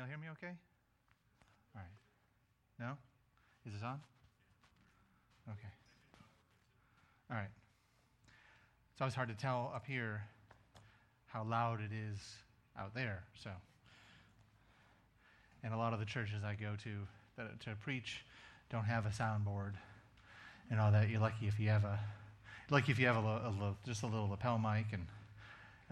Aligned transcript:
Can 0.00 0.08
you 0.08 0.14
all 0.14 0.18
hear 0.18 0.30
me 0.30 0.32
okay? 0.38 0.54
All 1.76 1.82
right. 1.82 2.86
No? 2.86 2.96
Is 3.66 3.74
this 3.74 3.82
on? 3.82 4.00
Okay. 5.46 5.68
All 7.30 7.36
right. 7.36 7.50
It's 8.92 9.00
always 9.02 9.14
hard 9.14 9.28
to 9.28 9.34
tell 9.34 9.70
up 9.74 9.84
here 9.84 10.22
how 11.26 11.44
loud 11.44 11.80
it 11.80 11.90
is 11.94 12.18
out 12.78 12.94
there. 12.94 13.24
So, 13.44 13.50
and 15.62 15.74
a 15.74 15.76
lot 15.76 15.92
of 15.92 15.98
the 15.98 16.06
churches 16.06 16.44
I 16.44 16.54
go 16.54 16.76
to 16.82 16.90
that 17.36 17.60
to 17.60 17.74
preach 17.82 18.24
don't 18.70 18.84
have 18.84 19.04
a 19.04 19.10
soundboard 19.10 19.74
and 20.70 20.80
all 20.80 20.92
that. 20.92 21.10
You're 21.10 21.20
lucky 21.20 21.46
if 21.46 21.60
you 21.60 21.68
have 21.68 21.84
a, 21.84 22.00
lucky 22.70 22.90
if 22.90 22.98
you 22.98 23.06
have 23.06 23.16
a, 23.16 23.20
lo- 23.20 23.76
a 23.84 23.86
just 23.86 24.02
a 24.02 24.06
little 24.06 24.30
lapel 24.30 24.58
mic 24.58 24.86
and. 24.92 25.06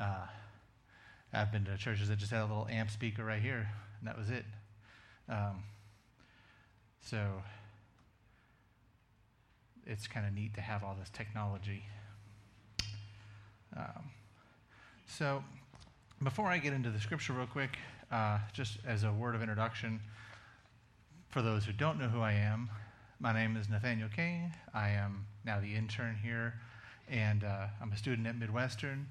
Uh, 0.00 0.26
I've 1.30 1.52
been 1.52 1.66
to 1.66 1.76
churches 1.76 2.08
that 2.08 2.16
just 2.16 2.32
had 2.32 2.40
a 2.40 2.46
little 2.46 2.66
amp 2.70 2.90
speaker 2.90 3.22
right 3.22 3.42
here, 3.42 3.68
that 4.02 4.18
was 4.18 4.30
it. 4.30 4.44
Um, 5.28 5.62
so 7.00 7.42
it's 9.86 10.06
kind 10.06 10.26
of 10.26 10.32
neat 10.32 10.54
to 10.54 10.60
have 10.60 10.84
all 10.84 10.96
this 10.98 11.10
technology. 11.10 11.84
Um, 13.76 14.10
so 15.06 15.42
before 16.22 16.46
I 16.46 16.58
get 16.58 16.72
into 16.72 16.90
the 16.90 17.00
scripture, 17.00 17.32
real 17.32 17.46
quick, 17.46 17.78
uh, 18.10 18.38
just 18.52 18.78
as 18.86 19.04
a 19.04 19.12
word 19.12 19.34
of 19.34 19.42
introduction, 19.42 20.00
for 21.28 21.42
those 21.42 21.64
who 21.64 21.72
don't 21.72 21.98
know 21.98 22.08
who 22.08 22.20
I 22.20 22.32
am, 22.32 22.70
my 23.20 23.32
name 23.32 23.56
is 23.56 23.68
Nathaniel 23.68 24.08
King. 24.08 24.52
I 24.72 24.90
am 24.90 25.26
now 25.44 25.60
the 25.60 25.74
intern 25.74 26.16
here, 26.22 26.54
and 27.08 27.44
uh, 27.44 27.66
I'm 27.80 27.92
a 27.92 27.96
student 27.96 28.26
at 28.26 28.38
Midwestern 28.38 29.06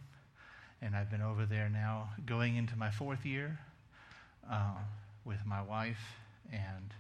and 0.82 0.96
I've 0.96 1.10
been 1.10 1.22
over 1.22 1.46
there 1.46 1.70
now 1.70 2.10
going 2.26 2.56
into 2.56 2.76
my 2.76 2.92
fourth 2.92 3.26
year 3.26 3.60
uh, 4.50 4.76
with 5.26 5.40
my 5.46 5.62
wife 5.62 6.20
and 6.52 6.94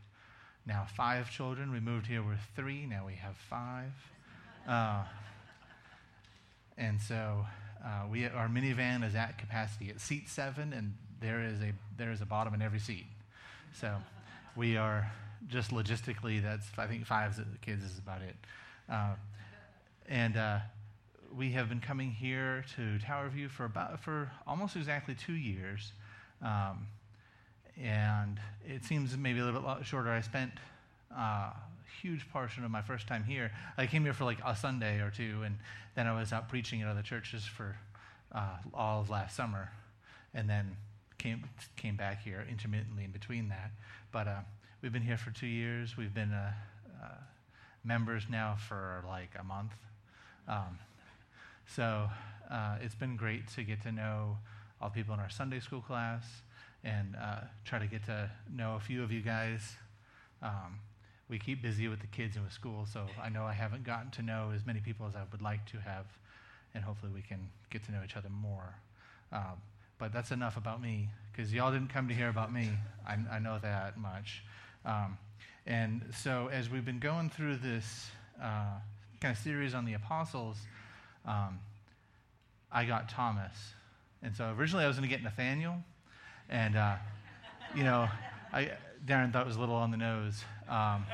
now 0.66 0.86
five 0.96 1.32
children. 1.32 1.72
We 1.72 1.80
moved 1.80 2.08
here 2.08 2.24
with 2.24 2.40
three, 2.56 2.86
now 2.86 3.06
we 3.06 3.16
have 3.16 3.36
five. 3.38 3.92
Uh, 4.68 5.04
and 6.78 7.02
so 7.02 7.46
uh, 7.84 8.04
we, 8.10 8.26
our 8.26 8.48
minivan 8.48 9.04
is 9.04 9.16
at 9.16 9.38
capacity 9.38 9.90
at 9.90 10.02
seat 10.02 10.30
seven, 10.30 10.74
and 10.74 10.94
there 11.22 11.42
is 11.42 11.62
a, 11.62 11.74
there 11.98 12.12
is 12.12 12.22
a 12.22 12.26
bottom 12.26 12.54
in 12.54 12.62
every 12.62 12.80
seat. 12.80 13.06
So 13.74 13.96
we 14.56 14.78
are 14.78 15.12
just 15.48 15.72
logistically, 15.72 16.42
that's, 16.42 16.66
I 16.78 16.88
think 16.88 17.06
five 17.06 17.40
kids 17.62 17.84
is 17.84 17.98
about 17.98 18.22
it. 18.22 18.36
Uh, 18.90 19.14
and 20.10 20.38
uh, 20.38 20.60
we 21.36 21.52
have 21.52 21.70
been 21.70 21.80
coming 21.80 22.12
here 22.12 22.64
to 22.76 23.00
Tower 23.00 23.30
View 23.30 23.50
for 23.50 23.66
about 23.66 24.00
for 24.00 24.32
almost 24.46 24.76
exactly 24.76 25.16
two 25.16 25.34
years, 25.34 25.92
um, 26.42 26.88
and 27.82 28.40
it 28.68 28.84
seems 28.84 29.16
maybe 29.18 29.40
a 29.40 29.46
little 29.46 29.62
bit 29.62 29.86
shorter. 29.86 30.10
I 30.10 30.22
spent 30.22 30.52
uh, 31.16 31.52
a 31.52 31.56
huge 32.02 32.30
portion 32.30 32.64
of 32.64 32.72
my 32.72 32.82
first 32.82 33.08
time 33.08 33.24
here. 33.24 33.52
I 33.78 33.86
came 33.86 34.04
here 34.04 34.14
for 34.14 34.26
like 34.26 34.40
a 34.46 34.56
Sunday 34.56 35.00
or 35.00 35.12
two, 35.12 35.44
and 35.44 35.58
then 35.96 36.08
I 36.08 36.18
was 36.18 36.34
out 36.34 36.50
preaching 36.50 36.82
at 36.82 36.88
other 36.88 37.02
churches 37.02 37.46
for 37.46 37.76
uh, 38.34 38.58
all 38.74 39.02
of 39.02 39.10
last 39.10 39.36
summer, 39.36 39.72
and 40.34 40.50
then 40.50 40.76
came 41.18 41.44
came 41.76 41.96
back 41.96 42.24
here 42.24 42.46
intermittently 42.50 43.04
in 43.04 43.12
between 43.12 43.50
that. 43.50 43.72
But 44.12 44.28
uh, 44.28 44.40
we've 44.82 44.94
been 44.94 45.02
here 45.02 45.18
for 45.18 45.32
two 45.32 45.48
years. 45.48 45.98
We've 45.98 46.14
been 46.14 46.34
uh, 46.34 46.52
uh 47.02 47.16
members 47.84 48.24
now 48.30 48.58
for 48.68 49.04
like 49.08 49.32
a 49.40 49.44
month. 49.44 49.72
Um, 50.48 50.80
so 51.66 52.10
uh, 52.50 52.78
it's 52.82 52.96
been 52.96 53.16
great 53.16 53.48
to 53.50 53.64
get 53.64 53.82
to 53.84 53.92
know 53.92 54.38
all 54.82 54.90
the 54.90 54.96
people 54.96 55.14
in 55.14 55.20
our 55.20 55.30
Sunday 55.30 55.60
school 55.60 55.82
class 55.82 56.24
and 56.84 57.16
uh, 57.16 57.42
try 57.66 57.80
to 57.80 57.88
get 57.88 58.06
to 58.06 58.30
know 58.54 58.76
a 58.76 58.80
few 58.80 59.04
of 59.04 59.12
you 59.12 59.22
guys. 59.22 59.76
Um, 60.42 60.80
we 61.30 61.40
keep 61.40 61.62
busy 61.62 61.88
with 61.88 62.00
the 62.00 62.08
kids 62.08 62.36
and 62.36 62.46
with 62.46 62.54
school, 62.54 62.86
so 62.92 63.06
I 63.22 63.30
know 63.30 63.44
I 63.44 63.54
haven't 63.54 63.84
gotten 63.84 64.12
to 64.12 64.22
know 64.22 64.52
as 64.56 64.66
many 64.66 64.80
people 64.80 65.08
as 65.08 65.16
I 65.16 65.24
would 65.32 65.42
like 65.42 65.66
to 65.72 65.78
have, 65.78 66.06
and 66.74 66.84
hopefully 66.84 67.12
we 67.14 67.22
can 67.22 67.50
get 67.70 67.84
to 67.86 67.92
know 67.92 68.00
each 68.06 68.16
other 68.16 68.30
more. 68.30 68.76
Um, 69.32 69.62
but 70.00 70.14
that's 70.14 70.32
enough 70.32 70.58
about 70.58 70.82
me, 70.82 71.10
because 71.32 71.54
y'all 71.54 71.72
didn't 71.72 71.90
come 71.90 72.08
to 72.08 72.14
hear 72.14 72.30
about 72.30 72.54
me. 72.54 72.70
I, 73.06 73.18
I 73.32 73.40
know 73.40 73.60
that 73.62 73.98
much. 73.98 74.44
Um, 74.86 75.18
and 75.66 76.04
so 76.16 76.50
as 76.52 76.70
we've 76.70 76.86
been 76.86 77.00
going 77.00 77.30
through 77.30 77.58
this 77.58 78.10
uh, 78.42 78.80
kind 79.20 79.36
of 79.36 79.38
series 79.38 79.74
on 79.74 79.84
the 79.84 79.94
apostles, 79.94 80.58
um, 81.26 81.60
I 82.72 82.86
got 82.86 83.10
Thomas. 83.10 83.74
And 84.22 84.36
so 84.36 84.56
originally 84.58 84.86
I 84.86 84.88
was 84.88 84.98
going 84.98 85.10
to 85.10 85.14
get 85.14 85.24
Nathaniel. 85.24 85.84
And, 86.50 86.76
uh, 86.76 86.96
you 87.76 87.84
know, 87.84 88.08
I, 88.54 88.72
Darren 89.06 89.32
thought 89.32 89.44
it 89.44 89.48
was 89.48 89.58
a 89.58 89.60
little 89.60 89.76
on 89.76 89.92
the 89.92 89.98
nose. 89.98 90.44
Um, 90.70 91.06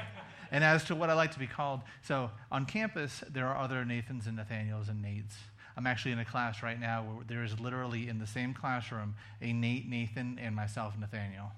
and 0.52 0.64
as 0.64 0.84
to 0.86 0.96
what 0.96 1.10
I 1.10 1.14
like 1.14 1.32
to 1.32 1.40
be 1.40 1.48
called, 1.48 1.82
so 2.04 2.30
on 2.52 2.66
campus, 2.66 3.24
there 3.30 3.48
are 3.48 3.58
other 3.58 3.84
Nathans 3.86 4.28
and 4.28 4.36
Nathaniels 4.36 4.90
and 4.90 5.04
Nates. 5.04 5.34
I'm 5.76 5.88
actually 5.88 6.12
in 6.12 6.20
a 6.20 6.26
class 6.26 6.62
right 6.62 6.80
now 6.80 7.04
where 7.04 7.26
there 7.28 7.44
is 7.44 7.60
literally 7.60 8.08
in 8.08 8.20
the 8.20 8.28
same 8.28 8.54
classroom 8.54 9.16
a 9.42 9.52
Nate, 9.52 9.90
Nathan, 9.90 10.40
and 10.40 10.56
myself, 10.56 10.94
Nathaniel, 11.00 11.52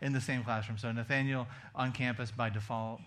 in 0.00 0.12
the 0.12 0.20
same 0.20 0.44
classroom. 0.44 0.78
So 0.78 0.92
Nathaniel 0.92 1.48
on 1.74 1.90
campus 1.90 2.30
by 2.30 2.50
default. 2.50 3.00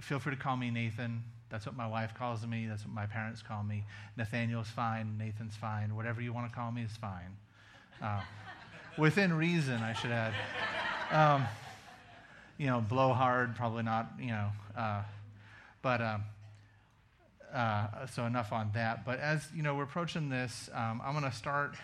Feel 0.00 0.18
free 0.18 0.34
to 0.34 0.40
call 0.40 0.56
me 0.56 0.70
Nathan. 0.70 1.22
That's 1.50 1.66
what 1.66 1.76
my 1.76 1.86
wife 1.86 2.14
calls 2.14 2.44
me. 2.46 2.66
That's 2.66 2.84
what 2.84 2.94
my 2.94 3.06
parents 3.06 3.42
call 3.42 3.62
me. 3.62 3.84
Nathaniel's 4.16 4.68
fine. 4.68 5.16
Nathan's 5.18 5.54
fine. 5.54 5.94
Whatever 5.94 6.22
you 6.22 6.32
want 6.32 6.50
to 6.50 6.54
call 6.54 6.72
me 6.72 6.82
is 6.82 6.96
fine. 6.96 7.36
Uh, 8.02 8.22
within 8.98 9.32
reason, 9.32 9.82
I 9.82 9.92
should 9.92 10.10
add. 10.10 10.34
Um, 11.10 11.46
you 12.58 12.66
know, 12.66 12.80
blow 12.80 13.12
hard, 13.12 13.54
probably 13.54 13.82
not, 13.82 14.12
you 14.18 14.28
know. 14.28 14.48
Uh, 14.76 15.02
but 15.82 16.00
um, 16.00 16.24
uh, 17.52 18.06
so 18.06 18.24
enough 18.24 18.52
on 18.52 18.70
that. 18.74 19.04
But 19.04 19.20
as, 19.20 19.46
you 19.54 19.62
know, 19.62 19.74
we're 19.74 19.84
approaching 19.84 20.28
this, 20.28 20.68
um, 20.74 21.00
I'm 21.04 21.12
going 21.12 21.30
to 21.30 21.36
start, 21.36 21.76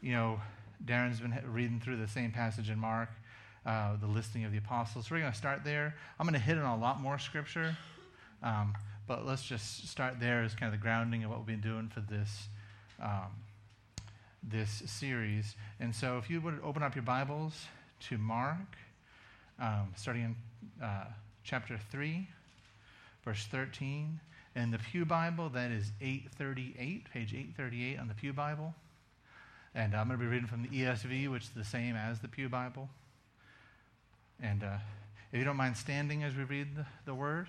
you 0.00 0.12
know, 0.12 0.40
Darren's 0.84 1.20
been 1.20 1.38
reading 1.52 1.80
through 1.80 1.96
the 1.96 2.08
same 2.08 2.30
passage 2.30 2.70
in 2.70 2.78
Mark, 2.78 3.08
uh, 3.64 3.96
the 3.96 4.06
listing 4.06 4.44
of 4.44 4.52
the 4.52 4.58
apostles. 4.58 5.06
So 5.06 5.14
we're 5.14 5.20
going 5.20 5.32
to 5.32 5.38
start 5.38 5.64
there. 5.64 5.94
I'm 6.18 6.26
going 6.26 6.34
to 6.34 6.40
hit 6.40 6.58
on 6.58 6.78
a 6.78 6.80
lot 6.80 7.00
more 7.00 7.18
scripture. 7.18 7.76
Um, 8.42 8.74
but 9.06 9.26
let's 9.26 9.42
just 9.42 9.88
start 9.88 10.20
there 10.20 10.42
as 10.42 10.54
kind 10.54 10.72
of 10.72 10.78
the 10.78 10.82
grounding 10.82 11.24
of 11.24 11.30
what 11.30 11.38
we've 11.38 11.46
been 11.46 11.60
doing 11.60 11.88
for 11.88 12.00
this, 12.00 12.48
um, 13.02 13.30
this 14.50 14.82
series. 14.86 15.56
And 15.80 15.94
so 15.94 16.18
if 16.18 16.28
you 16.28 16.40
would 16.40 16.60
open 16.62 16.82
up 16.82 16.94
your 16.94 17.04
Bibles 17.04 17.66
to 18.08 18.18
Mark, 18.18 18.76
um, 19.60 19.92
starting 19.96 20.22
in 20.22 20.84
uh, 20.84 21.04
chapter 21.42 21.78
3, 21.90 22.26
verse 23.24 23.46
13. 23.46 24.20
In 24.56 24.70
the 24.70 24.78
Pew 24.78 25.04
Bible, 25.04 25.48
that 25.50 25.70
is 25.70 25.90
838, 26.00 27.10
page 27.12 27.34
838 27.34 27.98
on 27.98 28.08
the 28.08 28.14
Pew 28.14 28.32
Bible. 28.32 28.74
And 29.74 29.94
I'm 29.94 30.06
going 30.06 30.18
to 30.18 30.24
be 30.24 30.30
reading 30.30 30.46
from 30.46 30.62
the 30.62 30.68
ESV, 30.68 31.30
which 31.30 31.44
is 31.44 31.50
the 31.50 31.64
same 31.64 31.96
as 31.96 32.20
the 32.20 32.28
Pew 32.28 32.48
Bible. 32.48 32.88
And 34.40 34.62
uh, 34.62 34.76
if 35.32 35.38
you 35.38 35.44
don't 35.44 35.56
mind 35.56 35.76
standing 35.76 36.22
as 36.22 36.34
we 36.36 36.44
read 36.44 36.76
the, 36.76 36.86
the 37.06 37.14
word. 37.14 37.48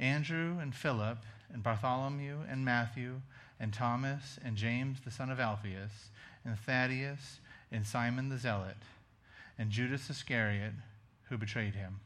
Andrew 0.00 0.58
and 0.58 0.74
Philip, 0.74 1.18
and 1.52 1.62
Bartholomew 1.62 2.38
and 2.48 2.64
Matthew, 2.64 3.20
and 3.60 3.72
Thomas, 3.72 4.38
and 4.42 4.56
James 4.56 4.98
the 5.04 5.10
son 5.10 5.30
of 5.30 5.38
Alphaeus, 5.38 6.10
and 6.44 6.58
Thaddeus, 6.58 7.40
and 7.70 7.86
Simon 7.86 8.30
the 8.30 8.38
Zealot, 8.38 8.76
and 9.58 9.70
Judas 9.70 10.08
Iscariot, 10.08 10.72
who 11.24 11.36
betrayed 11.36 11.74
him. 11.74 12.00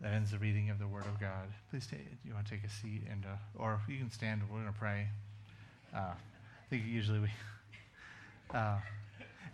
That 0.00 0.14
ends 0.14 0.32
the 0.32 0.38
reading 0.38 0.70
of 0.70 0.78
the 0.80 0.88
Word 0.88 1.06
of 1.06 1.20
God. 1.20 1.52
Please, 1.70 1.86
take, 1.86 2.00
you 2.24 2.34
want 2.34 2.46
to 2.46 2.52
take 2.52 2.64
a 2.64 2.70
seat, 2.70 3.02
and 3.08 3.24
uh, 3.24 3.36
or 3.54 3.80
you 3.86 3.98
can 3.98 4.10
stand. 4.10 4.42
We're 4.50 4.60
going 4.60 4.72
to 4.72 4.78
pray. 4.78 5.06
Uh, 5.94 6.14
I 6.14 6.68
think 6.70 6.84
usually 6.86 7.20
we. 7.20 7.28
Uh, 8.52 8.76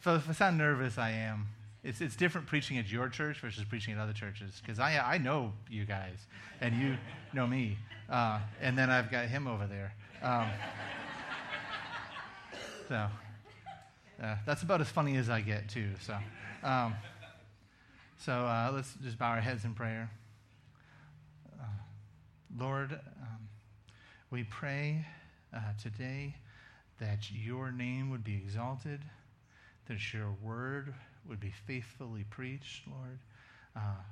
so 0.02 0.16
if 0.16 0.28
I 0.28 0.32
sound 0.32 0.58
nervous, 0.58 0.98
I 0.98 1.10
am. 1.10 1.46
It's, 1.84 2.00
it's 2.00 2.16
different 2.16 2.46
preaching 2.46 2.76
at 2.78 2.90
your 2.90 3.08
church 3.08 3.40
versus 3.40 3.64
preaching 3.64 3.94
at 3.94 4.00
other 4.00 4.12
churches 4.12 4.60
because 4.60 4.80
I, 4.80 4.98
I 4.98 5.18
know 5.18 5.52
you 5.70 5.84
guys 5.84 6.18
and 6.60 6.74
you 6.74 6.96
know 7.32 7.46
me. 7.46 7.78
Uh, 8.10 8.40
and 8.60 8.76
then 8.76 8.90
I've 8.90 9.10
got 9.10 9.26
him 9.26 9.46
over 9.46 9.66
there. 9.66 9.94
Um, 10.22 10.48
so 12.88 13.08
uh, 14.22 14.36
that's 14.44 14.62
about 14.62 14.80
as 14.80 14.88
funny 14.88 15.16
as 15.16 15.30
I 15.30 15.40
get, 15.40 15.68
too. 15.68 15.90
So, 16.00 16.16
um, 16.64 16.94
so 18.18 18.32
uh, 18.32 18.72
let's 18.74 18.94
just 19.02 19.18
bow 19.18 19.30
our 19.30 19.40
heads 19.40 19.64
in 19.64 19.74
prayer. 19.74 20.10
Uh, 21.60 21.64
Lord, 22.58 22.92
um, 22.92 23.48
we 24.30 24.42
pray 24.42 25.06
uh, 25.54 25.60
today 25.80 26.34
that 26.98 27.30
your 27.30 27.70
name 27.70 28.10
would 28.10 28.24
be 28.24 28.34
exalted, 28.34 29.02
that 29.86 30.12
your 30.12 30.34
word 30.42 30.94
would 31.28 31.40
be 31.40 31.52
faithfully 31.66 32.24
preached, 32.30 32.86
Lord. 32.88 33.18
Uh, 33.76 34.02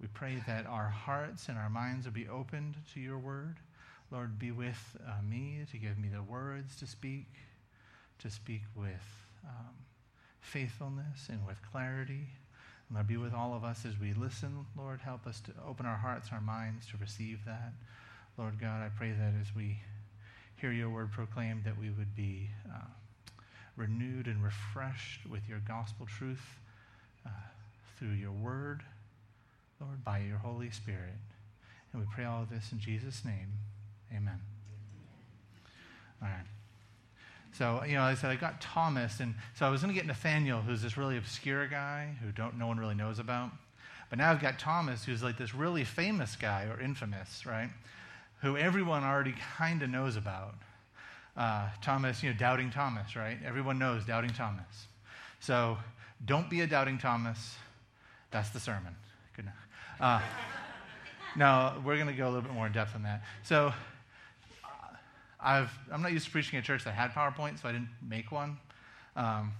we 0.00 0.08
pray 0.08 0.42
that 0.46 0.66
our 0.66 0.88
hearts 0.88 1.48
and 1.48 1.56
our 1.56 1.70
minds 1.70 2.04
would 2.04 2.14
be 2.14 2.28
opened 2.28 2.74
to 2.94 3.00
your 3.00 3.18
word. 3.18 3.56
Lord, 4.10 4.38
be 4.38 4.50
with 4.50 4.96
uh, 5.06 5.22
me 5.28 5.60
to 5.70 5.78
give 5.78 5.98
me 5.98 6.08
the 6.08 6.22
words 6.22 6.76
to 6.76 6.86
speak, 6.86 7.26
to 8.20 8.30
speak 8.30 8.62
with 8.74 9.26
um, 9.44 9.74
faithfulness 10.40 11.28
and 11.28 11.46
with 11.46 11.60
clarity. 11.70 12.28
And 12.88 12.94
Lord, 12.94 13.08
be 13.08 13.16
with 13.16 13.34
all 13.34 13.54
of 13.54 13.64
us 13.64 13.84
as 13.84 13.98
we 13.98 14.12
listen. 14.12 14.66
Lord, 14.76 15.00
help 15.00 15.26
us 15.26 15.40
to 15.42 15.52
open 15.66 15.86
our 15.86 15.96
hearts, 15.96 16.28
our 16.30 16.40
minds 16.40 16.86
to 16.88 16.96
receive 16.98 17.44
that. 17.46 17.72
Lord 18.38 18.60
God, 18.60 18.82
I 18.82 18.90
pray 18.96 19.12
that 19.12 19.32
as 19.40 19.54
we 19.56 19.78
hear 20.56 20.72
your 20.72 20.90
word 20.90 21.10
proclaimed, 21.10 21.64
that 21.64 21.78
we 21.78 21.90
would 21.90 22.14
be 22.14 22.50
uh, 22.72 22.86
renewed 23.76 24.26
and 24.26 24.42
refreshed 24.42 25.26
with 25.28 25.42
your 25.48 25.60
gospel 25.66 26.06
truth 26.06 26.58
uh, 27.26 27.30
through 27.98 28.12
your 28.12 28.32
word, 28.32 28.82
Lord, 29.80 30.04
by 30.04 30.18
your 30.18 30.38
Holy 30.38 30.70
Spirit. 30.70 31.14
And 31.92 32.02
we 32.02 32.08
pray 32.14 32.24
all 32.24 32.42
of 32.42 32.50
this 32.50 32.72
in 32.72 32.78
Jesus' 32.78 33.24
name. 33.24 33.52
Amen. 34.14 34.40
All 36.22 36.28
right. 36.28 36.46
So, 37.52 37.82
you 37.84 37.94
know, 37.94 38.02
I 38.02 38.14
said 38.14 38.30
I 38.30 38.36
got 38.36 38.60
Thomas, 38.60 39.20
and 39.20 39.34
so 39.54 39.66
I 39.66 39.70
was 39.70 39.80
going 39.80 39.94
to 39.94 39.98
get 39.98 40.06
Nathaniel, 40.06 40.60
who's 40.60 40.82
this 40.82 40.96
really 40.98 41.16
obscure 41.16 41.66
guy 41.66 42.16
who 42.22 42.32
don't, 42.32 42.58
no 42.58 42.66
one 42.66 42.78
really 42.78 42.94
knows 42.94 43.18
about. 43.18 43.50
But 44.10 44.18
now 44.18 44.30
I've 44.30 44.42
got 44.42 44.58
Thomas, 44.58 45.04
who's 45.04 45.22
like 45.22 45.38
this 45.38 45.54
really 45.54 45.84
famous 45.84 46.36
guy 46.36 46.64
or 46.64 46.80
infamous, 46.80 47.46
right? 47.46 47.70
who 48.42 48.56
everyone 48.56 49.02
already 49.02 49.34
kind 49.56 49.82
of 49.82 49.90
knows 49.90 50.16
about. 50.16 50.54
Uh, 51.36 51.68
Thomas, 51.82 52.22
you 52.22 52.30
know, 52.30 52.36
doubting 52.36 52.70
Thomas, 52.70 53.14
right? 53.14 53.36
Everyone 53.44 53.78
knows 53.78 54.04
doubting 54.04 54.30
Thomas. 54.30 54.86
So 55.40 55.76
don't 56.24 56.48
be 56.48 56.62
a 56.62 56.66
doubting 56.66 56.96
Thomas. 56.96 57.56
That's 58.30 58.48
the 58.50 58.60
sermon. 58.60 58.96
Good. 59.34 59.50
Uh, 60.00 60.20
no, 61.36 61.74
we're 61.84 61.96
going 61.96 62.06
to 62.06 62.14
go 62.14 62.24
a 62.24 62.30
little 62.30 62.42
bit 62.42 62.52
more 62.52 62.66
in 62.66 62.72
depth 62.72 62.94
on 62.94 63.02
that. 63.02 63.22
So 63.42 63.66
uh, 64.64 64.68
I've, 65.38 65.70
I'm 65.92 66.00
not 66.00 66.12
used 66.12 66.24
to 66.24 66.30
preaching 66.30 66.58
at 66.58 66.64
a 66.64 66.66
church 66.66 66.84
that 66.84 66.92
had 66.92 67.10
PowerPoint, 67.10 67.60
so 67.60 67.68
I 67.68 67.72
didn't 67.72 67.90
make 68.06 68.32
one. 68.32 68.56
Um, 69.14 69.52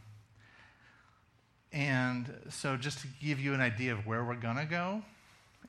and 1.72 2.32
so 2.49 2.79
just 2.79 3.00
to 3.00 3.08
give 3.20 3.38
you 3.38 3.52
an 3.52 3.61
idea 3.61 3.93
of 3.93 4.06
where 4.06 4.25
we're 4.25 4.34
going 4.34 4.56
to 4.56 4.64
go, 4.64 5.02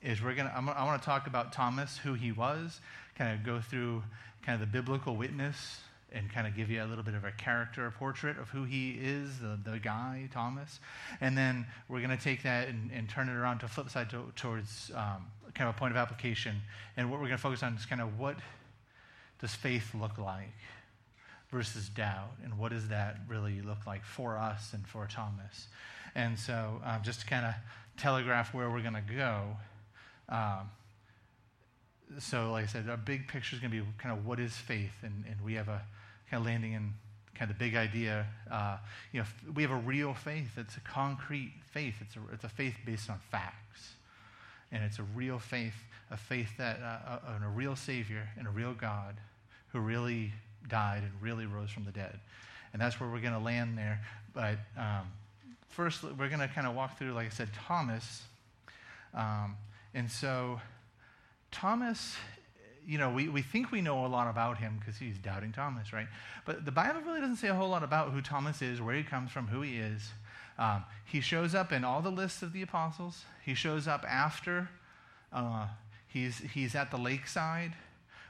is 0.02 0.22
we're 0.22 0.34
gonna 0.34 0.52
i 0.54 0.84
want 0.84 1.02
to 1.02 1.04
talk 1.04 1.26
about 1.26 1.52
Thomas, 1.52 1.98
who 1.98 2.14
he 2.14 2.30
was, 2.30 2.80
kind 3.16 3.36
of 3.36 3.44
go 3.44 3.60
through 3.60 4.02
kind 4.42 4.54
of 4.54 4.60
the 4.60 4.72
biblical 4.72 5.16
witness 5.16 5.80
and 6.12 6.32
kind 6.32 6.46
of 6.46 6.56
give 6.56 6.70
you 6.70 6.82
a 6.82 6.86
little 6.86 7.04
bit 7.04 7.14
of 7.14 7.24
a 7.24 7.32
character 7.32 7.92
portrait 7.98 8.38
of 8.38 8.48
who 8.48 8.64
he 8.64 8.92
is, 8.92 9.38
the, 9.40 9.58
the 9.70 9.78
guy, 9.78 10.28
Thomas. 10.32 10.80
And 11.20 11.36
then 11.36 11.66
we're 11.88 12.00
going 12.00 12.16
to 12.16 12.22
take 12.22 12.42
that 12.44 12.68
and, 12.68 12.90
and, 12.92 13.08
turn 13.08 13.28
it 13.28 13.34
around 13.34 13.58
to 13.58 13.68
flip 13.68 13.90
side 13.90 14.08
to, 14.10 14.32
towards 14.34 14.90
um, 14.94 15.26
kind 15.54 15.68
of 15.68 15.76
a 15.76 15.78
point 15.78 15.92
of 15.92 15.96
application. 15.98 16.56
And 16.96 17.10
what 17.10 17.20
we're 17.20 17.26
going 17.26 17.36
to 17.36 17.42
focus 17.42 17.62
on 17.62 17.74
is 17.74 17.84
kind 17.84 18.00
of 18.00 18.18
what 18.18 18.36
does 19.40 19.54
faith 19.54 19.94
look 19.94 20.16
like 20.18 20.54
versus 21.50 21.88
doubt, 21.88 22.32
and 22.44 22.58
what 22.58 22.72
does 22.72 22.88
that 22.88 23.16
really 23.26 23.60
look 23.62 23.86
like 23.86 24.04
for 24.04 24.36
us 24.36 24.72
and 24.74 24.86
for 24.86 25.06
Thomas. 25.06 25.68
And 26.14 26.38
so 26.38 26.80
um, 26.84 27.00
just 27.02 27.20
to 27.20 27.26
kind 27.26 27.46
of 27.46 27.54
telegraph 27.96 28.52
where 28.52 28.70
we're 28.70 28.82
going 28.82 28.94
to 28.94 29.14
go, 29.14 29.56
um, 30.28 30.70
so, 32.18 32.52
like 32.52 32.64
I 32.64 32.66
said, 32.66 32.88
our 32.88 32.96
big 32.96 33.28
picture 33.28 33.54
is 33.54 33.60
going 33.60 33.70
to 33.70 33.82
be 33.82 33.86
kind 33.98 34.18
of 34.18 34.26
what 34.26 34.40
is 34.40 34.56
faith, 34.56 34.94
and, 35.02 35.24
and 35.28 35.36
we 35.44 35.54
have 35.54 35.68
a 35.68 35.82
kind 36.30 36.40
of 36.40 36.46
landing 36.46 36.72
in 36.72 36.92
kind 37.34 37.50
of 37.50 37.58
the 37.58 37.64
big 37.64 37.76
idea. 37.76 38.26
Uh, 38.50 38.78
you 39.12 39.20
know, 39.20 39.26
we 39.54 39.62
have 39.62 39.70
a 39.70 39.76
real 39.76 40.14
faith. 40.14 40.50
It's 40.56 40.76
a 40.76 40.80
concrete 40.80 41.52
faith. 41.72 41.94
It's 42.00 42.16
a, 42.16 42.20
it's 42.32 42.44
a 42.44 42.48
faith 42.48 42.74
based 42.84 43.08
on 43.08 43.18
facts, 43.30 43.94
and 44.72 44.82
it's 44.82 44.98
a 44.98 45.04
real 45.14 45.38
faith, 45.38 45.74
a 46.10 46.16
faith 46.16 46.50
that 46.58 46.80
uh, 46.82 47.18
uh, 47.26 47.36
in 47.36 47.42
a 47.42 47.48
real 47.48 47.76
Savior 47.76 48.28
and 48.36 48.46
a 48.46 48.50
real 48.50 48.74
God 48.74 49.16
who 49.72 49.80
really 49.80 50.32
died 50.68 51.02
and 51.02 51.12
really 51.20 51.46
rose 51.46 51.70
from 51.70 51.84
the 51.84 51.92
dead, 51.92 52.18
and 52.72 52.82
that's 52.82 52.98
where 52.98 53.08
we're 53.08 53.20
going 53.20 53.34
to 53.34 53.38
land 53.38 53.78
there. 53.78 54.00
But 54.34 54.58
um, 54.76 55.12
first, 55.68 56.02
we're 56.02 56.28
going 56.28 56.40
to 56.40 56.48
kind 56.48 56.66
of 56.66 56.74
walk 56.74 56.98
through, 56.98 57.12
like 57.12 57.26
I 57.26 57.30
said, 57.30 57.50
Thomas. 57.66 58.22
Um, 59.14 59.56
and 59.94 60.10
so, 60.10 60.60
Thomas, 61.50 62.16
you 62.88 62.96
know, 62.96 63.10
we, 63.10 63.28
we 63.28 63.42
think 63.42 63.70
we 63.70 63.82
know 63.82 64.06
a 64.06 64.08
lot 64.08 64.30
about 64.30 64.56
him 64.56 64.78
because 64.80 64.96
he's 64.96 65.18
doubting 65.18 65.52
Thomas, 65.52 65.92
right? 65.92 66.06
But 66.46 66.64
the 66.64 66.72
Bible 66.72 67.02
really 67.02 67.20
doesn't 67.20 67.36
say 67.36 67.48
a 67.48 67.54
whole 67.54 67.68
lot 67.68 67.82
about 67.82 68.12
who 68.12 68.22
Thomas 68.22 68.62
is, 68.62 68.80
where 68.80 68.94
he 68.94 69.02
comes 69.02 69.30
from, 69.30 69.46
who 69.46 69.60
he 69.60 69.76
is. 69.76 70.10
Um, 70.58 70.84
he 71.04 71.20
shows 71.20 71.54
up 71.54 71.70
in 71.70 71.84
all 71.84 72.00
the 72.00 72.10
lists 72.10 72.40
of 72.40 72.54
the 72.54 72.62
apostles. 72.62 73.26
He 73.44 73.54
shows 73.54 73.86
up 73.86 74.06
after 74.08 74.70
uh, 75.34 75.66
he's, 76.06 76.38
he's 76.38 76.74
at 76.74 76.90
the 76.90 76.96
lakeside 76.96 77.74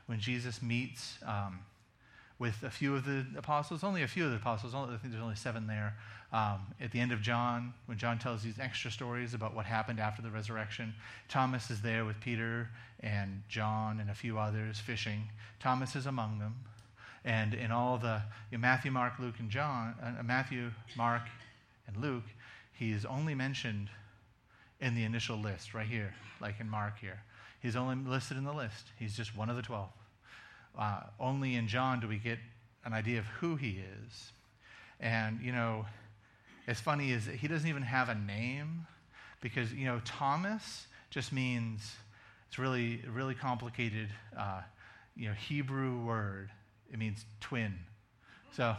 when 0.07 0.19
Jesus 0.19 0.61
meets 0.61 1.19
um, 1.25 1.61
with 2.39 2.63
a 2.63 2.71
few 2.71 2.95
of 2.95 3.05
the 3.05 3.27
apostles, 3.37 3.83
only 3.83 4.03
a 4.03 4.09
few 4.09 4.25
of 4.25 4.31
the 4.31 4.37
apostles, 4.37 4.75
only, 4.75 4.95
I 4.95 4.99
think 4.99 5.13
there's 5.13 5.23
only 5.23 5.37
seven 5.37 5.67
there. 5.67 5.97
Um, 6.33 6.61
at 6.81 6.93
the 6.93 7.01
end 7.01 7.11
of 7.11 7.21
John, 7.23 7.73
when 7.87 7.99
John 7.99 8.19
tells 8.19 8.43
these 8.43 8.59
extra 8.59 8.91
stories 8.91 9.35
about 9.35 9.55
what 9.55 9.67
happened 9.67 9.99
after 9.99 10.23
the 10.23 10.31
resurrection, 10.31 10.95
Thomas 11.29 11.71
is 11.71 11.81
there 11.81 12.05
with 12.05 12.21
Peter 12.21 12.69
and 13.01 13.43
John 13.49 13.99
and 13.99 14.11
a 14.11 14.15
few 14.15 14.39
others 14.39 14.79
fishing. 14.79 15.29
Thomas 15.59 15.97
is 15.97 16.07
among 16.07 16.39
them. 16.39 16.55
And 17.25 17.55
in 17.55 17.73
all 17.73 17.99
the 17.99 18.23
you 18.51 18.59
know, 18.59 18.63
Matthew, 18.63 18.91
Mark, 18.91 19.19
Luke, 19.19 19.35
and 19.39 19.51
John, 19.51 19.95
uh, 20.03 20.23
Matthew, 20.23 20.71
Mark, 20.97 21.23
and 21.87 21.97
Luke, 21.97 22.25
he 22.73 22.93
is 22.93 23.05
only 23.05 23.35
mentioned 23.35 23.89
in 24.81 24.95
the 24.95 25.05
initial 25.05 25.37
list 25.37 25.75
right 25.75 25.87
here, 25.87 26.15
like 26.41 26.61
in 26.61 26.69
Mark 26.69 26.99
here. 27.01 27.21
He's 27.61 27.75
only 27.75 27.97
listed 27.97 28.37
in 28.37 28.45
the 28.45 28.53
list. 28.53 28.87
He's 28.97 29.17
just 29.17 29.37
one 29.37 29.51
of 29.51 29.57
the 29.57 29.63
12. 29.63 29.89
Uh, 30.79 31.01
only 31.19 31.57
in 31.57 31.67
John 31.67 31.99
do 31.99 32.07
we 32.07 32.19
get 32.19 32.39
an 32.85 32.93
idea 32.93 33.19
of 33.19 33.27
who 33.27 33.57
he 33.57 33.81
is. 34.07 34.33
And, 35.01 35.41
you 35.43 35.53
know, 35.53 35.87
it's 36.67 36.81
funny 36.81 37.13
that 37.15 37.35
he 37.35 37.49
doesn't 37.49 37.69
even 37.69 37.83
have 37.83 38.09
a 38.09 38.15
name 38.15 38.87
because, 39.41 39.73
you 39.73 39.87
know, 39.87 40.01
Thomas 40.05 40.87
just 41.11 41.33
means 41.33 41.97
it's 42.49 42.59
really, 42.59 43.03
really 43.13 43.35
complicated, 43.35 44.09
uh, 44.39 44.61
you 45.17 45.29
know, 45.29 45.35
Hebrew 45.35 46.01
word. 46.05 46.51
It 46.93 46.99
means 46.99 47.25
twin. 47.41 47.75
So, 48.53 48.77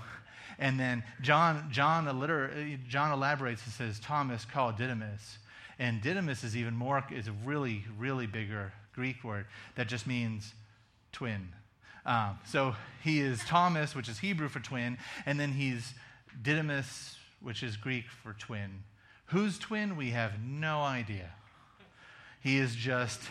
and 0.58 0.80
then 0.80 1.04
John, 1.22 1.70
John, 1.72 2.06
alliter- 2.06 2.88
John 2.88 3.12
elaborates 3.12 3.64
and 3.66 3.74
says 3.74 4.00
Thomas 4.00 4.46
called 4.46 4.78
Didymus. 4.78 5.38
And 5.78 6.02
Didymus 6.02 6.44
is 6.44 6.58
even 6.58 6.76
more, 6.76 7.04
is 7.12 7.28
a 7.28 7.32
really, 7.46 7.86
really 7.98 8.28
bigger 8.28 8.74
Greek 8.94 9.24
word 9.24 9.46
that 9.76 9.88
just 9.88 10.08
means 10.08 10.54
twin. 11.12 11.50
Um, 12.06 12.40
so 12.46 12.76
he 13.04 13.20
is 13.20 13.44
Thomas, 13.46 13.96
which 13.96 14.10
is 14.10 14.20
Hebrew 14.20 14.50
for 14.50 14.60
twin, 14.60 14.98
and 15.26 15.40
then 15.40 15.52
he's 15.52 15.94
Didymus, 16.42 17.18
which 17.42 17.64
is 17.64 17.78
Greek 17.78 18.06
for 18.24 18.34
twin. 18.34 18.84
Whose 19.28 19.60
twin? 19.60 19.96
We 19.96 20.12
have 20.12 20.42
no 20.42 20.82
idea. 20.82 21.32
He 22.42 22.58
is 22.58 22.76
just, 22.76 23.22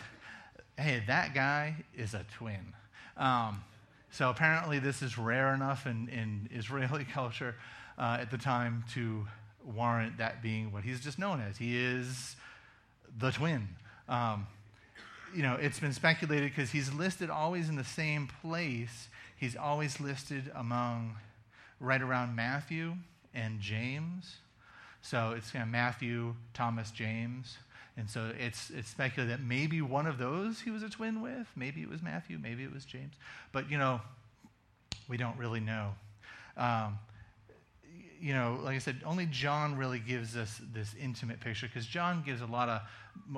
hey, 0.77 1.03
that 1.07 1.33
guy 1.33 1.75
is 1.95 2.13
a 2.13 2.25
twin. 2.37 2.73
Um, 3.17 3.63
so 4.11 4.29
apparently, 4.29 4.79
this 4.79 5.01
is 5.01 5.17
rare 5.17 5.53
enough 5.53 5.85
in, 5.85 6.07
in 6.09 6.49
Israeli 6.51 7.03
culture 7.13 7.55
uh, 7.97 8.17
at 8.21 8.31
the 8.31 8.37
time 8.37 8.85
to 8.93 9.27
warrant 9.63 10.17
that 10.17 10.41
being 10.41 10.71
what 10.71 10.83
he's 10.83 11.01
just 11.01 11.19
known 11.19 11.41
as. 11.41 11.57
He 11.57 11.77
is 11.77 12.35
the 13.17 13.31
twin. 13.31 13.67
Um, 14.07 14.47
you 15.35 15.43
know, 15.43 15.55
it's 15.55 15.79
been 15.79 15.93
speculated 15.93 16.51
because 16.51 16.71
he's 16.71 16.93
listed 16.93 17.29
always 17.29 17.69
in 17.69 17.75
the 17.75 17.83
same 17.83 18.27
place. 18.41 19.07
He's 19.35 19.55
always 19.55 19.99
listed 19.99 20.51
among 20.55 21.15
right 21.79 22.01
around 22.01 22.35
Matthew 22.35 22.95
and 23.33 23.59
James. 23.59 24.37
So 25.01 25.33
it's 25.35 25.51
kind 25.51 25.63
of 25.63 25.69
Matthew, 25.69 26.35
Thomas, 26.53 26.91
James. 26.91 27.57
And 27.95 28.09
so 28.09 28.31
it's, 28.37 28.69
it's 28.69 28.89
speculated 28.89 29.37
that 29.37 29.43
maybe 29.43 29.81
one 29.81 30.07
of 30.07 30.17
those 30.17 30.61
he 30.61 30.71
was 30.71 30.83
a 30.83 30.89
twin 30.89 31.21
with. 31.21 31.47
Maybe 31.55 31.81
it 31.81 31.89
was 31.89 32.01
Matthew, 32.01 32.37
maybe 32.37 32.63
it 32.63 32.73
was 32.73 32.85
James. 32.85 33.13
But, 33.51 33.69
you 33.69 33.77
know, 33.77 34.01
we 35.07 35.17
don't 35.17 35.37
really 35.37 35.59
know. 35.59 35.95
Um, 36.57 36.99
you 38.21 38.33
know, 38.33 38.59
like 38.63 38.75
I 38.75 38.79
said, 38.79 39.01
only 39.05 39.25
John 39.25 39.77
really 39.77 39.99
gives 39.99 40.35
us 40.35 40.61
this 40.73 40.95
intimate 41.01 41.39
picture 41.39 41.67
because 41.67 41.85
John 41.85 42.23
gives 42.25 42.41
a 42.41 42.45
lot 42.45 42.69
of 42.69 42.81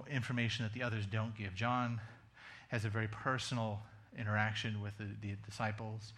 information 0.10 0.66
that 0.66 0.74
the 0.74 0.84
others 0.84 1.06
don't 1.06 1.36
give. 1.38 1.54
John 1.56 2.02
has 2.70 2.86
a 2.86 2.90
very 2.90 3.08
personal 3.08 3.82
interaction 4.18 4.82
with 4.82 4.98
the, 4.98 5.06
the, 5.22 5.36
disciples, 5.46 6.14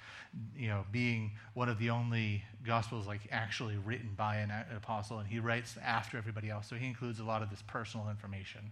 you 0.58 0.68
know, 0.68 0.84
being 0.92 1.32
one 1.54 1.70
of 1.70 1.78
the 1.78 1.90
only 1.90 2.44
gospels 2.66 3.06
like 3.06 3.22
actually 3.32 3.78
written 3.78 4.10
by 4.18 4.38
an, 4.38 4.50
an, 4.50 4.76
apostle, 4.76 5.20
and 5.20 5.28
he 5.28 5.40
writes 5.40 5.78
after 5.84 6.18
everybody 6.18 6.50
else, 6.50 6.68
so 6.68 6.76
he 6.76 6.88
includes 6.88 7.20
a 7.20 7.24
lot 7.24 7.44
of 7.44 7.50
this 7.50 7.62
personal 7.68 8.10
information. 8.10 8.72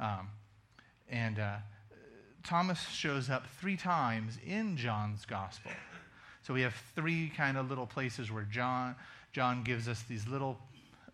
Um, 0.00 0.28
and 1.08 1.38
uh, 1.38 1.56
Thomas 2.42 2.80
shows 2.88 3.30
up 3.30 3.46
three 3.60 3.76
times 3.76 4.38
in 4.44 4.76
John's 4.76 5.24
gospel. 5.24 5.70
So 6.42 6.54
we 6.54 6.62
have 6.62 6.74
three 6.94 7.30
kind 7.36 7.56
of 7.56 7.68
little 7.68 7.86
places 7.86 8.32
where 8.32 8.44
John 8.44 8.96
John 9.38 9.62
gives 9.62 9.86
us 9.86 10.02
these 10.08 10.26
little 10.26 10.58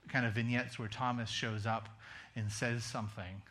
kind 0.09 0.25
of 0.25 0.33
vignettes 0.33 0.79
where 0.79 0.89
Thomas 0.89 1.29
shows 1.29 1.67
up 1.67 1.91
and 2.35 2.51
says 2.51 2.83
something. 2.83 3.43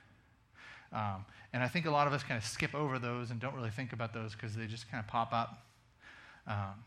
Um, 0.92 1.26
and 1.54 1.62
I 1.62 1.68
think 1.68 1.86
a 1.86 1.92
lot 1.92 2.08
of 2.08 2.14
us 2.14 2.24
kind 2.24 2.40
of 2.40 2.44
skip 2.44 2.74
over 2.74 2.98
those 2.98 3.30
and 3.30 3.40
don't 3.40 3.54
really 3.54 3.70
think 3.70 3.94
about 3.94 4.16
those 4.16 4.34
because 4.34 4.56
they 4.56 4.66
just 4.66 4.90
kind 4.90 5.00
of 5.00 5.08
pop 5.08 5.32
up. 5.32 5.64
Um, 6.48 6.84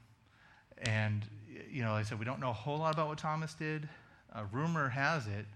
and, 0.82 1.22
you 1.70 1.84
know, 1.84 1.92
like 1.92 2.06
I 2.06 2.08
said, 2.08 2.18
we 2.18 2.24
don't 2.24 2.40
know 2.40 2.50
a 2.50 2.52
whole 2.52 2.78
lot 2.78 2.92
about 2.92 3.06
what 3.06 3.18
Thomas 3.18 3.54
did. 3.54 3.88
A 4.34 4.44
rumor 4.46 4.88
has 4.88 5.28
it, 5.28 5.46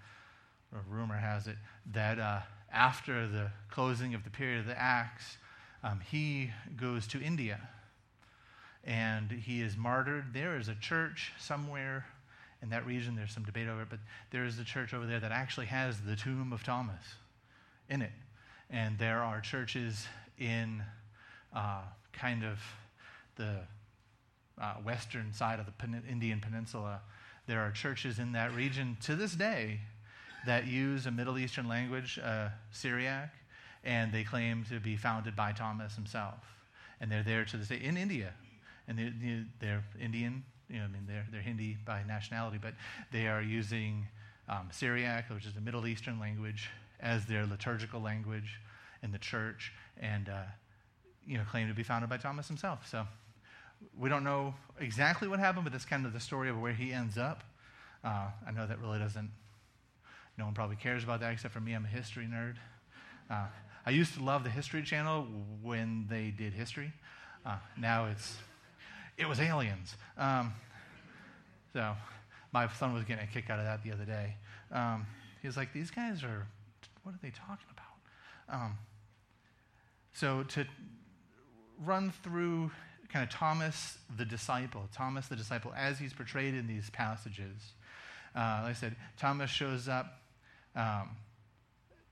or 0.72 0.84
rumor 0.88 1.16
has 1.16 1.48
it, 1.48 1.56
that 1.94 2.20
uh, 2.20 2.42
after 2.72 3.26
the 3.26 3.50
closing 3.72 4.14
of 4.14 4.22
the 4.22 4.30
period 4.30 4.60
of 4.60 4.66
the 4.66 4.80
Acts, 4.80 5.36
um, 5.82 5.98
he 5.98 6.52
goes 6.76 7.08
to 7.08 7.20
India 7.20 7.58
and 8.84 9.32
he 9.32 9.62
is 9.62 9.76
martyred. 9.76 10.26
There 10.32 10.56
is 10.56 10.68
a 10.68 10.76
church 10.76 11.32
somewhere 11.40 12.06
in 12.62 12.70
that 12.70 12.86
region. 12.86 13.16
There's 13.16 13.32
some 13.32 13.44
debate 13.44 13.68
over 13.68 13.82
it, 13.82 13.88
but 13.90 14.00
there 14.30 14.44
is 14.44 14.58
a 14.58 14.64
church 14.64 14.94
over 14.94 15.06
there 15.06 15.20
that 15.20 15.32
actually 15.32 15.66
has 15.66 16.00
the 16.00 16.16
tomb 16.16 16.52
of 16.52 16.62
Thomas 16.62 17.02
in 17.88 18.02
it. 18.02 18.12
And 18.68 18.98
there 18.98 19.22
are 19.22 19.40
churches 19.40 20.06
in 20.38 20.82
uh, 21.54 21.82
kind 22.12 22.44
of 22.44 22.58
the 23.36 23.56
uh, 24.60 24.74
western 24.84 25.32
side 25.32 25.58
of 25.58 25.66
the 25.66 25.72
Pen- 25.72 26.02
Indian 26.08 26.40
Peninsula. 26.40 27.00
There 27.46 27.60
are 27.60 27.70
churches 27.70 28.18
in 28.18 28.32
that 28.32 28.54
region 28.54 28.96
to 29.02 29.16
this 29.16 29.32
day 29.32 29.80
that 30.46 30.66
use 30.66 31.06
a 31.06 31.10
Middle 31.10 31.38
Eastern 31.38 31.68
language, 31.68 32.18
uh, 32.22 32.48
Syriac, 32.70 33.34
and 33.84 34.12
they 34.12 34.24
claim 34.24 34.64
to 34.68 34.78
be 34.78 34.96
founded 34.96 35.34
by 35.34 35.52
Thomas 35.52 35.94
himself. 35.94 36.44
And 37.00 37.10
they're 37.10 37.22
there 37.22 37.44
to 37.46 37.56
this 37.56 37.68
day 37.68 37.80
in 37.82 37.96
India 37.96 38.34
and 38.90 38.98
they're, 38.98 39.44
they're 39.60 39.84
Indian. 40.00 40.42
You 40.70 40.78
know, 40.78 40.84
I 40.84 40.88
mean, 40.88 41.02
they're, 41.06 41.26
they're 41.32 41.40
Hindi 41.40 41.76
by 41.84 42.02
nationality, 42.06 42.58
but 42.60 42.74
they 43.12 43.26
are 43.26 43.42
using 43.42 44.06
um, 44.48 44.68
Syriac, 44.70 45.28
which 45.30 45.46
is 45.46 45.56
a 45.56 45.60
Middle 45.60 45.86
Eastern 45.86 46.20
language, 46.20 46.70
as 47.00 47.26
their 47.26 47.44
liturgical 47.46 48.00
language 48.00 48.60
in 49.02 49.10
the 49.10 49.18
church, 49.18 49.72
and 50.00 50.28
uh, 50.28 50.42
you 51.26 51.38
know, 51.38 51.44
claim 51.50 51.68
to 51.68 51.74
be 51.74 51.82
founded 51.82 52.08
by 52.08 52.16
Thomas 52.16 52.46
himself. 52.46 52.86
So 52.88 53.06
we 53.98 54.08
don't 54.08 54.24
know 54.24 54.54
exactly 54.78 55.28
what 55.28 55.38
happened, 55.38 55.64
but 55.64 55.72
that's 55.72 55.84
kind 55.84 56.06
of 56.06 56.12
the 56.12 56.20
story 56.20 56.48
of 56.48 56.60
where 56.60 56.72
he 56.72 56.92
ends 56.92 57.18
up. 57.18 57.42
Uh, 58.04 58.28
I 58.46 58.50
know 58.52 58.66
that 58.66 58.80
really 58.80 58.98
doesn't. 58.98 59.30
No 60.38 60.44
one 60.44 60.54
probably 60.54 60.76
cares 60.76 61.04
about 61.04 61.20
that 61.20 61.32
except 61.32 61.52
for 61.52 61.60
me. 61.60 61.72
I'm 61.72 61.84
a 61.84 61.88
history 61.88 62.26
nerd. 62.26 62.54
Uh, 63.28 63.46
I 63.84 63.90
used 63.90 64.14
to 64.14 64.22
love 64.22 64.44
the 64.44 64.50
History 64.50 64.82
Channel 64.82 65.26
when 65.62 66.06
they 66.08 66.30
did 66.30 66.52
history. 66.52 66.92
Uh, 67.44 67.56
now 67.78 68.06
it's 68.06 68.36
it 69.20 69.28
was 69.28 69.38
aliens. 69.38 69.96
Um, 70.16 70.54
so 71.72 71.94
my 72.52 72.66
son 72.68 72.94
was 72.94 73.04
getting 73.04 73.22
a 73.22 73.26
kick 73.26 73.50
out 73.50 73.58
of 73.58 73.66
that 73.66 73.84
the 73.84 73.92
other 73.92 74.04
day. 74.04 74.36
Um, 74.72 75.06
he 75.42 75.48
was 75.48 75.56
like, 75.56 75.72
these 75.72 75.90
guys 75.90 76.24
are, 76.24 76.46
what 77.02 77.14
are 77.14 77.18
they 77.22 77.30
talking 77.30 77.66
about? 77.70 78.60
Um, 78.60 78.78
so 80.12 80.42
to 80.44 80.66
run 81.84 82.12
through 82.22 82.70
kind 83.12 83.22
of 83.22 83.30
Thomas 83.30 83.98
the 84.16 84.24
disciple, 84.24 84.88
Thomas 84.92 85.26
the 85.26 85.36
disciple, 85.36 85.72
as 85.76 85.98
he's 85.98 86.12
portrayed 86.12 86.54
in 86.54 86.66
these 86.66 86.90
passages. 86.90 87.72
Uh, 88.34 88.60
like 88.62 88.70
I 88.70 88.72
said, 88.74 88.96
Thomas 89.18 89.50
shows 89.50 89.88
up, 89.88 90.20
um, 90.76 91.10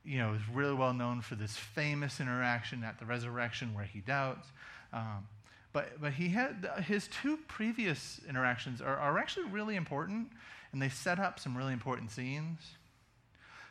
you 0.05 0.19
know, 0.19 0.35
is 0.35 0.41
really 0.53 0.75
well 0.75 0.93
known 0.93 1.21
for 1.21 1.37
this 1.37 1.57
famous 1.57 2.21
interaction 2.21 2.83
at 2.83 2.99
the 2.99 3.07
resurrection 3.07 3.75
where 3.75 3.85
he 3.85 4.01
doubts. 4.01 4.49
Um, 4.93 5.27
but, 5.73 6.01
but 6.01 6.13
he 6.13 6.29
had 6.29 6.69
his 6.85 7.09
two 7.09 7.39
previous 7.49 8.21
interactions 8.29 8.81
are, 8.81 8.97
are 8.97 9.19
actually 9.19 9.47
really 9.47 9.77
important, 9.77 10.29
and 10.73 10.81
they 10.81 10.89
set 10.89 11.19
up 11.19 11.39
some 11.39 11.57
really 11.57 11.73
important 11.73 12.11
scenes. 12.11 12.61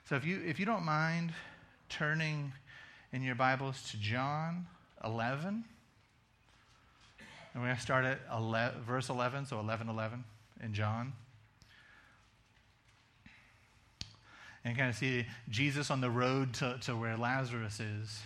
So 0.08 0.16
if 0.16 0.26
you, 0.26 0.42
if 0.46 0.60
you 0.60 0.66
don't 0.66 0.86
mind 0.86 1.34
turning 1.90 2.54
in 3.12 3.24
your 3.24 3.36
Bibles 3.36 3.90
to 3.92 3.98
John 3.98 4.68
11, 5.04 5.66
and 7.54 7.64
we're 7.64 7.70
going 7.70 7.76
to 7.76 7.82
start 7.82 8.06
at 8.06 8.20
11, 8.32 8.84
verse 8.84 9.10
11, 9.10 9.48
so 9.48 9.60
11 9.60 9.90
11 9.90 10.24
in 10.64 10.74
John. 10.74 11.14
And 14.64 14.78
kind 14.78 14.90
of 14.90 14.96
see 14.96 15.26
Jesus 15.50 15.90
on 15.90 16.02
the 16.02 16.10
road 16.10 16.54
to, 16.56 16.78
to 16.82 16.96
where 16.96 17.18
Lazarus 17.18 17.80
is. 17.80 18.22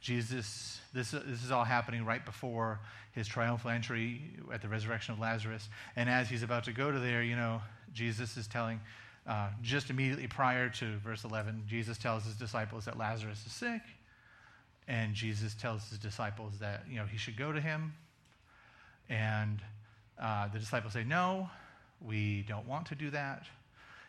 Jesus, 0.00 0.80
this, 0.94 1.10
this 1.10 1.42
is 1.42 1.50
all 1.50 1.64
happening 1.64 2.04
right 2.04 2.24
before 2.24 2.78
his 3.18 3.28
triumphal 3.28 3.70
entry 3.70 4.22
at 4.52 4.62
the 4.62 4.68
resurrection 4.68 5.12
of 5.12 5.20
Lazarus. 5.20 5.68
And 5.96 6.08
as 6.08 6.28
he's 6.28 6.42
about 6.42 6.64
to 6.64 6.72
go 6.72 6.90
to 6.90 6.98
there, 6.98 7.22
you 7.22 7.36
know, 7.36 7.60
Jesus 7.92 8.36
is 8.36 8.46
telling, 8.46 8.80
uh, 9.26 9.48
just 9.60 9.90
immediately 9.90 10.28
prior 10.28 10.68
to 10.70 10.96
verse 10.98 11.24
11, 11.24 11.64
Jesus 11.66 11.98
tells 11.98 12.24
his 12.24 12.36
disciples 12.36 12.84
that 12.84 12.96
Lazarus 12.96 13.44
is 13.44 13.52
sick. 13.52 13.82
And 14.86 15.14
Jesus 15.14 15.54
tells 15.54 15.88
his 15.90 15.98
disciples 15.98 16.58
that, 16.60 16.84
you 16.88 16.96
know, 16.96 17.04
he 17.04 17.18
should 17.18 17.36
go 17.36 17.52
to 17.52 17.60
him. 17.60 17.92
And 19.08 19.60
uh, 20.18 20.48
the 20.48 20.58
disciples 20.58 20.92
say, 20.92 21.04
no, 21.04 21.50
we 22.00 22.44
don't 22.48 22.66
want 22.66 22.86
to 22.86 22.94
do 22.94 23.10
that. 23.10 23.44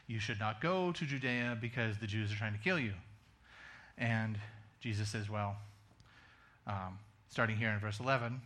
You 0.08 0.20
should 0.20 0.40
not 0.40 0.62
go 0.62 0.92
to 0.92 1.06
Judea 1.06 1.58
because 1.60 1.98
the 1.98 2.08
Jews 2.08 2.32
are 2.32 2.36
trying 2.36 2.54
to 2.54 2.60
kill 2.60 2.80
you. 2.80 2.94
And 3.98 4.40
Jesus 4.80 5.10
says, 5.10 5.30
well, 5.30 5.58
um, 6.68 7.00
starting 7.30 7.58
here 7.58 7.72
in 7.72 7.80
verse 7.80 8.00
11, 8.00 8.40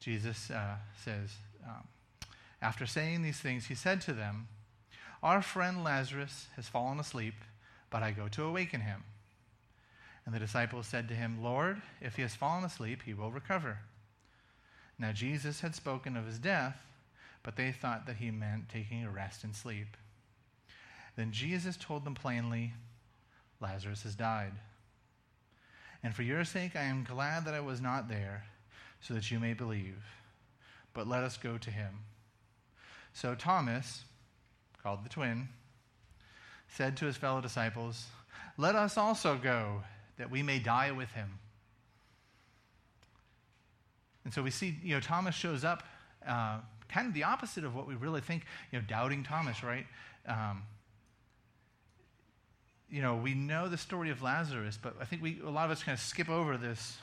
Jesus 0.00 0.50
uh, 0.50 0.76
says, 1.04 1.34
um, 1.66 1.86
After 2.62 2.86
saying 2.86 3.22
these 3.22 3.38
things, 3.38 3.66
he 3.66 3.74
said 3.74 4.00
to 4.02 4.12
them, 4.12 4.48
Our 5.22 5.42
friend 5.42 5.82
Lazarus 5.82 6.46
has 6.56 6.68
fallen 6.68 7.00
asleep, 7.00 7.34
but 7.90 8.02
I 8.02 8.12
go 8.12 8.28
to 8.28 8.44
awaken 8.44 8.80
him. 8.80 9.04
And 10.24 10.34
the 10.34 10.38
disciples 10.38 10.86
said 10.86 11.08
to 11.08 11.14
him, 11.14 11.42
Lord, 11.42 11.80
if 12.00 12.16
he 12.16 12.22
has 12.22 12.34
fallen 12.34 12.64
asleep, 12.64 13.02
he 13.04 13.14
will 13.14 13.30
recover. 13.30 13.78
Now 14.98 15.12
Jesus 15.12 15.60
had 15.60 15.74
spoken 15.74 16.16
of 16.16 16.26
his 16.26 16.38
death, 16.38 16.76
but 17.42 17.56
they 17.56 17.72
thought 17.72 18.06
that 18.06 18.16
he 18.16 18.30
meant 18.30 18.68
taking 18.68 19.04
a 19.04 19.10
rest 19.10 19.42
and 19.42 19.54
sleep. 19.54 19.96
Then 21.16 21.32
Jesus 21.32 21.76
told 21.76 22.04
them 22.04 22.14
plainly, 22.14 22.74
Lazarus 23.60 24.02
has 24.02 24.14
died. 24.14 24.52
And 26.02 26.14
for 26.14 26.22
your 26.22 26.44
sake, 26.44 26.76
I 26.76 26.82
am 26.82 27.04
glad 27.04 27.44
that 27.44 27.54
I 27.54 27.60
was 27.60 27.80
not 27.80 28.08
there 28.08 28.44
so 29.00 29.14
that 29.14 29.30
you 29.30 29.38
may 29.38 29.54
believe. 29.54 29.96
But 30.94 31.06
let 31.06 31.22
us 31.22 31.36
go 31.36 31.58
to 31.58 31.70
him. 31.70 32.00
So 33.12 33.34
Thomas, 33.34 34.04
called 34.82 35.04
the 35.04 35.08
twin, 35.08 35.48
said 36.68 36.96
to 36.98 37.06
his 37.06 37.16
fellow 37.16 37.40
disciples, 37.40 38.06
Let 38.56 38.74
us 38.74 38.96
also 38.96 39.36
go, 39.36 39.82
that 40.18 40.30
we 40.30 40.42
may 40.42 40.58
die 40.58 40.90
with 40.90 41.10
him. 41.10 41.38
And 44.24 44.34
so 44.34 44.42
we 44.42 44.50
see, 44.50 44.76
you 44.82 44.94
know, 44.94 45.00
Thomas 45.00 45.34
shows 45.34 45.64
up, 45.64 45.84
uh, 46.26 46.58
kind 46.88 47.06
of 47.06 47.14
the 47.14 47.24
opposite 47.24 47.64
of 47.64 47.74
what 47.74 47.86
we 47.86 47.94
really 47.94 48.20
think, 48.20 48.44
you 48.70 48.78
know, 48.78 48.84
doubting 48.86 49.22
Thomas, 49.22 49.62
right? 49.62 49.86
Um, 50.26 50.64
you 52.90 53.02
know, 53.02 53.16
we 53.16 53.34
know 53.34 53.68
the 53.68 53.78
story 53.78 54.10
of 54.10 54.22
Lazarus, 54.22 54.78
but 54.80 54.96
I 55.00 55.04
think 55.04 55.22
we, 55.22 55.40
a 55.44 55.50
lot 55.50 55.66
of 55.66 55.70
us 55.70 55.82
kind 55.82 55.94
of 55.94 56.00
skip 56.00 56.28
over 56.28 56.56
this 56.56 56.98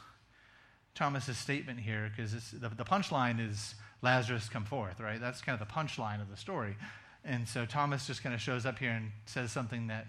Thomas's 0.96 1.38
statement 1.38 1.80
here 1.80 2.10
because 2.16 2.32
the, 2.52 2.70
the 2.70 2.86
punchline 2.86 3.46
is 3.46 3.76
Lazarus 4.02 4.50
come 4.50 4.66
forth, 4.66 5.00
right? 5.00 5.20
That's 5.20 5.42
kind 5.42 5.60
of 5.60 5.68
the 5.68 5.72
punchline 5.72 6.22
of 6.22 6.30
the 6.30 6.38
story. 6.38 6.76
And 7.24 7.48
so 7.48 7.66
Thomas 7.66 8.08
just 8.08 8.24
kind 8.24 8.34
of 8.34 8.42
shows 8.42 8.66
up 8.66 8.80
here 8.80 8.92
and 8.92 9.12
says 9.26 9.52
something 9.52 9.88
that 9.88 10.08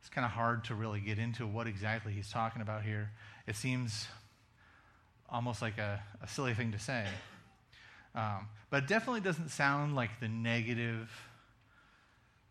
it's 0.00 0.08
kind 0.08 0.24
of 0.24 0.30
hard 0.30 0.64
to 0.64 0.74
really 0.74 1.00
get 1.00 1.18
into 1.18 1.46
what 1.46 1.66
exactly 1.66 2.12
he's 2.12 2.30
talking 2.30 2.62
about 2.62 2.82
here. 2.82 3.10
It 3.46 3.56
seems 3.56 4.06
almost 5.28 5.60
like 5.60 5.78
a, 5.78 6.02
a 6.22 6.28
silly 6.28 6.54
thing 6.54 6.72
to 6.72 6.78
say. 6.78 7.04
Um, 8.14 8.48
but 8.70 8.84
it 8.84 8.88
definitely 8.88 9.20
doesn't 9.20 9.48
sound 9.48 9.96
like 9.96 10.20
the 10.20 10.28
negative, 10.28 11.10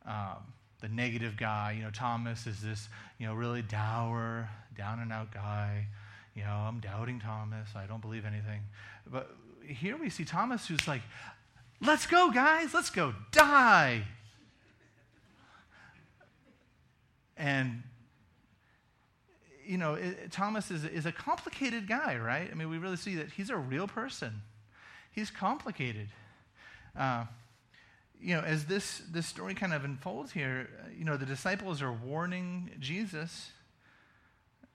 um, 0.06 0.54
the 0.82 0.90
negative 0.90 1.38
guy. 1.38 1.75
You 1.78 1.84
know, 1.84 1.92
Thomas 1.92 2.46
is 2.46 2.62
this, 2.62 2.90
you 3.18 3.28
know, 3.28 3.34
really 3.34 3.62
dour, 3.62 4.50
down 4.78 5.00
and 5.00 5.13
out 5.13 5.32
guy. 5.34 5.88
You 6.36 6.44
know, 6.44 6.52
I'm 6.52 6.80
doubting 6.80 7.20
Thomas. 7.20 7.70
I 7.75 7.86
don't 7.86 8.02
believe 8.02 8.25
anything. 8.25 8.62
But 9.06 9.36
here 9.68 9.98
we 9.98 10.10
see 10.10 10.25
Thomas 10.25 10.68
who's 10.68 10.88
like, 10.88 11.02
let's 11.82 12.08
go, 12.08 12.32
guys. 12.32 12.74
Let's 12.74 12.90
go 12.90 13.13
die. 13.32 14.04
And 17.38 17.84
you 19.66 19.78
know, 19.78 19.94
it, 19.94 20.32
Thomas 20.32 20.72
is, 20.72 20.84
is 20.86 21.06
a 21.06 21.12
complicated 21.12 21.88
guy, 21.88 22.18
right? 22.18 22.50
I 22.52 22.54
mean, 22.54 22.70
we 22.70 22.78
really 22.78 22.98
see 22.98 23.16
that 23.16 23.32
he's 23.32 23.50
a 23.50 23.58
real 23.58 23.88
person. 23.88 24.42
He's 25.12 25.30
complicated. 25.30 26.10
Uh, 26.98 27.25
you 28.22 28.36
know, 28.36 28.42
as 28.42 28.66
this, 28.66 29.02
this 29.12 29.28
story 29.28 29.54
kind 29.54 29.74
of 29.74 29.84
unfolds 29.84 30.32
here, 30.32 30.70
you 30.98 31.06
know, 31.06 31.18
the 31.18 31.25
disciples 31.25 31.82
are 31.82 31.92
warning 31.92 32.72
Jesus 32.80 33.52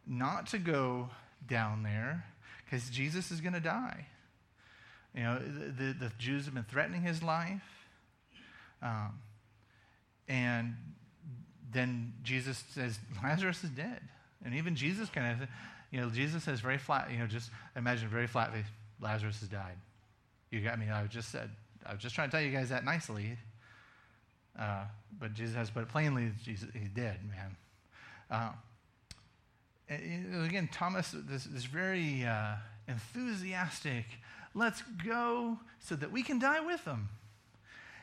not 0.07 0.47
to 0.49 0.59
go 0.59 1.11
down 1.47 1.83
there 1.83 2.25
because 2.65 2.89
Jesus 2.91 3.31
is 3.31 3.41
going 3.41 3.55
to 3.55 3.61
die. 3.61 4.07
You 5.15 5.23
know, 5.23 5.39
the, 5.39 5.93
the, 5.93 6.13
Jews 6.19 6.45
have 6.45 6.55
been 6.55 6.65
threatening 6.65 7.03
his 7.03 7.23
life. 7.23 7.63
Um, 8.83 9.19
and 10.29 10.77
then 11.73 12.13
Jesus 12.23 12.63
says, 12.71 12.99
Lazarus 13.23 13.65
is 13.65 13.71
dead. 13.71 14.01
And 14.45 14.55
even 14.55 14.77
Jesus 14.77 15.09
kind 15.09 15.43
of, 15.43 15.49
you 15.91 16.01
know, 16.01 16.11
Jesus 16.11 16.45
says 16.45 16.61
very 16.61 16.79
flat, 16.79 17.11
you 17.11 17.19
know, 17.19 17.27
just 17.27 17.51
imagine 17.75 18.09
very 18.09 18.27
flat 18.27 18.53
face, 18.53 18.67
Lazarus 19.01 19.41
has 19.41 19.49
died. 19.49 19.77
You 20.51 20.61
got 20.61 20.79
me. 20.79 20.89
I 20.91 21.07
just 21.07 21.31
said, 21.31 21.51
I 21.85 21.93
was 21.93 22.03
just 22.03 22.15
trying 22.15 22.29
to 22.29 22.37
tell 22.37 22.45
you 22.45 22.53
guys 22.53 22.69
that 22.69 22.85
nicely. 22.85 23.37
Uh, 24.59 24.85
but 25.19 25.35
Jesus 25.35 25.55
has 25.55 25.71
put 25.71 25.83
it 25.83 25.89
plainly, 25.89 26.31
Jesus, 26.45 26.69
he's 26.73 26.91
dead, 26.91 27.19
man. 27.29 27.57
Uh, 28.31 28.51
again, 29.89 30.69
Thomas, 30.73 31.15
this, 31.15 31.45
this 31.45 31.65
very 31.65 32.25
uh, 32.25 32.55
enthusiastic, 32.87 34.05
let's 34.55 34.83
go 35.05 35.59
so 35.81 35.95
that 35.97 36.11
we 36.11 36.23
can 36.23 36.39
die 36.39 36.61
with 36.61 36.85
him. 36.85 37.09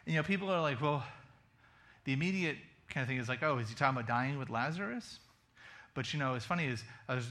And, 0.06 0.14
you 0.14 0.20
know, 0.20 0.24
people 0.24 0.50
are 0.50 0.62
like, 0.62 0.82
well, 0.82 1.04
the 2.06 2.14
immediate 2.14 2.58
kind 2.90 3.04
of 3.04 3.08
thing 3.08 3.18
is 3.18 3.28
like, 3.28 3.44
oh, 3.44 3.58
is 3.58 3.70
he 3.70 3.76
talking 3.76 3.98
about 3.98 4.08
dying 4.08 4.38
with 4.38 4.50
Lazarus? 4.50 5.20
But 5.96 6.14
you 6.14 6.20
know, 6.20 6.36
it's 6.36 6.46
funny 6.46 6.68
is 6.68 6.84
I 7.08 7.16
was 7.16 7.26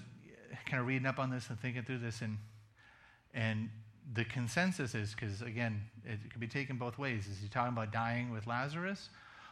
kind 0.67 0.81
of 0.81 0.87
reading 0.87 1.07
up 1.07 1.19
on 1.19 1.31
this 1.31 1.49
and 1.51 1.61
thinking 1.61 1.83
through 1.83 1.99
this, 1.99 2.23
and 2.23 2.39
and 3.33 3.69
the 4.15 4.25
consensus 4.25 4.95
is 4.95 5.15
because 5.15 5.43
again, 5.43 5.83
it 6.05 6.19
could 6.31 6.41
be 6.41 6.49
taken 6.49 6.77
both 6.77 6.99
ways. 6.99 7.27
Is 7.27 7.39
he 7.41 7.49
talking 7.49 7.73
about 7.73 7.93
dying 7.93 8.33
with 8.33 8.47
Lazarus, 8.47 9.11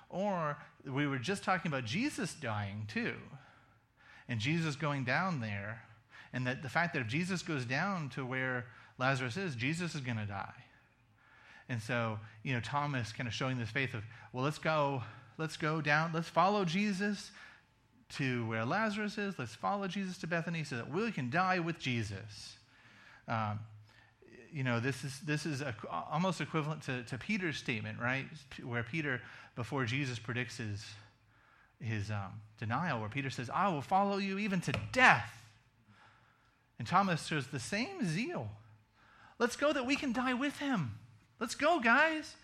or 0.08 0.56
we 0.84 1.06
were 1.06 1.18
just 1.18 1.44
talking 1.44 1.70
about 1.70 1.84
Jesus 1.84 2.34
dying 2.34 2.86
too, 2.88 3.14
and 4.32 4.40
Jesus 4.40 4.76
going 4.76 5.04
down 5.04 5.42
there, 5.42 5.82
and 6.32 6.46
that 6.46 6.62
the 6.62 6.68
fact 6.70 6.94
that 6.94 7.00
if 7.00 7.06
Jesus 7.06 7.42
goes 7.42 7.66
down 7.66 8.08
to 8.14 8.24
where 8.24 8.64
Lazarus 8.98 9.36
is, 9.36 9.54
Jesus 9.54 9.94
is 9.94 10.00
going 10.00 10.16
to 10.16 10.24
die. 10.24 10.54
And 11.68 11.82
so, 11.82 12.18
you 12.42 12.54
know, 12.54 12.60
Thomas 12.60 13.12
kind 13.12 13.28
of 13.28 13.34
showing 13.34 13.58
this 13.58 13.68
faith 13.68 13.92
of, 13.92 14.02
well, 14.32 14.42
let's 14.42 14.56
go, 14.56 15.02
let's 15.36 15.58
go 15.58 15.82
down, 15.82 16.12
let's 16.14 16.30
follow 16.30 16.64
Jesus 16.64 17.30
to 18.16 18.46
where 18.46 18.64
Lazarus 18.64 19.18
is. 19.18 19.38
Let's 19.38 19.54
follow 19.54 19.86
Jesus 19.86 20.16
to 20.18 20.26
Bethany 20.26 20.64
so 20.64 20.76
that 20.76 20.90
we 20.90 21.12
can 21.12 21.28
die 21.28 21.58
with 21.58 21.78
Jesus. 21.78 22.56
Um, 23.28 23.60
you 24.50 24.64
know, 24.64 24.80
this 24.80 25.04
is, 25.04 25.20
this 25.26 25.44
is 25.44 25.60
a, 25.60 25.74
almost 26.10 26.40
equivalent 26.40 26.80
to, 26.84 27.02
to 27.02 27.18
Peter's 27.18 27.58
statement, 27.58 27.98
right? 28.00 28.24
Where 28.64 28.82
Peter, 28.82 29.20
before 29.56 29.84
Jesus 29.84 30.18
predicts 30.18 30.56
his, 30.56 30.86
his 31.82 32.10
um, 32.10 32.40
denial, 32.58 33.00
where 33.00 33.08
Peter 33.08 33.30
says, 33.30 33.50
I 33.52 33.68
will 33.68 33.82
follow 33.82 34.18
you 34.18 34.38
even 34.38 34.60
to 34.62 34.72
death. 34.92 35.30
And 36.78 36.86
Thomas 36.86 37.26
shows 37.26 37.46
the 37.46 37.60
same 37.60 38.04
zeal. 38.04 38.48
Let's 39.38 39.56
go 39.56 39.72
that 39.72 39.86
we 39.86 39.96
can 39.96 40.12
die 40.12 40.34
with 40.34 40.58
him. 40.58 40.98
Let's 41.40 41.54
go, 41.54 41.80
guys. 41.80 42.36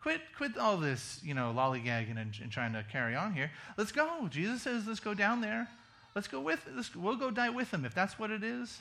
Quit, 0.00 0.20
quit 0.36 0.56
all 0.56 0.76
this, 0.76 1.20
you 1.24 1.34
know, 1.34 1.52
lollygagging 1.56 2.16
and, 2.16 2.32
and 2.40 2.52
trying 2.52 2.72
to 2.72 2.84
carry 2.90 3.16
on 3.16 3.34
here. 3.34 3.50
Let's 3.76 3.90
go. 3.90 4.28
Jesus 4.30 4.62
says, 4.62 4.86
let's 4.86 5.00
go 5.00 5.12
down 5.12 5.40
there. 5.40 5.68
Let's 6.14 6.28
go 6.28 6.40
with, 6.40 6.66
let's, 6.74 6.94
we'll 6.94 7.16
go 7.16 7.30
die 7.30 7.50
with 7.50 7.72
him. 7.72 7.84
If 7.84 7.94
that's 7.94 8.18
what 8.18 8.30
it 8.30 8.44
is, 8.44 8.80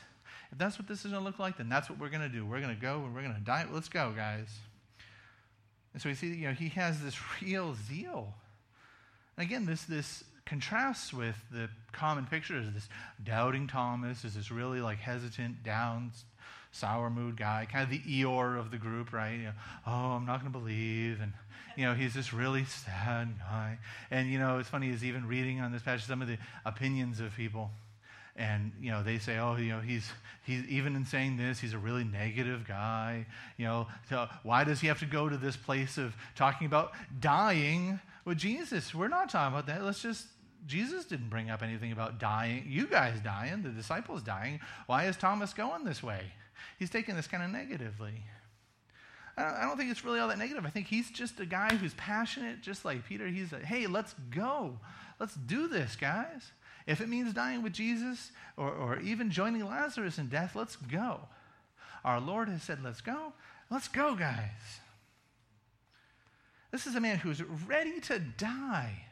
if 0.51 0.57
that's 0.57 0.77
what 0.77 0.87
this 0.87 1.05
is 1.05 1.11
going 1.11 1.23
to 1.23 1.25
look 1.25 1.39
like, 1.39 1.57
then 1.57 1.69
that's 1.69 1.89
what 1.89 1.99
we're 1.99 2.09
going 2.09 2.21
to 2.21 2.29
do. 2.29 2.45
We're 2.45 2.61
going 2.61 2.75
to 2.75 2.81
go 2.81 3.03
and 3.03 3.13
we're 3.13 3.23
going 3.23 3.35
to 3.35 3.41
die. 3.41 3.65
Let's 3.71 3.89
go, 3.89 4.13
guys. 4.15 4.47
And 5.93 6.01
so 6.01 6.09
we 6.09 6.15
see, 6.15 6.27
you 6.27 6.47
know, 6.47 6.53
he 6.53 6.69
has 6.69 7.01
this 7.01 7.17
real 7.41 7.75
zeal. 7.87 8.35
And 9.37 9.45
again, 9.45 9.65
this, 9.65 9.83
this 9.83 10.23
contrasts 10.45 11.13
with 11.13 11.35
the 11.51 11.69
common 11.91 12.25
picture 12.25 12.57
of 12.57 12.73
this 12.73 12.89
doubting 13.23 13.67
Thomas, 13.67 14.25
is 14.25 14.33
this 14.33 14.49
really 14.49 14.81
like 14.81 14.97
hesitant, 14.97 15.63
down, 15.63 16.11
sour 16.71 17.09
mood 17.09 17.37
guy, 17.37 17.67
kind 17.71 17.83
of 17.83 17.89
the 17.89 17.99
Eeyore 17.99 18.59
of 18.59 18.71
the 18.71 18.77
group, 18.77 19.13
right? 19.13 19.33
You 19.33 19.43
know, 19.45 19.51
oh, 19.85 19.91
I'm 19.91 20.25
not 20.25 20.41
going 20.41 20.51
to 20.51 20.59
believe. 20.59 21.19
And, 21.21 21.33
you 21.75 21.85
know, 21.85 21.93
he's 21.93 22.13
this 22.13 22.33
really 22.33 22.65
sad 22.65 23.29
guy. 23.39 23.77
And, 24.09 24.29
you 24.29 24.39
know, 24.39 24.57
it's 24.57 24.69
funny, 24.69 24.89
is 24.89 25.03
even 25.03 25.27
reading 25.27 25.59
on 25.59 25.71
this 25.71 25.81
passage 25.81 26.07
some 26.07 26.21
of 26.21 26.27
the 26.27 26.37
opinions 26.65 27.19
of 27.19 27.35
people. 27.35 27.71
And, 28.37 28.71
you 28.79 28.91
know, 28.91 29.01
they 29.01 29.17
say, 29.17 29.39
oh, 29.39 29.55
you 29.55 29.69
know, 29.69 29.79
he's, 29.79 30.07
he's 30.45 30.63
even 30.65 30.95
in 30.95 31.05
saying 31.05 31.37
this, 31.37 31.59
he's 31.59 31.73
a 31.73 31.77
really 31.77 32.03
negative 32.03 32.67
guy. 32.67 33.25
You 33.57 33.65
know, 33.65 33.87
so 34.09 34.27
why 34.43 34.63
does 34.63 34.79
he 34.79 34.87
have 34.87 34.99
to 34.99 35.05
go 35.05 35.27
to 35.27 35.37
this 35.37 35.57
place 35.57 35.97
of 35.97 36.15
talking 36.35 36.67
about 36.67 36.91
dying 37.19 37.99
with 38.25 38.37
Jesus? 38.37 38.93
We're 38.93 39.07
not 39.07 39.29
talking 39.29 39.53
about 39.53 39.65
that. 39.67 39.83
Let's 39.83 40.01
just 40.01 40.27
Jesus 40.65 41.05
didn't 41.05 41.29
bring 41.29 41.49
up 41.49 41.63
anything 41.63 41.91
about 41.91 42.19
dying, 42.19 42.65
you 42.67 42.87
guys 42.87 43.19
dying, 43.21 43.63
the 43.63 43.69
disciples 43.69 44.21
dying. 44.21 44.59
Why 44.85 45.05
is 45.05 45.15
Thomas 45.15 45.53
going 45.53 45.85
this 45.85 46.03
way? 46.03 46.21
he's 46.77 46.89
taking 46.89 47.15
this 47.15 47.27
kind 47.27 47.43
of 47.43 47.49
negatively. 47.49 48.23
I 49.37 49.61
don't 49.61 49.77
think 49.77 49.91
it's 49.91 50.03
really 50.03 50.19
all 50.19 50.29
that 50.29 50.39
negative. 50.39 50.65
I 50.65 50.69
think 50.69 50.87
he's 50.87 51.11
just 51.11 51.39
a 51.39 51.45
guy 51.45 51.75
who's 51.75 51.93
passionate, 51.93 52.61
just 52.61 52.85
like 52.85 53.05
Peter. 53.05 53.27
He's 53.27 53.51
like, 53.51 53.65
hey, 53.65 53.85
let's 53.85 54.15
go. 54.31 54.79
Let's 55.19 55.35
do 55.35 55.67
this, 55.67 55.95
guys. 55.95 56.51
If 56.87 57.01
it 57.01 57.09
means 57.09 57.33
dying 57.33 57.61
with 57.61 57.73
Jesus 57.73 58.31
or, 58.55 58.71
or 58.71 58.99
even 59.01 59.29
joining 59.29 59.65
Lazarus 59.65 60.17
in 60.17 60.27
death, 60.27 60.55
let's 60.55 60.75
go. 60.75 61.19
Our 62.03 62.19
Lord 62.19 62.47
has 62.49 62.63
said, 62.63 62.83
let's 62.83 63.01
go. 63.01 63.33
Let's 63.69 63.87
go, 63.87 64.15
guys. 64.15 64.79
This 66.71 66.87
is 66.87 66.95
a 66.95 67.01
man 67.01 67.17
who's 67.17 67.43
ready 67.43 67.99
to 68.01 68.19
die. 68.19 69.03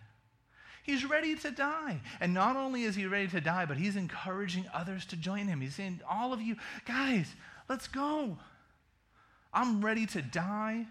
He's 0.83 1.03
ready 1.03 1.35
to 1.35 1.51
die. 1.51 1.99
And 2.19 2.33
not 2.33 2.55
only 2.55 2.83
is 2.83 2.95
he 2.95 3.05
ready 3.05 3.27
to 3.29 3.41
die, 3.41 3.65
but 3.65 3.77
he's 3.77 3.95
encouraging 3.95 4.65
others 4.73 5.05
to 5.07 5.17
join 5.17 5.47
him. 5.47 5.61
He's 5.61 5.75
saying, 5.75 5.99
All 6.07 6.31
of 6.31 6.41
you, 6.41 6.55
guys, 6.85 7.27
Let's 7.67 7.87
go. 7.87 8.37
I'm 9.53 9.83
ready 9.83 10.05
to 10.07 10.21
die 10.21 10.85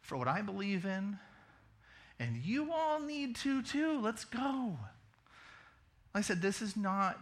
for 0.00 0.16
what 0.16 0.28
I 0.28 0.42
believe 0.42 0.84
in. 0.84 1.18
And 2.18 2.36
you 2.36 2.72
all 2.72 3.00
need 3.00 3.36
to 3.36 3.62
too. 3.62 4.00
Let's 4.00 4.24
go. 4.24 4.76
Like 6.18 6.24
I 6.24 6.26
said, 6.26 6.42
this 6.42 6.62
is 6.62 6.76
not, 6.76 7.16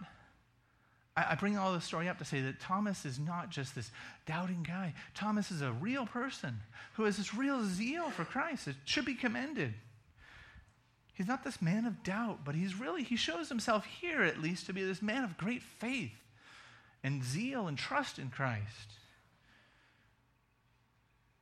I, 1.14 1.32
I 1.32 1.34
bring 1.34 1.58
all 1.58 1.74
this 1.74 1.84
story 1.84 2.08
up 2.08 2.16
to 2.16 2.24
say 2.24 2.40
that 2.40 2.60
Thomas 2.60 3.04
is 3.04 3.18
not 3.18 3.50
just 3.50 3.74
this 3.74 3.90
doubting 4.24 4.62
guy. 4.66 4.94
Thomas 5.14 5.50
is 5.50 5.60
a 5.60 5.70
real 5.70 6.06
person 6.06 6.60
who 6.94 7.04
has 7.04 7.18
this 7.18 7.34
real 7.34 7.62
zeal 7.62 8.08
for 8.08 8.24
Christ. 8.24 8.68
It 8.68 8.76
should 8.86 9.04
be 9.04 9.12
commended. 9.12 9.74
He's 11.12 11.26
not 11.26 11.44
this 11.44 11.60
man 11.60 11.84
of 11.84 12.02
doubt, 12.02 12.38
but 12.42 12.54
he's 12.54 12.80
really, 12.80 13.02
he 13.02 13.16
shows 13.16 13.50
himself 13.50 13.84
here 13.84 14.22
at 14.22 14.40
least 14.40 14.64
to 14.64 14.72
be 14.72 14.82
this 14.82 15.02
man 15.02 15.24
of 15.24 15.36
great 15.36 15.62
faith 15.62 16.16
and 17.04 17.22
zeal 17.22 17.68
and 17.68 17.76
trust 17.76 18.18
in 18.18 18.30
Christ. 18.30 18.94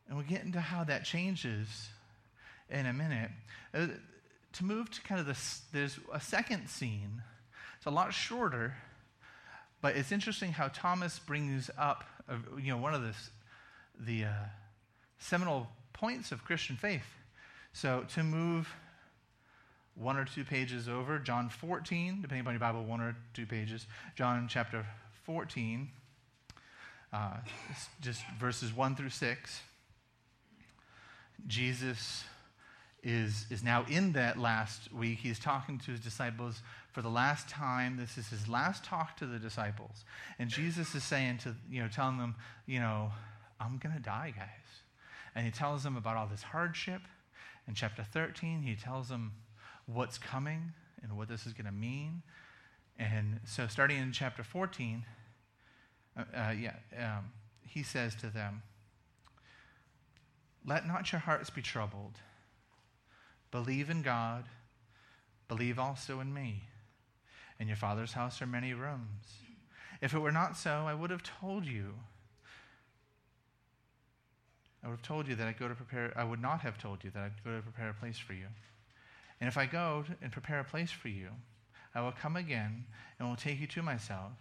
And 0.09 0.17
we'll 0.17 0.27
get 0.27 0.43
into 0.43 0.61
how 0.61 0.83
that 0.83 1.05
changes 1.05 1.88
in 2.69 2.87
a 2.87 2.93
minute. 2.93 3.31
Uh, 3.73 3.87
to 4.55 4.64
move 4.64 4.90
to 4.90 5.01
kind 5.03 5.21
of 5.21 5.27
this, 5.27 5.62
there's 5.73 6.01
a 6.12 6.21
second 6.21 6.69
scene. 6.69 7.23
It's 7.85 7.90
a 7.90 7.94
lot 7.94 8.14
shorter, 8.14 8.73
but 9.83 9.94
it's 9.94 10.11
interesting 10.11 10.53
how 10.53 10.68
Thomas 10.68 11.18
brings 11.18 11.68
up, 11.77 12.03
uh, 12.27 12.37
you 12.59 12.70
know, 12.70 12.79
one 12.79 12.94
of 12.94 13.03
the, 13.03 13.12
the 14.01 14.25
uh, 14.25 14.33
seminal 15.18 15.68
points 15.92 16.33
of 16.33 16.42
Christian 16.47 16.77
faith. 16.77 17.05
So 17.75 18.07
to 18.14 18.23
move 18.23 18.70
one 19.97 20.16
or 20.16 20.25
two 20.25 20.44
pages 20.44 20.88
over, 20.88 21.18
John 21.18 21.51
14, 21.51 22.23
depending 22.23 22.40
upon 22.40 22.55
your 22.55 22.61
Bible, 22.61 22.85
one 22.85 23.03
or 23.03 23.14
two 23.35 23.44
pages, 23.44 23.87
John 24.16 24.49
chapter 24.49 24.87
14, 25.25 25.87
uh, 27.12 27.37
just 28.01 28.23
verses 28.40 28.75
1 28.75 28.97
through 28.97 29.11
6. 29.11 29.61
Jesus 31.47 32.25
is, 33.03 33.44
is 33.51 33.62
now 33.62 33.85
in 33.90 34.12
that 34.12 34.38
last 34.38 34.90
week. 34.90 35.18
He's 35.18 35.38
talking 35.38 35.79
to 35.81 35.90
his 35.90 36.01
disciples 36.01 36.62
for 36.94 37.02
the 37.02 37.11
last 37.11 37.48
time. 37.48 37.96
This 37.96 38.16
is 38.16 38.28
his 38.28 38.48
last 38.48 38.85
talk 38.85 39.16
to 39.18 39.26
the 39.26 39.38
disciples. 39.38 40.04
And 40.38 40.48
Jesus 40.48 40.94
is 40.94 41.02
saying 41.02 41.38
to, 41.38 41.54
you 41.68 41.83
know, 41.83 41.88
telling 41.88 42.18
them, 42.18 42.37
you 42.66 42.78
know, 42.78 43.11
I'm 43.61 43.78
going 43.78 43.94
to 43.94 44.00
die, 44.00 44.33
guys. 44.35 44.48
And 45.35 45.44
he 45.44 45.50
tells 45.50 45.83
them 45.83 45.96
about 45.96 46.16
all 46.16 46.28
this 46.28 46.42
hardship. 46.42 47.02
In 47.66 47.74
chapter 47.74 48.04
13, 48.04 48.62
he 48.62 48.76
tells 48.76 49.09
them 49.09 49.33
what's 49.87 50.18
coming 50.18 50.72
and 51.02 51.18
what 51.18 51.28
this 51.28 51.46
is 51.46 51.52
going 51.52 51.66
to 51.66 51.72
mean. 51.72 52.22
And 52.96 53.40
so, 53.44 53.66
starting 53.66 53.98
in 53.98 54.12
chapter 54.12 54.44
14, 54.44 55.04
uh, 56.16 56.20
uh, 56.20 56.50
yeah, 56.52 56.76
um, 56.96 57.33
he 57.66 57.83
says 57.83 58.14
to 58.16 58.28
them, 58.28 58.62
Let 60.64 60.87
not 60.87 61.11
your 61.11 61.20
hearts 61.20 61.50
be 61.50 61.61
troubled. 61.61 62.20
Believe 63.50 63.90
in 63.90 64.02
God, 64.02 64.44
believe 65.48 65.76
also 65.80 66.20
in 66.20 66.33
me. 66.33 66.62
In 67.59 67.69
your 67.69 67.77
Father's 67.77 68.12
house 68.12 68.43
are 68.43 68.47
many 68.47 68.75
rooms. 68.75 69.27
If 70.01 70.14
it 70.14 70.19
were 70.19 70.33
not 70.33 70.57
so, 70.57 70.85
I 70.87 70.95
would 70.95 71.11
have 71.11 71.23
told 71.23 71.64
you. 71.64 71.95
I 74.83 74.88
would 74.88 74.95
have 74.95 75.07
told 75.07 75.29
you 75.29 75.35
that 75.37 75.47
I 75.47 75.53
go 75.53 75.69
to 75.69 75.75
prepare, 75.75 76.12
I 76.17 76.25
would 76.25 76.43
not 76.43 76.61
have 76.61 76.77
told 76.79 77.05
you 77.05 77.11
that 77.11 77.23
I'd 77.23 77.45
go 77.45 77.57
to 77.57 77.62
prepare 77.62 77.88
a 77.88 77.95
place 77.95 78.19
for 78.19 78.35
you. 78.35 78.47
And 79.40 79.49
if 79.49 79.57
I 79.57 79.67
go 79.67 80.05
and 80.21 80.31
prepare 80.31 80.61
a 80.61 80.64
place 80.64 80.90
for 80.90 81.09
you, 81.09 81.29
I 81.95 82.03
will 82.03 82.12
come 82.12 82.37
again 82.37 82.85
and 83.19 83.29
will 83.29 83.37
take 83.37 83.61
you 83.61 83.67
to 83.69 83.83
myself, 83.83 84.33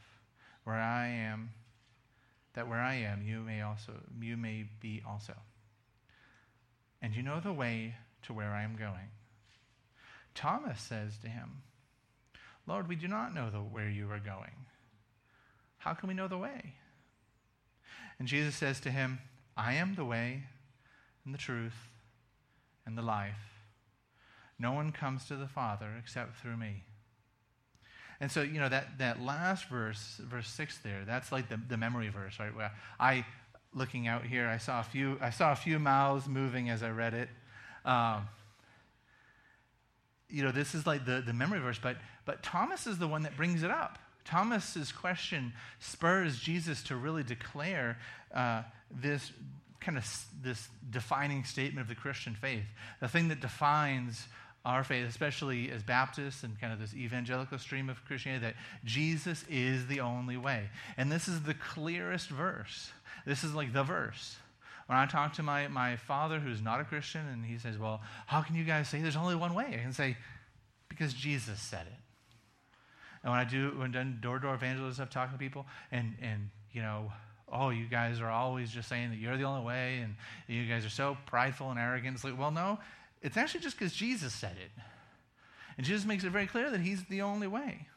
where 0.63 0.75
I 0.75 1.07
am, 1.07 1.51
that 2.53 2.67
where 2.67 2.79
I 2.79 2.95
am, 2.95 3.23
you 3.23 3.39
may 3.39 3.61
also 3.61 3.93
you 4.19 4.37
may 4.37 4.65
be 4.79 5.01
also. 5.07 5.33
And 7.01 7.15
you 7.15 7.21
know 7.21 7.39
the 7.39 7.53
way 7.53 7.95
to 8.23 8.33
where 8.33 8.51
I 8.51 8.63
am 8.63 8.75
going. 8.75 9.11
Thomas 10.33 10.81
says 10.81 11.17
to 11.21 11.27
him, 11.27 11.61
Lord, 12.67 12.87
we 12.87 12.95
do 12.95 13.07
not 13.07 13.33
know 13.33 13.49
the, 13.49 13.59
where 13.59 13.89
you 13.89 14.09
are 14.11 14.19
going. 14.19 14.65
How 15.77 15.93
can 15.93 16.07
we 16.07 16.15
know 16.15 16.27
the 16.27 16.37
way? 16.37 16.75
And 18.19 18.27
Jesus 18.27 18.55
says 18.55 18.79
to 18.81 18.91
him, 18.91 19.19
I 19.57 19.73
am 19.73 19.95
the 19.95 20.05
way 20.05 20.43
and 21.25 21.33
the 21.33 21.37
truth 21.37 21.75
and 22.85 22.97
the 22.97 23.01
life. 23.01 23.35
No 24.57 24.71
one 24.71 24.91
comes 24.91 25.25
to 25.25 25.35
the 25.35 25.47
Father 25.47 25.89
except 25.99 26.37
through 26.37 26.57
me. 26.57 26.83
And 28.19 28.31
so, 28.31 28.41
you 28.41 28.59
know, 28.59 28.69
that, 28.69 28.99
that 28.99 29.21
last 29.21 29.67
verse, 29.67 30.21
verse 30.23 30.47
6 30.47 30.77
there, 30.79 31.03
that's 31.05 31.31
like 31.31 31.49
the, 31.49 31.59
the 31.67 31.75
memory 31.75 32.09
verse, 32.09 32.39
right? 32.39 32.55
Where 32.55 32.71
I, 32.99 33.25
looking 33.73 34.07
out 34.07 34.25
here, 34.25 34.47
I 34.47 34.57
saw 34.57 34.79
a 34.79 34.83
few, 34.83 35.17
I 35.19 35.29
saw 35.29 35.51
a 35.51 35.55
few 35.55 35.79
mouths 35.79 36.27
moving 36.27 36.69
as 36.69 36.83
I 36.83 36.91
read 36.91 37.13
it. 37.13 37.29
Um, 37.83 38.27
you 40.33 40.43
know, 40.43 40.51
this 40.51 40.73
is 40.73 40.87
like 40.87 41.05
the, 41.05 41.21
the 41.21 41.31
memory 41.31 41.59
verse, 41.59 41.79
but, 41.81 41.97
but 42.25 42.41
Thomas 42.41 42.87
is 42.87 42.97
the 42.97 43.07
one 43.07 43.21
that 43.23 43.37
brings 43.37 43.61
it 43.61 43.69
up. 43.69 43.99
Thomas's 44.25 44.91
question 44.91 45.53
spurs 45.79 46.39
Jesus 46.39 46.81
to 46.83 46.95
really 46.95 47.23
declare 47.23 47.99
uh, 48.33 48.63
this 48.89 49.31
kind 49.79 49.97
of 49.97 50.25
this 50.41 50.69
defining 50.89 51.43
statement 51.43 51.81
of 51.81 51.87
the 51.87 51.95
Christian 51.95 52.33
faith, 52.33 52.63
the 52.99 53.07
thing 53.07 53.27
that 53.27 53.41
defines 53.41 54.25
our 54.65 54.83
faith, 54.83 55.07
especially 55.07 55.69
as 55.69 55.83
Baptists 55.83 56.43
and 56.43 56.59
kind 56.59 56.73
of 56.73 56.79
this 56.79 56.95
evangelical 56.95 57.59
stream 57.59 57.89
of 57.89 58.03
Christianity, 58.05 58.45
that 58.45 58.55
Jesus 58.85 59.43
is 59.49 59.87
the 59.87 59.99
only 59.99 60.37
way. 60.37 60.69
And 60.97 61.11
this 61.11 61.27
is 61.27 61.43
the 61.43 61.53
clearest 61.53 62.29
verse. 62.29 62.91
This 63.25 63.43
is 63.43 63.53
like 63.53 63.73
the 63.73 63.83
verse. 63.83 64.37
When 64.87 64.97
I 64.97 65.05
talk 65.05 65.33
to 65.33 65.43
my, 65.43 65.67
my 65.67 65.95
father, 65.95 66.39
who's 66.39 66.61
not 66.61 66.79
a 66.79 66.83
Christian, 66.83 67.25
and 67.27 67.45
he 67.45 67.57
says, 67.57 67.77
Well, 67.77 68.01
how 68.27 68.41
can 68.41 68.55
you 68.55 68.63
guys 68.63 68.89
say 68.89 69.01
there's 69.01 69.15
only 69.15 69.35
one 69.35 69.53
way? 69.53 69.65
I 69.79 69.81
can 69.81 69.93
say, 69.93 70.17
Because 70.89 71.13
Jesus 71.13 71.59
said 71.59 71.87
it. 71.87 71.99
And 73.23 73.31
when 73.31 73.39
I 73.39 73.45
do, 73.45 73.73
when 73.77 73.91
done 73.91 74.19
door 74.21 74.37
to 74.37 74.43
door 74.43 74.55
evangelism, 74.55 75.01
I've 75.01 75.09
talked 75.09 75.31
to 75.31 75.39
people, 75.39 75.65
and, 75.91 76.15
and, 76.21 76.49
you 76.73 76.81
know, 76.81 77.11
oh, 77.51 77.69
you 77.69 77.85
guys 77.85 78.19
are 78.19 78.29
always 78.29 78.69
just 78.71 78.89
saying 78.89 79.11
that 79.11 79.17
you're 79.17 79.37
the 79.37 79.43
only 79.43 79.65
way, 79.65 79.99
and 79.99 80.15
you 80.47 80.65
guys 80.65 80.85
are 80.85 80.89
so 80.89 81.17
prideful 81.25 81.69
and 81.69 81.79
arrogant. 81.79 82.15
It's 82.15 82.23
like, 82.23 82.37
well, 82.37 82.51
no, 82.51 82.79
it's 83.21 83.37
actually 83.37 83.61
just 83.61 83.79
because 83.79 83.93
Jesus 83.93 84.33
said 84.33 84.57
it. 84.61 84.71
And 85.77 85.85
Jesus 85.85 86.05
makes 86.05 86.23
it 86.23 86.31
very 86.31 86.47
clear 86.47 86.69
that 86.69 86.81
he's 86.81 87.03
the 87.05 87.21
only 87.21 87.47
way. 87.47 87.87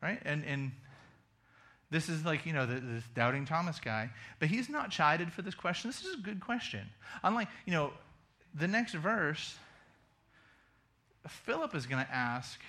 Right? 0.00 0.20
And, 0.24 0.44
and 0.44 0.70
this 1.90 2.08
is 2.08 2.24
like, 2.24 2.44
you 2.44 2.52
know, 2.52 2.66
the, 2.66 2.80
this 2.80 3.04
doubting 3.14 3.46
Thomas 3.46 3.80
guy. 3.80 4.10
But 4.38 4.48
he's 4.48 4.68
not 4.68 4.90
chided 4.90 5.32
for 5.32 5.42
this 5.42 5.54
question. 5.54 5.88
This 5.88 6.04
is 6.04 6.14
a 6.14 6.22
good 6.22 6.40
question. 6.40 6.86
Unlike, 7.22 7.48
you 7.64 7.72
know, 7.72 7.92
the 8.54 8.68
next 8.68 8.94
verse, 8.94 9.56
Philip 11.26 11.74
is 11.74 11.86
going 11.86 12.04
to 12.04 12.12
ask, 12.12 12.60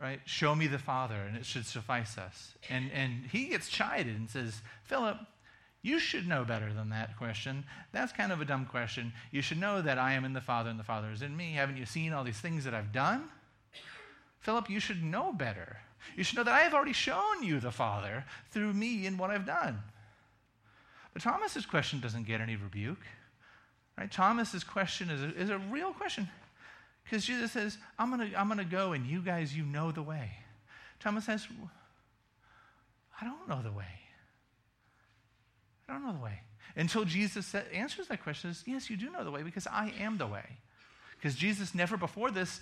right, 0.00 0.20
show 0.26 0.54
me 0.54 0.66
the 0.66 0.78
Father, 0.78 1.16
and 1.16 1.36
it 1.36 1.46
should 1.46 1.66
suffice 1.66 2.18
us. 2.18 2.54
And, 2.68 2.90
and 2.92 3.24
he 3.30 3.46
gets 3.46 3.68
chided 3.68 4.16
and 4.16 4.28
says, 4.28 4.60
Philip, 4.84 5.18
you 5.80 5.98
should 5.98 6.28
know 6.28 6.44
better 6.44 6.72
than 6.72 6.90
that 6.90 7.16
question. 7.16 7.64
That's 7.92 8.12
kind 8.12 8.32
of 8.32 8.40
a 8.40 8.44
dumb 8.44 8.66
question. 8.66 9.12
You 9.30 9.40
should 9.40 9.58
know 9.58 9.80
that 9.80 9.98
I 9.98 10.12
am 10.12 10.24
in 10.24 10.32
the 10.32 10.40
Father 10.40 10.68
and 10.68 10.78
the 10.78 10.84
Father 10.84 11.10
is 11.10 11.22
in 11.22 11.36
me. 11.36 11.52
Haven't 11.52 11.76
you 11.76 11.86
seen 11.86 12.12
all 12.12 12.24
these 12.24 12.40
things 12.40 12.64
that 12.64 12.74
I've 12.74 12.92
done? 12.92 13.24
Philip, 14.40 14.68
you 14.68 14.80
should 14.80 15.02
know 15.02 15.32
better. 15.32 15.78
You 16.16 16.24
should 16.24 16.36
know 16.36 16.44
that 16.44 16.54
I 16.54 16.60
have 16.60 16.74
already 16.74 16.92
shown 16.92 17.42
you 17.42 17.60
the 17.60 17.70
Father 17.70 18.24
through 18.50 18.72
me 18.72 19.06
and 19.06 19.18
what 19.18 19.30
I've 19.30 19.46
done. 19.46 19.80
But 21.12 21.22
Thomas's 21.22 21.66
question 21.66 22.00
doesn't 22.00 22.26
get 22.26 22.40
any 22.40 22.56
rebuke. 22.56 23.00
Right? 23.96 24.10
Thomas's 24.10 24.64
question 24.64 25.10
is 25.10 25.22
a, 25.22 25.42
is 25.42 25.50
a 25.50 25.58
real 25.58 25.92
question. 25.92 26.28
Because 27.04 27.24
Jesus 27.24 27.52
says, 27.52 27.78
I'm 27.98 28.14
going 28.14 28.30
to 28.30 28.38
I'm 28.38 28.48
going 28.48 28.58
to 28.58 28.64
go 28.64 28.92
and 28.92 29.06
you 29.06 29.22
guys, 29.22 29.56
you 29.56 29.64
know 29.64 29.90
the 29.90 30.02
way. 30.02 30.30
Thomas 31.00 31.24
says, 31.24 31.46
I 33.20 33.24
don't 33.24 33.48
know 33.48 33.62
the 33.62 33.72
way. 33.72 33.84
I 35.88 35.94
don't 35.94 36.04
know 36.04 36.12
the 36.12 36.22
way. 36.22 36.40
Until 36.76 37.04
Jesus 37.04 37.54
answers 37.72 38.08
that 38.08 38.22
question, 38.22 38.50
is, 38.50 38.62
yes, 38.66 38.90
you 38.90 38.96
do 38.96 39.10
know 39.10 39.24
the 39.24 39.30
way 39.30 39.42
because 39.42 39.66
I 39.66 39.92
am 39.98 40.18
the 40.18 40.26
way. 40.26 40.44
Because 41.16 41.34
Jesus 41.34 41.74
never 41.74 41.96
before 41.96 42.30
this, 42.30 42.60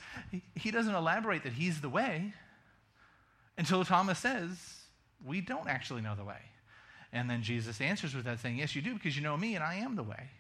he 0.55 0.71
doesn't 0.71 0.95
elaborate 0.95 1.43
that 1.43 1.53
he's 1.53 1.81
the 1.81 1.89
way 1.89 2.33
until 3.59 3.85
Thomas 3.85 4.19
says, 4.19 4.77
we 5.25 5.41
don't 5.41 5.69
actually 5.69 6.03
know 6.03 6.15
the 6.15 6.25
way. 6.25 6.41
And 7.13 7.31
then 7.31 7.43
Jesus 7.43 7.81
answers 7.81 8.15
with 8.15 8.25
that 8.25 8.41
saying, 8.41 8.59
yes, 8.59 8.75
you 8.75 8.83
do 8.83 8.95
because 8.95 9.17
you 9.17 9.23
know 9.23 9.37
me 9.37 9.55
and 9.55 9.65
I 9.65 9.77
am 9.77 9.97
the 9.97 10.03
way. 10.03 10.31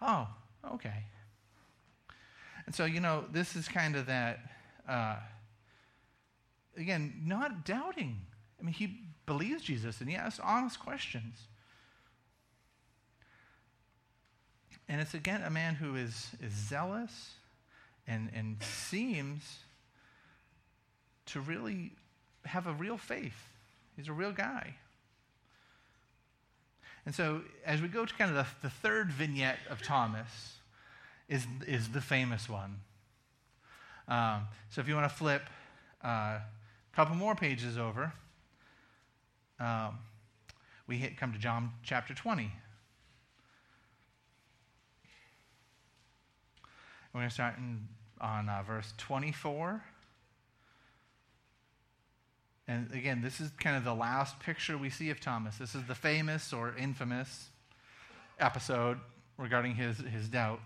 Oh, 0.00 0.28
okay. 0.72 1.04
And 2.66 2.74
so, 2.74 2.84
you 2.84 3.00
know, 3.00 3.24
this 3.32 3.56
is 3.56 3.66
kind 3.66 3.96
of 3.96 4.06
that, 4.06 4.38
uh, 4.88 5.16
again, 6.76 7.14
not 7.24 7.64
doubting. 7.64 8.18
I 8.60 8.62
mean, 8.62 8.74
he 8.74 9.00
believes 9.26 9.62
Jesus 9.62 10.00
and 10.00 10.08
he 10.08 10.16
asks 10.16 10.40
honest 10.40 10.78
questions. 10.78 11.48
And 14.88 15.00
it's 15.00 15.14
again 15.14 15.42
a 15.42 15.50
man 15.50 15.74
who 15.74 15.96
is, 15.96 16.30
is 16.42 16.52
zealous 16.52 17.30
and, 18.06 18.30
and 18.34 18.62
seems 18.62 19.58
to 21.26 21.40
really 21.40 21.92
have 22.44 22.66
a 22.66 22.72
real 22.72 22.96
faith. 22.96 23.48
He's 23.96 24.08
a 24.08 24.12
real 24.12 24.32
guy. 24.32 24.74
And 27.06 27.14
so, 27.14 27.42
as 27.64 27.80
we 27.80 27.88
go 27.88 28.04
to 28.04 28.14
kind 28.14 28.30
of 28.30 28.36
the, 28.36 28.68
the 28.68 28.70
third 28.70 29.10
vignette 29.10 29.58
of 29.68 29.82
Thomas, 29.82 30.56
is, 31.28 31.46
is 31.66 31.88
the 31.88 32.00
famous 32.00 32.48
one. 32.48 32.80
Um, 34.08 34.48
so, 34.68 34.80
if 34.80 34.88
you 34.88 34.94
want 34.94 35.10
to 35.10 35.16
flip 35.16 35.42
uh, 36.04 36.08
a 36.08 36.42
couple 36.94 37.16
more 37.16 37.34
pages 37.34 37.78
over, 37.78 38.12
um, 39.58 39.98
we 40.86 40.96
hit, 40.96 41.16
come 41.16 41.32
to 41.32 41.38
John 41.38 41.70
chapter 41.82 42.14
20. 42.14 42.50
We're 47.12 47.20
going 47.20 47.28
to 47.28 47.34
start 47.34 47.56
in, 47.58 47.88
on 48.20 48.48
uh, 48.48 48.62
verse 48.62 48.92
24. 48.98 49.82
And 52.68 52.90
again, 52.92 53.20
this 53.22 53.40
is 53.40 53.50
kind 53.58 53.76
of 53.76 53.84
the 53.84 53.94
last 53.94 54.38
picture 54.40 54.78
we 54.78 54.90
see 54.90 55.10
of 55.10 55.20
Thomas. 55.20 55.58
This 55.58 55.74
is 55.74 55.84
the 55.84 55.94
famous 55.94 56.52
or 56.52 56.74
infamous 56.78 57.48
episode 58.38 58.98
regarding 59.36 59.74
his, 59.74 59.98
his 59.98 60.28
doubt. 60.28 60.60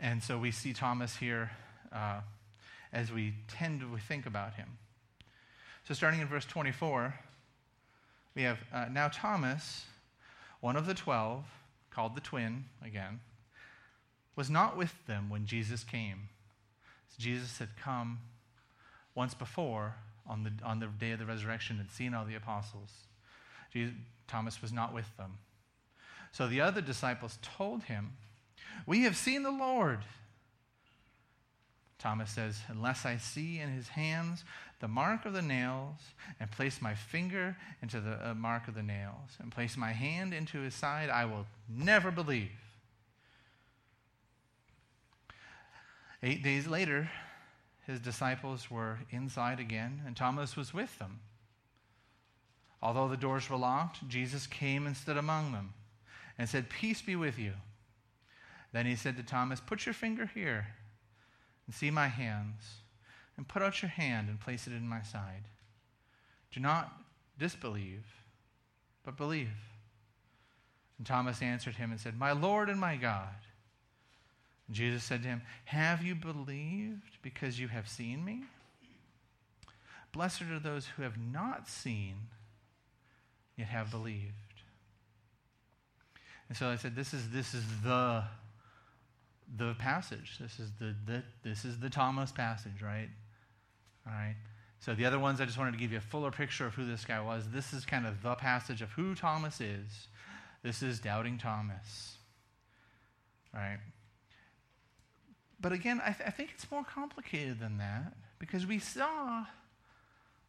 And 0.00 0.22
so 0.22 0.38
we 0.38 0.50
see 0.50 0.72
Thomas 0.72 1.16
here 1.16 1.50
uh, 1.92 2.20
as 2.92 3.12
we 3.12 3.34
tend 3.48 3.80
to 3.80 3.96
think 3.98 4.26
about 4.26 4.54
him. 4.54 4.78
So 5.86 5.94
starting 5.94 6.20
in 6.20 6.28
verse 6.28 6.44
24, 6.46 7.14
we 8.34 8.42
have 8.42 8.58
uh, 8.72 8.86
now 8.90 9.08
Thomas, 9.08 9.84
one 10.60 10.76
of 10.76 10.86
the 10.86 10.94
twelve, 10.94 11.44
called 11.90 12.16
the 12.16 12.20
twin 12.20 12.64
again 12.84 13.20
was 14.36 14.48
not 14.48 14.76
with 14.76 14.94
them 15.06 15.28
when 15.28 15.46
Jesus 15.46 15.84
came. 15.84 16.28
So 17.08 17.16
Jesus 17.18 17.58
had 17.58 17.76
come 17.76 18.20
once 19.14 19.34
before 19.34 19.94
on 20.26 20.44
the, 20.44 20.52
on 20.64 20.80
the 20.80 20.86
day 20.86 21.12
of 21.12 21.18
the 21.18 21.26
resurrection 21.26 21.78
and 21.80 21.90
seen 21.90 22.14
all 22.14 22.24
the 22.24 22.34
apostles. 22.34 22.90
Jesus, 23.72 23.94
Thomas 24.28 24.62
was 24.62 24.72
not 24.72 24.94
with 24.94 25.16
them. 25.16 25.38
So 26.32 26.46
the 26.46 26.60
other 26.60 26.80
disciples 26.80 27.38
told 27.42 27.84
him, 27.84 28.12
We 28.86 29.02
have 29.02 29.16
seen 29.16 29.42
the 29.42 29.50
Lord. 29.50 30.00
Thomas 31.98 32.30
says, 32.30 32.60
Unless 32.68 33.04
I 33.04 33.16
see 33.16 33.60
in 33.60 33.70
his 33.70 33.88
hands 33.88 34.44
the 34.80 34.88
mark 34.88 35.24
of 35.24 35.32
the 35.32 35.42
nails, 35.42 36.00
and 36.40 36.50
place 36.50 36.82
my 36.82 36.94
finger 36.94 37.56
into 37.80 38.00
the 38.00 38.30
uh, 38.30 38.34
mark 38.34 38.66
of 38.66 38.74
the 38.74 38.82
nails, 38.82 39.36
and 39.40 39.52
place 39.52 39.76
my 39.76 39.92
hand 39.92 40.34
into 40.34 40.60
his 40.60 40.74
side, 40.74 41.08
I 41.08 41.24
will 41.24 41.46
never 41.68 42.10
believe. 42.10 42.50
Eight 46.22 46.42
days 46.42 46.66
later, 46.66 47.10
his 47.86 48.00
disciples 48.00 48.70
were 48.70 49.00
inside 49.10 49.58
again, 49.58 50.02
and 50.06 50.16
Thomas 50.16 50.56
was 50.56 50.72
with 50.72 50.98
them. 50.98 51.20
Although 52.80 53.08
the 53.08 53.16
doors 53.16 53.48
were 53.48 53.56
locked, 53.56 54.08
Jesus 54.08 54.46
came 54.46 54.86
and 54.86 54.96
stood 54.96 55.16
among 55.16 55.52
them 55.52 55.74
and 56.38 56.48
said, 56.48 56.68
Peace 56.68 57.02
be 57.02 57.16
with 57.16 57.38
you. 57.38 57.54
Then 58.72 58.86
he 58.86 58.96
said 58.96 59.16
to 59.16 59.22
Thomas, 59.22 59.60
Put 59.60 59.86
your 59.86 59.92
finger 59.92 60.30
here 60.32 60.68
and 61.66 61.74
see 61.74 61.90
my 61.90 62.08
hands, 62.08 62.62
and 63.36 63.46
put 63.46 63.62
out 63.62 63.82
your 63.82 63.90
hand 63.90 64.28
and 64.28 64.40
place 64.40 64.66
it 64.66 64.72
in 64.72 64.88
my 64.88 65.02
side. 65.02 65.44
Do 66.52 66.60
not 66.60 66.92
disbelieve, 67.38 68.04
but 69.04 69.16
believe. 69.16 69.48
And 70.98 71.06
Thomas 71.06 71.42
answered 71.42 71.76
him 71.76 71.90
and 71.90 72.00
said, 72.00 72.18
My 72.18 72.32
Lord 72.32 72.68
and 72.68 72.80
my 72.80 72.96
God. 72.96 73.34
Jesus 74.72 75.04
said 75.04 75.22
to 75.22 75.28
him, 75.28 75.42
Have 75.66 76.02
you 76.02 76.14
believed 76.14 77.18
because 77.22 77.58
you 77.58 77.68
have 77.68 77.88
seen 77.88 78.24
me? 78.24 78.44
Blessed 80.12 80.42
are 80.42 80.58
those 80.58 80.86
who 80.86 81.02
have 81.02 81.18
not 81.18 81.68
seen, 81.68 82.14
yet 83.56 83.68
have 83.68 83.90
believed. 83.90 84.34
And 86.48 86.56
so 86.56 86.68
I 86.68 86.76
said, 86.76 86.96
This 86.96 87.14
is, 87.14 87.30
this 87.30 87.54
is 87.54 87.64
the, 87.82 88.24
the 89.56 89.74
passage. 89.74 90.38
This 90.40 90.58
is 90.58 90.70
the, 90.78 90.94
the, 91.06 91.22
this 91.42 91.64
is 91.64 91.78
the 91.78 91.90
Thomas 91.90 92.32
passage, 92.32 92.82
right? 92.82 93.08
All 94.06 94.12
right. 94.12 94.36
So 94.80 94.94
the 94.94 95.04
other 95.04 95.18
ones, 95.18 95.40
I 95.40 95.44
just 95.44 95.58
wanted 95.58 95.72
to 95.72 95.78
give 95.78 95.92
you 95.92 95.98
a 95.98 96.02
fuller 96.02 96.32
picture 96.32 96.66
of 96.66 96.74
who 96.74 96.84
this 96.84 97.04
guy 97.04 97.20
was. 97.20 97.44
This 97.50 97.72
is 97.72 97.84
kind 97.84 98.04
of 98.04 98.20
the 98.22 98.34
passage 98.34 98.82
of 98.82 98.90
who 98.90 99.14
Thomas 99.14 99.60
is. 99.60 100.08
This 100.62 100.82
is 100.82 100.98
doubting 100.98 101.38
Thomas. 101.38 102.16
All 103.54 103.60
right. 103.60 103.78
But 105.62 105.72
again, 105.72 106.02
I, 106.04 106.10
th- 106.10 106.26
I 106.26 106.30
think 106.30 106.50
it's 106.52 106.68
more 106.70 106.84
complicated 106.84 107.60
than 107.60 107.78
that 107.78 108.14
because 108.40 108.66
we 108.66 108.80
saw 108.80 109.46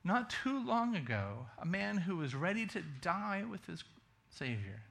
not 0.03 0.31
too 0.31 0.65
long 0.65 0.95
ago 0.95 1.45
a 1.61 1.65
man 1.65 1.97
who 1.97 2.17
was 2.17 2.33
ready 2.33 2.65
to 2.65 2.81
die 2.99 3.43
with 3.49 3.63
his 3.67 3.83
Savior. 4.31 4.81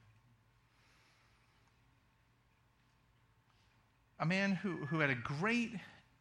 A 4.17 4.25
man 4.25 4.53
who, 4.53 4.85
who 4.85 4.99
had 4.99 5.09
a 5.09 5.15
great 5.15 5.71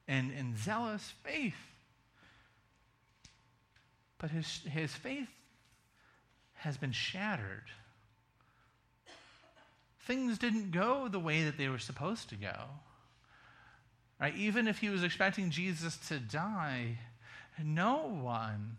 and, 0.09 0.33
and 0.33 0.59
zealous 0.59 1.13
faith. 1.23 1.55
But 4.19 4.31
his, 4.31 4.63
his 4.69 4.93
faith 4.93 5.29
has 6.55 6.77
been 6.77 6.93
shattered. 6.93 7.71
Things 10.01 10.39
didn't 10.39 10.73
go 10.73 11.07
the 11.07 11.21
way 11.21 11.45
that 11.45 11.57
they 11.57 11.69
were 11.69 11.79
supposed 11.79 12.29
to 12.31 12.35
go. 12.35 12.57
Right? 14.23 14.37
Even 14.37 14.69
if 14.69 14.79
he 14.79 14.89
was 14.89 15.03
expecting 15.03 15.51
Jesus 15.51 15.97
to 16.07 16.21
die, 16.21 16.99
no 17.61 17.97
one 17.97 18.77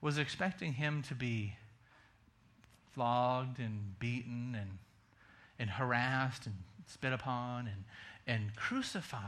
was 0.00 0.18
expecting 0.18 0.74
him 0.74 1.02
to 1.08 1.16
be 1.16 1.54
flogged 2.94 3.58
and 3.58 3.98
beaten 3.98 4.56
and, 4.56 4.78
and 5.58 5.68
harassed 5.68 6.46
and 6.46 6.54
spit 6.86 7.12
upon 7.12 7.66
and, 7.66 7.84
and 8.28 8.54
crucified. 8.54 9.22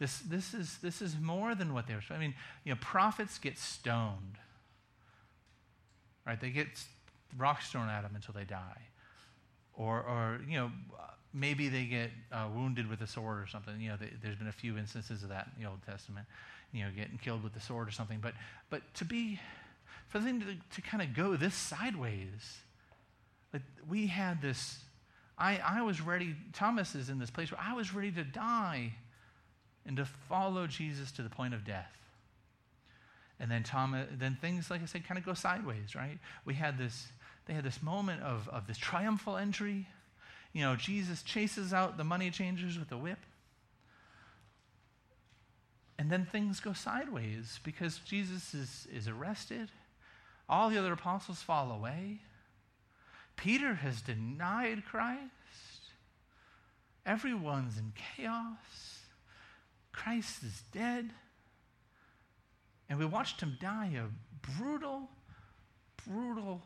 This, 0.00 0.18
this, 0.18 0.52
is, 0.52 0.78
this 0.82 1.00
is 1.00 1.16
more 1.20 1.54
than 1.54 1.72
what 1.72 1.86
they 1.86 1.94
were. 1.94 2.02
I 2.10 2.18
mean, 2.18 2.34
you 2.64 2.72
know, 2.72 2.78
prophets 2.80 3.38
get 3.38 3.56
stoned, 3.56 4.36
right? 6.26 6.40
They 6.40 6.50
get 6.50 6.66
rocks 7.38 7.70
thrown 7.70 7.88
at 7.88 8.02
them 8.02 8.16
until 8.16 8.34
they 8.34 8.44
die. 8.44 8.82
Or, 9.74 10.00
or 10.00 10.40
you 10.48 10.58
know, 10.58 10.70
maybe 11.36 11.68
they 11.68 11.84
get 11.84 12.10
uh, 12.32 12.48
wounded 12.52 12.88
with 12.88 13.02
a 13.02 13.06
sword 13.06 13.40
or 13.40 13.46
something. 13.46 13.78
You 13.80 13.90
know, 13.90 13.96
they, 13.96 14.10
there's 14.22 14.36
been 14.36 14.48
a 14.48 14.52
few 14.52 14.78
instances 14.78 15.22
of 15.22 15.28
that 15.28 15.48
in 15.54 15.62
the 15.62 15.68
Old 15.68 15.82
Testament. 15.84 16.26
You 16.72 16.84
know, 16.84 16.90
getting 16.96 17.18
killed 17.18 17.44
with 17.44 17.52
the 17.54 17.60
sword 17.60 17.86
or 17.86 17.90
something. 17.92 18.18
But 18.20 18.34
but 18.70 18.82
to 18.94 19.04
be 19.04 19.38
for 20.08 20.18
the 20.18 20.24
thing 20.24 20.40
to, 20.40 20.56
to 20.74 20.82
kind 20.82 21.02
of 21.02 21.14
go 21.14 21.36
this 21.36 21.54
sideways, 21.54 22.58
like 23.52 23.62
we 23.88 24.06
had 24.06 24.42
this. 24.42 24.78
I 25.38 25.60
I 25.64 25.82
was 25.82 26.00
ready. 26.00 26.34
Thomas 26.52 26.94
is 26.94 27.08
in 27.08 27.18
this 27.18 27.30
place 27.30 27.52
where 27.52 27.60
I 27.60 27.74
was 27.74 27.94
ready 27.94 28.10
to 28.12 28.24
die, 28.24 28.94
and 29.84 29.96
to 29.98 30.04
follow 30.04 30.66
Jesus 30.66 31.12
to 31.12 31.22
the 31.22 31.30
point 31.30 31.54
of 31.54 31.64
death. 31.64 31.92
And 33.38 33.50
then 33.50 33.62
Thomas, 33.62 34.08
then 34.18 34.38
things 34.40 34.70
like 34.70 34.82
I 34.82 34.86
said, 34.86 35.06
kind 35.06 35.18
of 35.18 35.24
go 35.24 35.34
sideways, 35.34 35.94
right? 35.94 36.18
We 36.44 36.54
had 36.54 36.78
this. 36.78 37.08
They 37.44 37.54
had 37.54 37.62
this 37.62 37.80
moment 37.80 38.22
of, 38.22 38.48
of 38.48 38.66
this 38.66 38.76
triumphal 38.76 39.36
entry 39.36 39.86
you 40.56 40.62
know, 40.62 40.74
Jesus 40.74 41.22
chases 41.22 41.74
out 41.74 41.98
the 41.98 42.02
money 42.02 42.30
changers 42.30 42.78
with 42.78 42.90
a 42.90 42.96
whip. 42.96 43.18
And 45.98 46.08
then 46.10 46.24
things 46.24 46.60
go 46.60 46.72
sideways 46.72 47.60
because 47.62 47.98
Jesus 47.98 48.54
is, 48.54 48.88
is 48.90 49.06
arrested. 49.06 49.68
All 50.48 50.70
the 50.70 50.78
other 50.78 50.94
apostles 50.94 51.42
fall 51.42 51.70
away. 51.70 52.20
Peter 53.36 53.74
has 53.74 54.00
denied 54.00 54.86
Christ. 54.86 55.20
Everyone's 57.04 57.76
in 57.76 57.92
chaos. 58.16 59.02
Christ 59.92 60.42
is 60.42 60.62
dead. 60.72 61.10
And 62.88 62.98
we 62.98 63.04
watched 63.04 63.42
him 63.42 63.58
die 63.60 63.92
a 63.98 64.06
brutal, 64.56 65.10
brutal, 66.06 66.62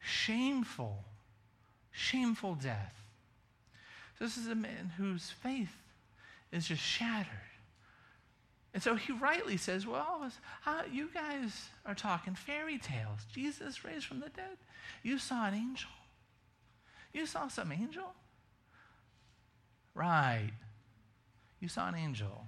shameful 0.00 1.04
shameful 1.90 2.54
death. 2.54 2.94
This 4.18 4.36
is 4.36 4.48
a 4.48 4.54
man 4.54 4.92
whose 4.96 5.30
faith 5.30 5.74
is 6.52 6.66
just 6.66 6.82
shattered. 6.82 7.26
And 8.74 8.82
so 8.82 8.94
he 8.96 9.12
rightly 9.12 9.56
says, 9.56 9.86
Well, 9.86 10.30
uh, 10.66 10.82
you 10.90 11.08
guys 11.12 11.68
are 11.86 11.94
talking 11.94 12.34
fairy 12.34 12.78
tales. 12.78 13.20
Jesus 13.32 13.84
raised 13.84 14.06
from 14.06 14.20
the 14.20 14.28
dead. 14.28 14.56
You 15.02 15.18
saw 15.18 15.46
an 15.46 15.54
angel. 15.54 15.90
You 17.12 17.26
saw 17.26 17.48
some 17.48 17.72
angel? 17.72 18.12
Right. 19.94 20.50
You 21.60 21.68
saw 21.68 21.88
an 21.88 21.94
angel. 21.94 22.46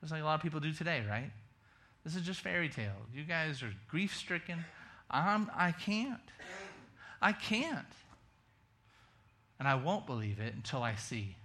Just 0.00 0.12
like 0.12 0.22
a 0.22 0.24
lot 0.24 0.34
of 0.34 0.42
people 0.42 0.58
do 0.58 0.72
today, 0.72 1.04
right? 1.08 1.30
This 2.04 2.16
is 2.16 2.22
just 2.22 2.40
fairy 2.40 2.68
tale. 2.68 2.96
You 3.14 3.22
guys 3.22 3.62
are 3.62 3.72
grief 3.88 4.16
stricken. 4.16 4.64
I'm, 5.10 5.50
I 5.54 5.72
can't. 5.72 6.18
I 7.20 7.32
can't 7.32 7.86
and 9.62 9.68
I 9.68 9.76
won't 9.76 10.06
believe 10.06 10.40
it 10.40 10.54
until 10.56 10.82
I 10.82 10.96
see. 10.96 11.36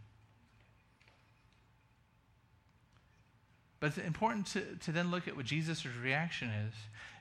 But 3.80 3.89
it's 3.89 3.99
important 3.99 4.47
to, 4.47 4.63
to 4.86 4.91
then 4.91 5.12
look 5.12 5.27
at 5.27 5.36
what 5.36 5.45
Jesus' 5.45 5.86
reaction 5.86 6.49
is. 6.49 6.73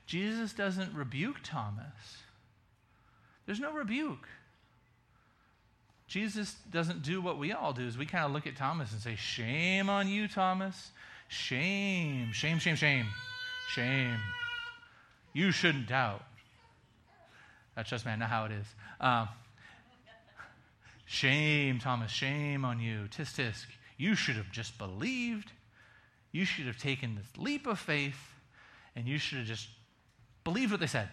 Jesus 0.07 0.53
doesn't 0.53 0.95
rebuke 0.95 1.35
Thomas. 1.43 1.85
There's 3.45 3.59
no 3.59 3.73
rebuke. 3.73 4.27
Jesus 6.07 6.55
doesn't 6.71 7.03
do 7.03 7.21
what 7.21 7.37
we 7.37 7.51
all 7.51 7.73
do, 7.73 7.85
is 7.85 7.95
we 7.95 8.07
kind 8.07 8.25
of 8.25 8.31
look 8.31 8.47
at 8.47 8.55
Thomas 8.55 8.91
and 8.91 8.99
say, 8.99 9.15
Shame 9.15 9.91
on 9.91 10.07
you, 10.07 10.27
Thomas. 10.27 10.89
Shame, 11.27 12.31
shame, 12.31 12.57
shame, 12.57 12.75
shame, 12.75 13.05
shame. 13.69 14.17
You 15.31 15.51
shouldn't 15.51 15.87
doubt. 15.87 16.23
That's 17.75 17.87
just, 17.87 18.03
man, 18.03 18.17
not 18.17 18.31
how 18.31 18.45
it 18.45 18.51
is. 18.53 18.65
Um, 18.99 19.27
Shame, 21.07 21.79
Thomas, 21.79 22.11
shame 22.11 22.65
on 22.65 22.81
you. 22.81 23.07
Tisk, 23.09 23.41
tisk. 23.41 23.65
You 23.97 24.13
should 24.13 24.35
have 24.35 24.51
just 24.51 24.77
believed. 24.77 25.51
You 26.33 26.43
should 26.43 26.65
have 26.65 26.77
taken 26.77 27.15
this 27.15 27.37
leap 27.37 27.65
of 27.65 27.79
faith 27.79 28.19
and 28.95 29.07
you 29.07 29.17
should 29.17 29.39
have 29.39 29.47
just 29.47 29.69
believed 30.43 30.71
what 30.71 30.81
they 30.81 30.87
said. 30.87 31.07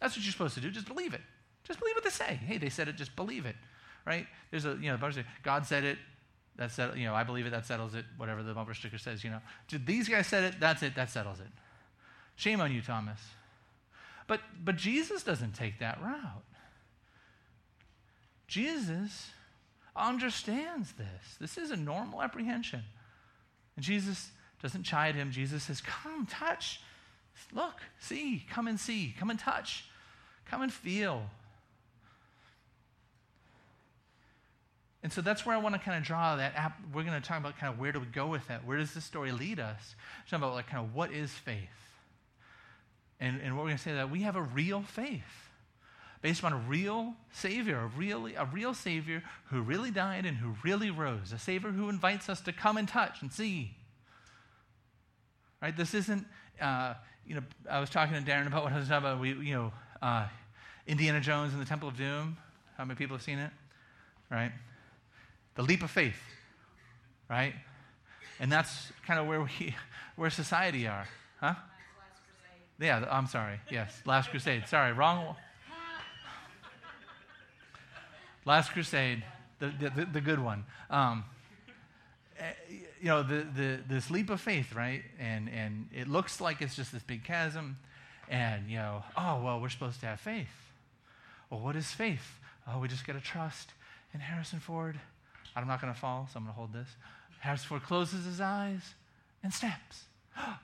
That's 0.00 0.16
what 0.16 0.24
you're 0.24 0.32
supposed 0.32 0.54
to 0.54 0.60
do. 0.60 0.70
Just 0.70 0.88
believe 0.88 1.12
it. 1.12 1.20
Just 1.64 1.78
believe 1.78 1.94
what 1.94 2.04
they 2.04 2.10
say. 2.10 2.40
Hey, 2.46 2.56
they 2.56 2.70
said 2.70 2.88
it, 2.88 2.96
just 2.96 3.14
believe 3.14 3.44
it. 3.44 3.56
Right? 4.06 4.26
There's 4.50 4.64
a, 4.64 4.78
you 4.80 4.90
know, 4.90 4.96
sticker. 4.96 5.28
God 5.42 5.66
said 5.66 5.84
it, 5.84 5.98
that 6.56 6.72
settled, 6.72 6.98
you 6.98 7.04
know, 7.04 7.14
I 7.14 7.24
believe 7.24 7.46
it, 7.46 7.50
that 7.50 7.66
settles 7.66 7.94
it, 7.94 8.06
whatever 8.16 8.42
the 8.42 8.54
bumper 8.54 8.72
sticker 8.72 8.98
says, 8.98 9.22
you 9.22 9.30
know. 9.30 9.40
Did 9.68 9.86
These 9.86 10.08
guys 10.08 10.26
said 10.26 10.44
it, 10.44 10.54
that's 10.58 10.82
it, 10.82 10.94
that 10.94 11.10
settles 11.10 11.38
it. 11.40 11.48
Shame 12.36 12.62
on 12.62 12.72
you, 12.72 12.80
Thomas. 12.80 13.20
But 14.26 14.40
but 14.64 14.76
Jesus 14.76 15.22
doesn't 15.22 15.54
take 15.54 15.80
that 15.80 16.00
route. 16.00 16.44
Jesus 18.48 19.30
understands 19.94 20.92
this. 20.92 21.36
This 21.40 21.58
is 21.58 21.70
a 21.70 21.76
normal 21.76 22.22
apprehension. 22.22 22.82
And 23.76 23.84
Jesus 23.84 24.30
doesn't 24.62 24.82
chide 24.82 25.14
him. 25.14 25.30
Jesus 25.30 25.64
says, 25.64 25.80
Come, 25.80 26.26
touch, 26.26 26.80
look, 27.52 27.74
see, 28.00 28.44
come 28.50 28.66
and 28.66 28.80
see, 28.80 29.14
come 29.18 29.30
and 29.30 29.38
touch, 29.38 29.84
come 30.46 30.62
and 30.62 30.72
feel. 30.72 31.22
And 35.02 35.12
so 35.12 35.20
that's 35.20 35.46
where 35.46 35.54
I 35.54 35.58
want 35.58 35.74
to 35.74 35.80
kind 35.80 35.96
of 35.96 36.02
draw 36.02 36.36
that 36.36 36.56
app. 36.56 36.80
We're 36.92 37.04
going 37.04 37.20
to 37.20 37.26
talk 37.26 37.38
about 37.38 37.56
kind 37.56 37.72
of 37.72 37.78
where 37.78 37.92
do 37.92 38.00
we 38.00 38.06
go 38.06 38.26
with 38.26 38.46
that? 38.48 38.66
Where 38.66 38.78
does 38.78 38.94
this 38.94 39.04
story 39.04 39.30
lead 39.30 39.60
us? 39.60 39.94
Talk 40.28 40.38
about 40.38 40.54
like 40.54 40.66
kind 40.66 40.84
of 40.84 40.94
what 40.94 41.12
is 41.12 41.30
faith? 41.30 41.68
And, 43.20 43.40
and 43.40 43.56
what 43.56 43.62
we're 43.62 43.70
going 43.70 43.78
to 43.78 43.82
say 43.82 43.94
that 43.94 44.10
we 44.10 44.22
have 44.22 44.36
a 44.36 44.42
real 44.42 44.82
faith 44.82 45.47
based 46.20 46.42
on 46.42 46.52
a 46.52 46.56
real 46.56 47.14
Savior, 47.32 47.78
a, 47.78 47.86
really, 47.98 48.34
a 48.34 48.44
real 48.46 48.74
Savior 48.74 49.22
who 49.46 49.60
really 49.60 49.90
died 49.90 50.26
and 50.26 50.36
who 50.36 50.54
really 50.64 50.90
rose, 50.90 51.32
a 51.32 51.38
Savior 51.38 51.70
who 51.70 51.88
invites 51.88 52.28
us 52.28 52.40
to 52.42 52.52
come 52.52 52.76
and 52.76 52.88
touch 52.88 53.22
and 53.22 53.32
see. 53.32 53.72
Right? 55.62 55.76
This 55.76 55.94
isn't, 55.94 56.26
uh, 56.60 56.94
you 57.26 57.36
know, 57.36 57.42
I 57.70 57.80
was 57.80 57.90
talking 57.90 58.14
to 58.14 58.30
Darren 58.30 58.46
about 58.46 58.64
what 58.64 58.72
I 58.72 58.78
was 58.78 58.88
talking 58.88 59.06
about, 59.06 59.20
we, 59.20 59.30
you 59.30 59.54
know, 59.54 59.72
uh, 60.02 60.26
Indiana 60.86 61.20
Jones 61.20 61.52
and 61.52 61.62
the 61.62 61.66
Temple 61.66 61.88
of 61.88 61.96
Doom. 61.96 62.36
How 62.76 62.84
many 62.84 62.96
people 62.96 63.16
have 63.16 63.24
seen 63.24 63.38
it? 63.38 63.50
Right? 64.30 64.52
The 65.54 65.62
leap 65.62 65.82
of 65.82 65.90
faith, 65.90 66.20
right? 67.28 67.54
And 68.40 68.50
that's 68.50 68.92
kind 69.06 69.18
of 69.18 69.26
where 69.26 69.42
we, 69.42 69.74
where 70.16 70.30
society 70.30 70.86
are, 70.86 71.06
huh? 71.40 71.54
Yeah, 72.80 73.04
I'm 73.10 73.26
sorry. 73.26 73.58
Yes, 73.70 74.00
Last 74.06 74.30
Crusade. 74.30 74.68
Sorry, 74.68 74.92
wrong. 74.92 75.34
Last 78.48 78.72
Crusade, 78.72 79.22
the, 79.58 79.66
the, 79.66 80.08
the 80.10 80.20
good 80.22 80.40
one. 80.40 80.64
Um, 80.88 81.22
eh, 82.38 82.44
you 82.98 83.08
know, 83.08 83.22
the, 83.22 83.46
the, 83.54 83.78
this 83.86 84.10
leap 84.10 84.30
of 84.30 84.40
faith, 84.40 84.74
right? 84.74 85.02
And, 85.20 85.50
and 85.50 85.90
it 85.94 86.08
looks 86.08 86.40
like 86.40 86.62
it's 86.62 86.74
just 86.74 86.90
this 86.90 87.02
big 87.02 87.24
chasm. 87.24 87.76
And, 88.26 88.70
you 88.70 88.78
know, 88.78 89.04
oh, 89.18 89.42
well, 89.44 89.60
we're 89.60 89.68
supposed 89.68 90.00
to 90.00 90.06
have 90.06 90.18
faith. 90.18 90.48
Well, 91.50 91.60
what 91.60 91.76
is 91.76 91.90
faith? 91.90 92.40
Oh, 92.66 92.78
we 92.78 92.88
just 92.88 93.06
got 93.06 93.12
to 93.12 93.20
trust 93.20 93.72
in 94.14 94.20
Harrison 94.20 94.60
Ford. 94.60 94.98
I'm 95.54 95.68
not 95.68 95.82
going 95.82 95.92
to 95.92 96.00
fall, 96.00 96.26
so 96.32 96.38
I'm 96.38 96.44
going 96.44 96.54
to 96.54 96.56
hold 96.56 96.72
this. 96.72 96.88
Harrison 97.40 97.68
Ford 97.68 97.82
closes 97.82 98.24
his 98.24 98.40
eyes 98.40 98.94
and 99.42 99.52
steps. 99.52 100.04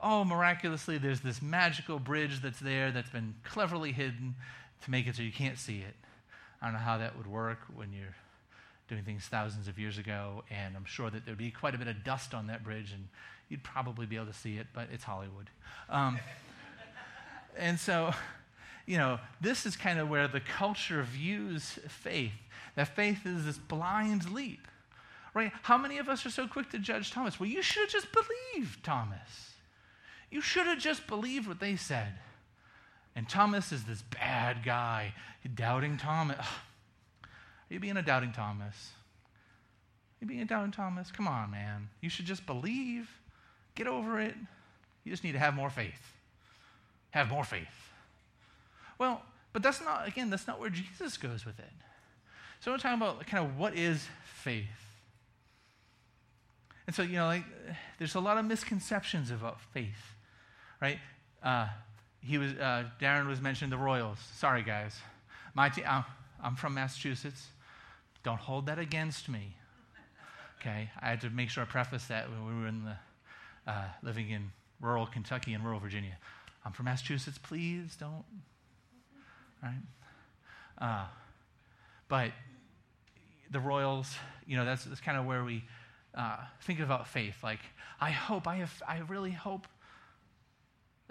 Oh, 0.00 0.24
miraculously, 0.24 0.96
there's 0.96 1.20
this 1.20 1.42
magical 1.42 1.98
bridge 1.98 2.40
that's 2.40 2.60
there 2.60 2.90
that's 2.90 3.10
been 3.10 3.34
cleverly 3.44 3.92
hidden 3.92 4.36
to 4.84 4.90
make 4.90 5.06
it 5.06 5.16
so 5.16 5.22
you 5.22 5.32
can't 5.32 5.58
see 5.58 5.80
it. 5.80 5.94
I 6.64 6.68
don't 6.68 6.76
know 6.76 6.80
how 6.80 6.96
that 6.96 7.14
would 7.18 7.26
work 7.26 7.58
when 7.74 7.92
you're 7.92 8.16
doing 8.88 9.04
things 9.04 9.24
thousands 9.24 9.68
of 9.68 9.78
years 9.78 9.98
ago, 9.98 10.44
and 10.50 10.74
I'm 10.74 10.86
sure 10.86 11.10
that 11.10 11.26
there'd 11.26 11.36
be 11.36 11.50
quite 11.50 11.74
a 11.74 11.78
bit 11.78 11.88
of 11.88 12.02
dust 12.04 12.32
on 12.32 12.46
that 12.46 12.64
bridge, 12.64 12.90
and 12.90 13.06
you'd 13.50 13.62
probably 13.62 14.06
be 14.06 14.16
able 14.16 14.28
to 14.28 14.32
see 14.32 14.56
it, 14.56 14.68
but 14.72 14.88
it's 14.90 15.04
Hollywood. 15.04 15.50
Um, 15.90 16.18
and 17.58 17.78
so, 17.78 18.14
you 18.86 18.96
know, 18.96 19.20
this 19.42 19.66
is 19.66 19.76
kind 19.76 19.98
of 19.98 20.08
where 20.08 20.26
the 20.26 20.40
culture 20.40 21.02
views 21.02 21.78
faith. 21.86 22.32
That 22.76 22.88
faith 22.96 23.26
is 23.26 23.44
this 23.44 23.58
blind 23.58 24.30
leap 24.30 24.66
right? 25.34 25.50
How 25.62 25.76
many 25.76 25.98
of 25.98 26.08
us 26.08 26.24
are 26.24 26.30
so 26.30 26.46
quick 26.46 26.70
to 26.70 26.78
judge 26.78 27.10
Thomas? 27.10 27.40
Well, 27.40 27.48
you 27.48 27.60
should 27.60 27.82
have 27.82 27.90
just 27.90 28.06
believed 28.12 28.84
Thomas. 28.84 29.54
You 30.30 30.40
should 30.40 30.66
have 30.66 30.78
just 30.78 31.08
believed 31.08 31.48
what 31.48 31.58
they 31.58 31.74
said. 31.74 32.12
And 33.16 33.28
Thomas 33.28 33.70
is 33.72 33.84
this 33.84 34.02
bad 34.02 34.64
guy, 34.64 35.14
doubting 35.54 35.96
Thomas. 35.96 36.46
Are 37.24 37.74
you 37.74 37.80
being 37.80 37.96
a 37.96 38.02
doubting 38.02 38.32
Thomas? 38.32 38.90
Are 40.20 40.24
you 40.24 40.26
being 40.26 40.40
a 40.40 40.44
doubting 40.44 40.72
Thomas? 40.72 41.10
Come 41.10 41.28
on, 41.28 41.50
man. 41.50 41.88
You 42.00 42.08
should 42.08 42.26
just 42.26 42.44
believe. 42.46 43.08
Get 43.74 43.86
over 43.86 44.20
it. 44.20 44.34
You 45.04 45.10
just 45.10 45.24
need 45.24 45.32
to 45.32 45.38
have 45.38 45.54
more 45.54 45.70
faith. 45.70 46.12
Have 47.10 47.28
more 47.28 47.44
faith. 47.44 47.92
Well, 48.98 49.22
but 49.52 49.62
that's 49.62 49.80
not, 49.80 50.08
again, 50.08 50.30
that's 50.30 50.46
not 50.46 50.58
where 50.58 50.70
Jesus 50.70 51.16
goes 51.16 51.44
with 51.44 51.58
it. 51.58 51.70
So 52.60 52.72
we're 52.72 52.78
talking 52.78 53.00
about 53.00 53.26
kind 53.26 53.46
of 53.46 53.58
what 53.58 53.76
is 53.76 54.08
faith. 54.24 54.64
And 56.86 56.94
so, 56.94 57.02
you 57.02 57.14
know, 57.14 57.26
like, 57.26 57.44
there's 57.98 58.14
a 58.14 58.20
lot 58.20 58.38
of 58.38 58.44
misconceptions 58.44 59.30
about 59.30 59.60
faith, 59.60 60.14
right? 60.80 60.98
Uh, 61.42 61.68
he 62.24 62.38
was, 62.38 62.52
uh, 62.52 62.84
Darren 63.00 63.26
was 63.26 63.40
mentioning 63.40 63.70
the 63.70 63.76
Royals. 63.76 64.18
Sorry, 64.36 64.62
guys. 64.62 64.98
My 65.54 65.68
te- 65.68 65.84
I'm, 65.84 66.04
I'm 66.42 66.56
from 66.56 66.74
Massachusetts. 66.74 67.48
Don't 68.22 68.40
hold 68.40 68.66
that 68.66 68.78
against 68.78 69.28
me. 69.28 69.56
Okay? 70.58 70.90
I 71.00 71.10
had 71.10 71.20
to 71.20 71.30
make 71.30 71.50
sure 71.50 71.62
I 71.62 71.66
preface 71.66 72.06
that 72.06 72.30
when 72.30 72.46
we 72.46 72.62
were 72.62 72.68
in 72.68 72.84
the, 72.84 72.96
uh, 73.70 73.84
living 74.02 74.30
in 74.30 74.50
rural 74.80 75.06
Kentucky 75.06 75.52
and 75.52 75.62
rural 75.62 75.80
Virginia. 75.80 76.16
I'm 76.64 76.72
from 76.72 76.86
Massachusetts. 76.86 77.38
Please 77.38 77.96
don't. 78.00 78.24
Right? 79.62 79.82
Uh, 80.78 81.06
but 82.08 82.30
the 83.50 83.60
Royals, 83.60 84.14
you 84.46 84.56
know, 84.56 84.64
that's, 84.64 84.84
that's 84.84 85.00
kind 85.00 85.18
of 85.18 85.26
where 85.26 85.44
we 85.44 85.64
uh, 86.14 86.38
thinking 86.62 86.84
about 86.84 87.06
faith. 87.06 87.36
Like, 87.42 87.60
I 88.00 88.10
hope, 88.10 88.48
I, 88.48 88.56
have, 88.56 88.82
I 88.88 88.98
really 89.08 89.30
hope 89.30 89.66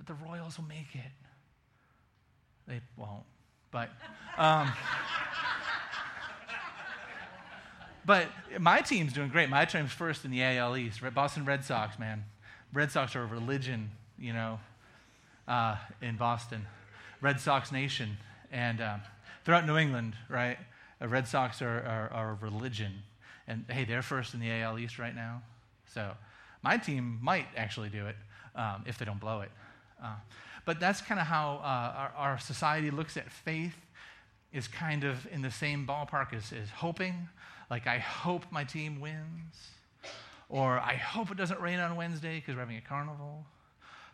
that 0.06 0.18
the 0.18 0.26
Royals 0.26 0.58
will 0.58 0.66
make 0.66 0.94
it. 0.94 1.12
They 2.68 2.82
won't, 2.98 3.24
but. 3.72 3.90
Um, 4.38 4.68
but 8.06 8.28
my 8.60 8.82
team's 8.82 9.14
doing 9.14 9.30
great. 9.30 9.50
My 9.50 9.66
team's 9.66 9.92
first 9.92 10.26
in 10.26 10.32
the 10.32 10.44
AL 10.44 10.78
East. 10.78 11.02
Boston 11.14 11.46
Red 11.46 11.64
Sox, 11.64 12.00
man. 12.00 12.24
Red 12.74 12.92
Sox 12.92 13.16
are 13.16 13.24
a 13.24 13.26
religion, 13.26 13.92
you 14.18 14.34
know, 14.34 14.60
uh, 15.48 15.78
in 16.02 16.18
Boston. 16.18 16.66
Red 17.22 17.40
Sox 17.40 17.72
Nation. 17.72 18.18
And 18.52 18.82
uh, 18.82 18.98
throughout 19.46 19.66
New 19.66 19.78
England, 19.78 20.16
right? 20.30 20.58
Red 21.02 21.28
Sox 21.28 21.62
are, 21.62 21.82
are, 21.82 22.10
are 22.14 22.32
a 22.32 22.36
religion. 22.36 23.04
And 23.48 23.66
hey, 23.70 23.84
they're 23.84 24.02
first 24.02 24.34
in 24.34 24.40
the 24.40 24.52
AL 24.52 24.80
East 24.80 24.98
right 24.98 25.16
now. 25.16 25.42
So 25.94 26.12
my 26.62 26.78
team 26.78 27.20
might 27.22 27.48
actually 27.58 27.90
do 27.90 28.08
it 28.08 28.16
um, 28.56 28.84
if 28.88 28.98
they 28.98 29.06
don't 29.06 29.20
blow 29.20 29.42
it. 29.42 29.52
Uh, 30.04 30.16
but 30.66 30.80
that's 30.80 31.02
kind 31.02 31.20
of 31.20 31.28
how 31.28 31.62
uh, 31.64 31.98
our, 31.98 32.14
our, 32.18 32.40
society 32.40 32.92
looks 32.92 33.16
at 33.18 33.32
faith, 33.32 33.76
is 34.52 34.68
kind 34.68 35.04
of 35.04 35.28
in 35.32 35.42
the 35.42 35.52
same 35.52 35.88
ballpark 35.88 36.34
as, 36.34 36.52
as 36.52 36.70
hoping. 36.70 37.30
Like, 37.70 37.88
I 37.88 37.98
hope 37.98 38.46
my 38.52 38.64
team 38.64 39.00
wins. 39.00 39.70
Or 40.50 40.80
I 40.80 40.96
hope 40.96 41.32
it 41.32 41.38
doesn't 41.38 41.60
rain 41.60 41.80
on 41.80 41.96
Wednesday 41.96 42.36
because 42.36 42.56
we're 42.56 42.62
having 42.62 42.78
a 42.78 42.82
carnival 42.82 43.46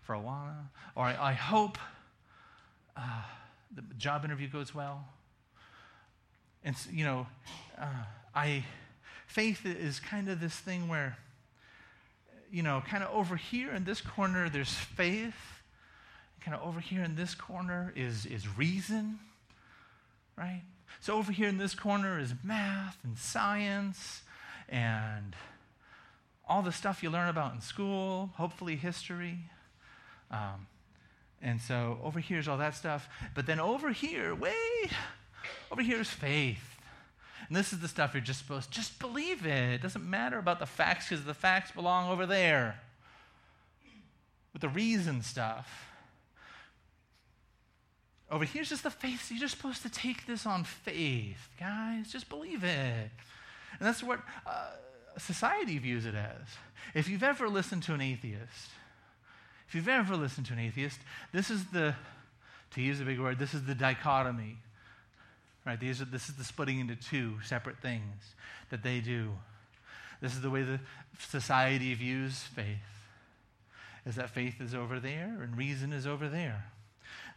for 0.03 0.15
Awana. 0.15 0.67
Or 0.95 1.05
I, 1.05 1.31
I 1.31 1.33
hope 1.33 1.77
uh, 2.95 3.23
the 3.75 3.81
job 3.97 4.23
interview 4.23 4.47
goes 4.47 4.73
well. 4.73 5.05
And, 6.63 6.75
you 6.91 7.03
know, 7.03 7.27
uh, 7.77 7.87
I 8.35 8.63
faith 9.27 9.65
is 9.65 9.99
kind 9.99 10.27
of 10.27 10.39
this 10.39 10.55
thing 10.55 10.87
where, 10.87 11.17
you 12.51 12.63
know, 12.63 12.81
kind 12.87 13.03
of 13.03 13.13
over 13.13 13.35
here 13.35 13.71
in 13.71 13.83
this 13.83 14.01
corner, 14.01 14.49
there's 14.49 14.73
faith. 14.73 15.58
Kind 16.41 16.55
of 16.55 16.65
over 16.65 16.79
here 16.79 17.03
in 17.03 17.15
this 17.15 17.35
corner 17.35 17.93
is, 17.95 18.25
is 18.25 18.57
reason, 18.57 19.19
right? 20.37 20.63
So 21.01 21.15
over 21.15 21.31
here 21.31 21.47
in 21.47 21.57
this 21.57 21.75
corner 21.75 22.19
is 22.19 22.33
math 22.43 22.97
and 23.03 23.17
science 23.17 24.21
and 24.67 25.35
all 26.47 26.61
the 26.61 26.71
stuff 26.71 27.03
you 27.03 27.09
learn 27.09 27.29
about 27.29 27.53
in 27.53 27.61
school, 27.61 28.31
hopefully 28.35 28.75
history. 28.75 29.37
Um, 30.31 30.67
and 31.41 31.61
so 31.61 31.99
over 32.03 32.19
here 32.19 32.39
is 32.39 32.47
all 32.47 32.57
that 32.57 32.75
stuff. 32.75 33.07
But 33.35 33.45
then 33.45 33.59
over 33.59 33.91
here, 33.91 34.33
way 34.35 34.55
over 35.71 35.81
here 35.81 36.01
is 36.01 36.09
faith. 36.09 36.75
And 37.47 37.55
this 37.55 37.71
is 37.73 37.79
the 37.79 37.87
stuff 37.87 38.13
you're 38.13 38.21
just 38.21 38.39
supposed 38.39 38.71
just 38.71 38.99
believe 38.99 39.45
it. 39.45 39.73
It 39.73 39.81
doesn't 39.81 40.07
matter 40.07 40.37
about 40.37 40.59
the 40.59 40.65
facts 40.65 41.09
because 41.09 41.25
the 41.25 41.33
facts 41.33 41.71
belong 41.71 42.09
over 42.09 42.25
there. 42.25 42.79
With 44.53 44.61
the 44.61 44.69
reason 44.69 45.21
stuff. 45.21 45.88
Over 48.31 48.45
here's 48.45 48.69
just 48.69 48.83
the 48.83 48.91
faith. 48.91 49.31
You're 49.31 49.39
just 49.39 49.57
supposed 49.57 49.81
to 49.81 49.89
take 49.89 50.25
this 50.25 50.45
on 50.45 50.63
faith, 50.63 51.49
guys. 51.59 52.11
Just 52.11 52.29
believe 52.29 52.63
it. 52.63 53.09
And 53.79 53.87
that's 53.87 54.03
what 54.03 54.19
uh, 54.45 54.71
society 55.17 55.77
views 55.79 56.05
it 56.05 56.15
as. 56.15 56.47
If 56.93 57.09
you've 57.09 57.23
ever 57.23 57.49
listened 57.49 57.83
to 57.83 57.93
an 57.93 58.01
atheist, 58.01 58.69
if 59.67 59.75
you've 59.75 59.87
ever 59.87 60.15
listened 60.15 60.47
to 60.47 60.53
an 60.53 60.59
atheist, 60.59 60.99
this 61.31 61.49
is 61.49 61.65
the, 61.67 61.95
to 62.71 62.81
use 62.81 62.99
a 62.99 63.03
big 63.03 63.19
word, 63.19 63.39
this 63.39 63.53
is 63.53 63.65
the 63.65 63.75
dichotomy 63.75 64.57
Right? 65.69 65.79
These 65.79 66.01
are, 66.01 66.05
this 66.05 66.29
is 66.29 66.35
the 66.35 66.43
splitting 66.43 66.79
into 66.79 66.95
two 66.95 67.35
separate 67.43 67.77
things 67.77 68.33
that 68.71 68.81
they 68.81 69.01
do. 69.01 69.29
This 70.19 70.33
is 70.33 70.41
the 70.41 70.49
way 70.49 70.63
the 70.63 70.79
society 71.19 71.93
views 71.93 72.39
faith. 72.39 72.65
Is 74.03 74.15
that 74.15 74.31
faith 74.31 74.61
is 74.61 74.73
over 74.73 74.99
there 74.99 75.37
and 75.43 75.55
reason 75.55 75.93
is 75.93 76.07
over 76.07 76.27
there. 76.27 76.65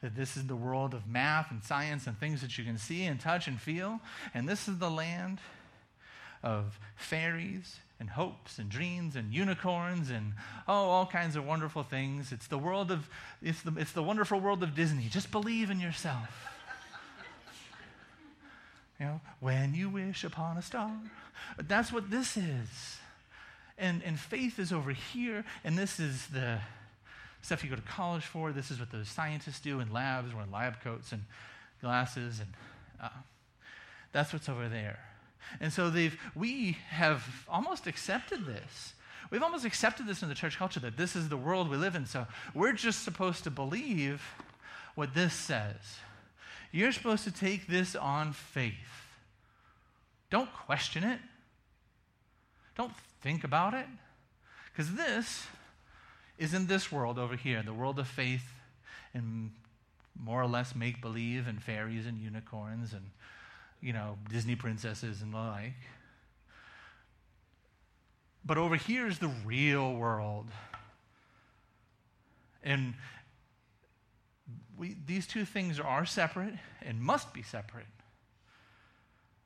That 0.02 0.14
this 0.16 0.36
is 0.36 0.46
the 0.46 0.56
world 0.56 0.94
of 0.94 1.06
math 1.06 1.50
and 1.50 1.62
science 1.62 2.06
and 2.06 2.18
things 2.18 2.40
that 2.42 2.58
you 2.58 2.64
can 2.64 2.76
see 2.76 3.04
and 3.04 3.20
touch 3.20 3.46
and 3.46 3.60
feel. 3.60 4.00
And 4.34 4.48
this 4.48 4.68
is 4.68 4.78
the 4.78 4.90
land 4.90 5.38
of 6.42 6.78
fairies 6.96 7.78
and 8.00 8.10
hopes 8.10 8.58
and 8.58 8.68
dreams 8.68 9.14
and 9.14 9.32
unicorns 9.32 10.10
and 10.10 10.32
oh 10.66 10.72
all 10.72 11.06
kinds 11.06 11.36
of 11.36 11.46
wonderful 11.46 11.84
things 11.84 12.32
it's 12.32 12.48
the 12.48 12.58
world 12.58 12.90
of 12.90 13.08
it's 13.40 13.62
the, 13.62 13.72
it's 13.76 13.92
the 13.92 14.02
wonderful 14.02 14.40
world 14.40 14.60
of 14.60 14.74
disney 14.74 15.06
just 15.08 15.30
believe 15.30 15.70
in 15.70 15.78
yourself 15.78 16.48
You 19.02 19.08
know, 19.08 19.20
when 19.40 19.74
you 19.74 19.88
wish 19.88 20.22
upon 20.22 20.56
a 20.56 20.62
star. 20.62 20.92
That's 21.58 21.92
what 21.92 22.08
this 22.08 22.36
is. 22.36 22.98
And, 23.76 24.00
and 24.04 24.16
faith 24.16 24.60
is 24.60 24.72
over 24.72 24.92
here, 24.92 25.44
and 25.64 25.76
this 25.76 25.98
is 25.98 26.28
the 26.28 26.60
stuff 27.42 27.62
you 27.62 27.70
go 27.70 27.76
to 27.76 27.82
college 27.82 28.24
for. 28.24 28.52
This 28.52 28.70
is 28.70 28.80
what 28.80 28.90
those 28.90 29.08
scientists 29.08 29.60
do 29.60 29.80
in 29.80 29.92
labs, 29.92 30.34
wearing 30.34 30.50
lab 30.50 30.80
coats 30.82 31.12
and 31.12 31.22
glasses, 31.80 32.40
and 32.40 32.48
uh, 33.02 33.08
that's 34.12 34.32
what's 34.32 34.48
over 34.48 34.68
there. 34.68 34.98
And 35.60 35.72
so 35.72 35.90
they've, 35.90 36.18
we 36.34 36.78
have 36.90 37.24
almost 37.48 37.86
accepted 37.86 38.46
this. 38.46 38.94
We've 39.30 39.42
almost 39.42 39.64
accepted 39.64 40.06
this 40.06 40.22
in 40.22 40.28
the 40.28 40.34
church 40.34 40.56
culture 40.56 40.80
that 40.80 40.96
this 40.96 41.16
is 41.16 41.28
the 41.28 41.36
world 41.36 41.70
we 41.70 41.76
live 41.76 41.94
in. 41.94 42.06
So 42.06 42.26
we're 42.54 42.72
just 42.72 43.02
supposed 43.02 43.44
to 43.44 43.50
believe 43.50 44.22
what 44.94 45.14
this 45.14 45.34
says. 45.34 45.98
You're 46.70 46.92
supposed 46.92 47.24
to 47.24 47.30
take 47.30 47.66
this 47.66 47.96
on 47.96 48.32
faith. 48.32 48.72
Don't 50.30 50.52
question 50.52 51.04
it. 51.04 51.18
Don't 52.76 52.92
think 53.20 53.44
about 53.44 53.74
it. 53.74 53.86
Because 54.72 54.94
this 54.94 55.46
is 56.38 56.54
in 56.54 56.66
this 56.66 56.90
world 56.90 57.18
over 57.18 57.36
here, 57.36 57.62
the 57.62 57.74
world 57.74 57.98
of 57.98 58.08
faith 58.08 58.54
and 59.14 59.52
more 60.18 60.40
or 60.40 60.46
less 60.46 60.74
make 60.74 61.00
believe 61.00 61.46
and 61.46 61.62
fairies 61.62 62.06
and 62.06 62.18
unicorns 62.18 62.92
and, 62.92 63.10
you 63.80 63.92
know, 63.92 64.18
Disney 64.30 64.56
princesses 64.56 65.22
and 65.22 65.32
the 65.32 65.38
like. 65.38 65.74
But 68.44 68.58
over 68.58 68.76
here 68.76 69.06
is 69.06 69.18
the 69.18 69.32
real 69.44 69.94
world. 69.94 70.48
And 72.62 72.94
we, 74.76 74.96
these 75.06 75.26
two 75.26 75.44
things 75.44 75.78
are 75.78 76.04
separate 76.06 76.54
and 76.82 77.00
must 77.00 77.32
be 77.32 77.42
separate. 77.42 77.86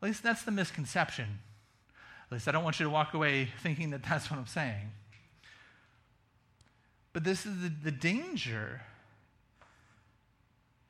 At 0.02 0.08
least 0.08 0.22
that's 0.22 0.42
the 0.42 0.50
misconception. 0.50 1.40
At 2.26 2.32
least 2.32 2.48
I 2.48 2.52
don't 2.52 2.64
want 2.64 2.80
you 2.80 2.84
to 2.84 2.90
walk 2.90 3.14
away 3.14 3.48
thinking 3.62 3.90
that 3.90 4.02
that's 4.02 4.30
what 4.30 4.38
I'm 4.38 4.46
saying. 4.46 4.92
But 7.16 7.24
this 7.24 7.46
is 7.46 7.62
the, 7.62 7.72
the 7.82 7.90
danger, 7.90 8.82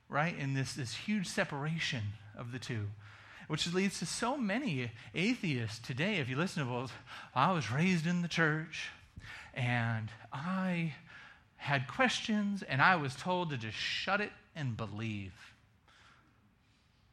right, 0.09 0.37
in 0.37 0.55
this, 0.55 0.73
this 0.73 0.93
huge 0.93 1.29
separation 1.29 2.03
of 2.37 2.51
the 2.51 2.59
two, 2.59 2.89
which 3.47 3.73
leads 3.73 4.01
to 4.01 4.07
so 4.07 4.37
many 4.37 4.91
atheists 5.15 5.79
today. 5.79 6.17
If 6.17 6.29
you 6.29 6.35
listen 6.35 6.67
to, 6.67 6.73
well, 6.73 6.91
I 7.33 7.53
was 7.53 7.71
raised 7.71 8.09
in 8.09 8.23
the 8.23 8.29
church 8.29 8.89
and 9.55 10.09
I 10.33 10.95
had 11.59 11.87
questions 11.87 12.65
and 12.65 12.83
I 12.83 12.97
was 12.97 13.15
told 13.15 13.51
to 13.51 13.57
just 13.57 13.77
shut 13.77 14.21
it 14.21 14.33
and 14.57 14.77
believe. 14.77 15.33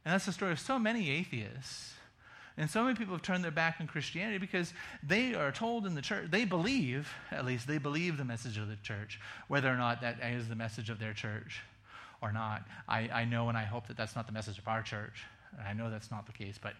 And 0.05 0.15
that's 0.15 0.25
the 0.25 0.31
story 0.31 0.53
of 0.53 0.59
so 0.59 0.79
many 0.79 1.11
atheists. 1.11 1.93
And 2.57 2.69
so 2.69 2.83
many 2.83 2.95
people 2.95 3.15
have 3.15 3.23
turned 3.23 3.43
their 3.43 3.51
back 3.51 3.77
on 3.79 3.87
Christianity 3.87 4.37
because 4.37 4.73
they 5.01 5.33
are 5.33 5.51
told 5.51 5.87
in 5.87 5.95
the 5.95 6.01
church, 6.01 6.29
they 6.29 6.45
believe, 6.45 7.11
at 7.31 7.45
least, 7.45 7.67
they 7.67 7.79
believe 7.79 8.17
the 8.17 8.25
message 8.25 8.57
of 8.57 8.67
the 8.67 8.75
church, 8.75 9.19
whether 9.47 9.69
or 9.69 9.77
not 9.77 10.01
that 10.01 10.19
is 10.21 10.47
the 10.47 10.55
message 10.55 10.89
of 10.89 10.99
their 10.99 11.13
church 11.13 11.61
or 12.21 12.31
not. 12.31 12.63
I, 12.87 13.09
I 13.11 13.25
know 13.25 13.49
and 13.49 13.57
I 13.57 13.63
hope 13.63 13.87
that 13.87 13.97
that's 13.97 14.15
not 14.15 14.27
the 14.27 14.33
message 14.33 14.59
of 14.59 14.67
our 14.67 14.83
church. 14.83 15.23
I 15.67 15.73
know 15.73 15.89
that's 15.89 16.11
not 16.11 16.27
the 16.27 16.31
case, 16.31 16.59
but 16.61 16.73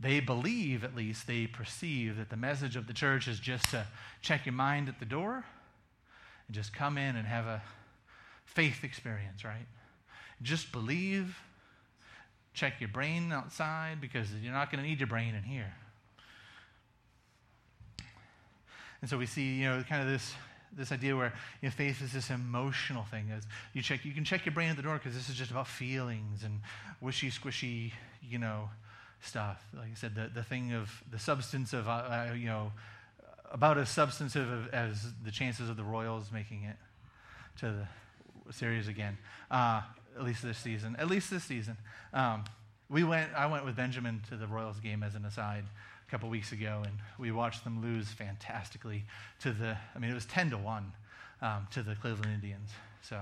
they 0.00 0.18
believe, 0.18 0.82
at 0.82 0.96
least, 0.96 1.26
they 1.26 1.46
perceive 1.46 2.16
that 2.16 2.30
the 2.30 2.36
message 2.36 2.74
of 2.74 2.86
the 2.86 2.92
church 2.92 3.28
is 3.28 3.38
just 3.38 3.70
to 3.70 3.86
check 4.22 4.46
your 4.46 4.52
mind 4.54 4.88
at 4.88 4.98
the 4.98 5.04
door 5.04 5.44
and 6.46 6.54
just 6.54 6.72
come 6.72 6.98
in 6.98 7.16
and 7.16 7.26
have 7.26 7.46
a 7.46 7.62
faith 8.46 8.82
experience, 8.82 9.44
right? 9.44 9.66
Just 10.42 10.72
believe 10.72 11.36
check 12.54 12.80
your 12.80 12.88
brain 12.88 13.32
outside 13.32 14.00
because 14.00 14.32
you're 14.42 14.52
not 14.52 14.70
going 14.70 14.82
to 14.82 14.88
need 14.88 15.00
your 15.00 15.06
brain 15.06 15.34
in 15.34 15.42
here. 15.42 15.72
And 19.00 19.08
so 19.08 19.16
we 19.16 19.26
see, 19.26 19.54
you 19.54 19.64
know, 19.64 19.82
kind 19.88 20.02
of 20.02 20.08
this 20.08 20.34
this 20.72 20.92
idea 20.92 21.16
where 21.16 21.32
you 21.60 21.68
know, 21.68 21.72
faith 21.72 22.00
is 22.00 22.12
this 22.12 22.30
emotional 22.30 23.04
thing. 23.04 23.32
As 23.36 23.44
you 23.72 23.82
check, 23.82 24.04
you 24.04 24.12
can 24.12 24.24
check 24.24 24.46
your 24.46 24.54
brain 24.54 24.70
at 24.70 24.76
the 24.76 24.82
door 24.82 24.94
because 24.94 25.14
this 25.14 25.28
is 25.28 25.34
just 25.34 25.50
about 25.50 25.66
feelings 25.66 26.44
and 26.44 26.60
wishy 27.00 27.30
squishy, 27.30 27.92
you 28.22 28.38
know, 28.38 28.70
stuff. 29.20 29.64
Like 29.74 29.90
I 29.90 29.94
said, 29.94 30.14
the, 30.14 30.30
the 30.32 30.44
thing 30.44 30.72
of 30.72 31.02
the 31.10 31.18
substance 31.18 31.72
of, 31.72 31.88
uh, 31.88 31.90
uh, 31.90 32.34
you 32.36 32.46
know, 32.46 32.72
about 33.50 33.78
as 33.78 33.88
substantive 33.88 34.68
as 34.72 35.06
the 35.24 35.30
chances 35.30 35.68
of 35.68 35.76
the 35.76 35.82
Royals 35.82 36.30
making 36.32 36.62
it 36.62 36.76
to 37.58 37.66
the 38.46 38.52
series 38.52 38.88
again. 38.88 39.18
Uh, 39.50 39.82
at 40.20 40.26
least 40.26 40.42
this 40.42 40.58
season. 40.58 40.96
At 40.98 41.08
least 41.08 41.30
this 41.30 41.44
season. 41.44 41.76
Um, 42.12 42.44
we 42.88 43.04
went. 43.04 43.32
I 43.34 43.46
went 43.46 43.64
with 43.64 43.76
Benjamin 43.76 44.22
to 44.28 44.36
the 44.36 44.46
Royals 44.46 44.78
game 44.80 45.02
as 45.02 45.14
an 45.14 45.24
aside 45.24 45.64
a 46.06 46.10
couple 46.10 46.28
weeks 46.28 46.52
ago, 46.52 46.82
and 46.84 46.94
we 47.18 47.32
watched 47.32 47.64
them 47.64 47.80
lose 47.82 48.08
fantastically 48.08 49.04
to 49.40 49.52
the. 49.52 49.76
I 49.94 49.98
mean, 49.98 50.10
it 50.10 50.14
was 50.14 50.26
ten 50.26 50.50
to 50.50 50.58
one 50.58 50.92
um, 51.40 51.66
to 51.72 51.82
the 51.82 51.94
Cleveland 51.94 52.32
Indians. 52.34 52.70
So 53.02 53.16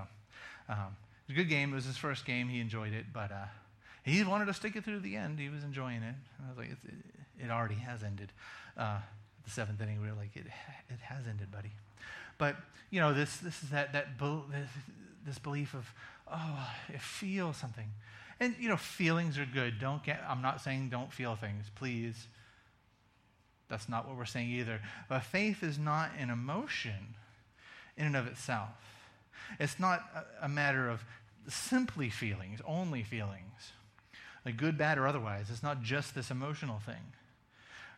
um, 0.69 0.97
it 1.29 1.33
was 1.33 1.37
a 1.37 1.41
good 1.41 1.49
game. 1.49 1.73
It 1.73 1.77
was 1.77 1.85
his 1.85 1.97
first 1.97 2.27
game. 2.27 2.49
He 2.49 2.61
enjoyed 2.61 2.93
it, 2.93 3.07
but 3.13 3.31
uh, 3.31 3.47
he 4.03 4.23
wanted 4.25 4.47
to 4.47 4.55
stick 4.55 4.75
it 4.75 4.85
through 4.85 4.95
to 4.95 5.01
the 5.01 5.17
end. 5.17 5.39
He 5.39 5.49
was 5.49 5.63
enjoying 5.63 6.03
it. 6.03 6.15
I 6.45 6.49
was 6.49 6.59
like, 6.59 6.71
it, 6.71 6.79
it 7.45 7.51
already 7.51 7.77
has 7.77 8.03
ended. 8.03 8.33
Uh, 8.77 8.99
the 9.45 9.51
seventh 9.51 9.81
inning, 9.81 10.01
we 10.01 10.09
were 10.09 10.15
like, 10.15 10.35
it, 10.35 10.47
it 10.89 11.01
has 11.03 11.27
ended, 11.29 11.51
buddy. 11.53 11.73
But 12.39 12.57
you 12.91 13.01
know, 13.01 13.13
this 13.13 13.37
this 13.39 13.63
is 13.63 13.71
that 13.71 13.93
that 13.93 14.19
this, 14.19 14.69
this 15.27 15.39
belief 15.39 15.75
of 15.75 15.93
oh, 16.33 16.71
I 16.89 16.99
feel 16.99 17.53
something. 17.53 17.89
And, 18.41 18.55
you 18.59 18.69
know, 18.69 18.77
feelings 18.77 19.39
are 19.39 19.47
good. 19.47 19.81
Don't 19.81 20.03
get, 20.03 20.23
I'm 20.29 20.43
not 20.43 20.61
saying 20.61 20.91
don't 20.91 21.13
feel 21.13 21.35
things, 21.35 21.67
please. 21.75 22.29
That's 23.69 23.89
not 23.89 24.07
what 24.07 24.17
we're 24.17 24.25
saying 24.25 24.51
either. 24.51 24.81
But 25.09 25.25
faith 25.25 25.63
is 25.63 25.79
not 25.79 26.11
an 26.19 26.31
emotion 26.31 27.15
in 27.97 28.07
and 28.07 28.17
of 28.17 28.27
itself. 28.27 28.69
It's 29.59 29.81
not 29.81 30.01
a, 30.15 30.47
a 30.47 30.49
matter 30.49 30.89
of 30.89 31.05
simply 31.49 32.11
feelings, 32.11 32.61
only 32.67 33.03
feelings, 33.03 33.73
like 34.45 34.57
good, 34.57 34.79
bad, 34.79 34.99
or 34.99 35.07
otherwise. 35.07 35.47
It's 35.51 35.63
not 35.63 35.83
just 35.83 36.15
this 36.15 36.31
emotional 36.31 36.79
thing, 36.79 37.13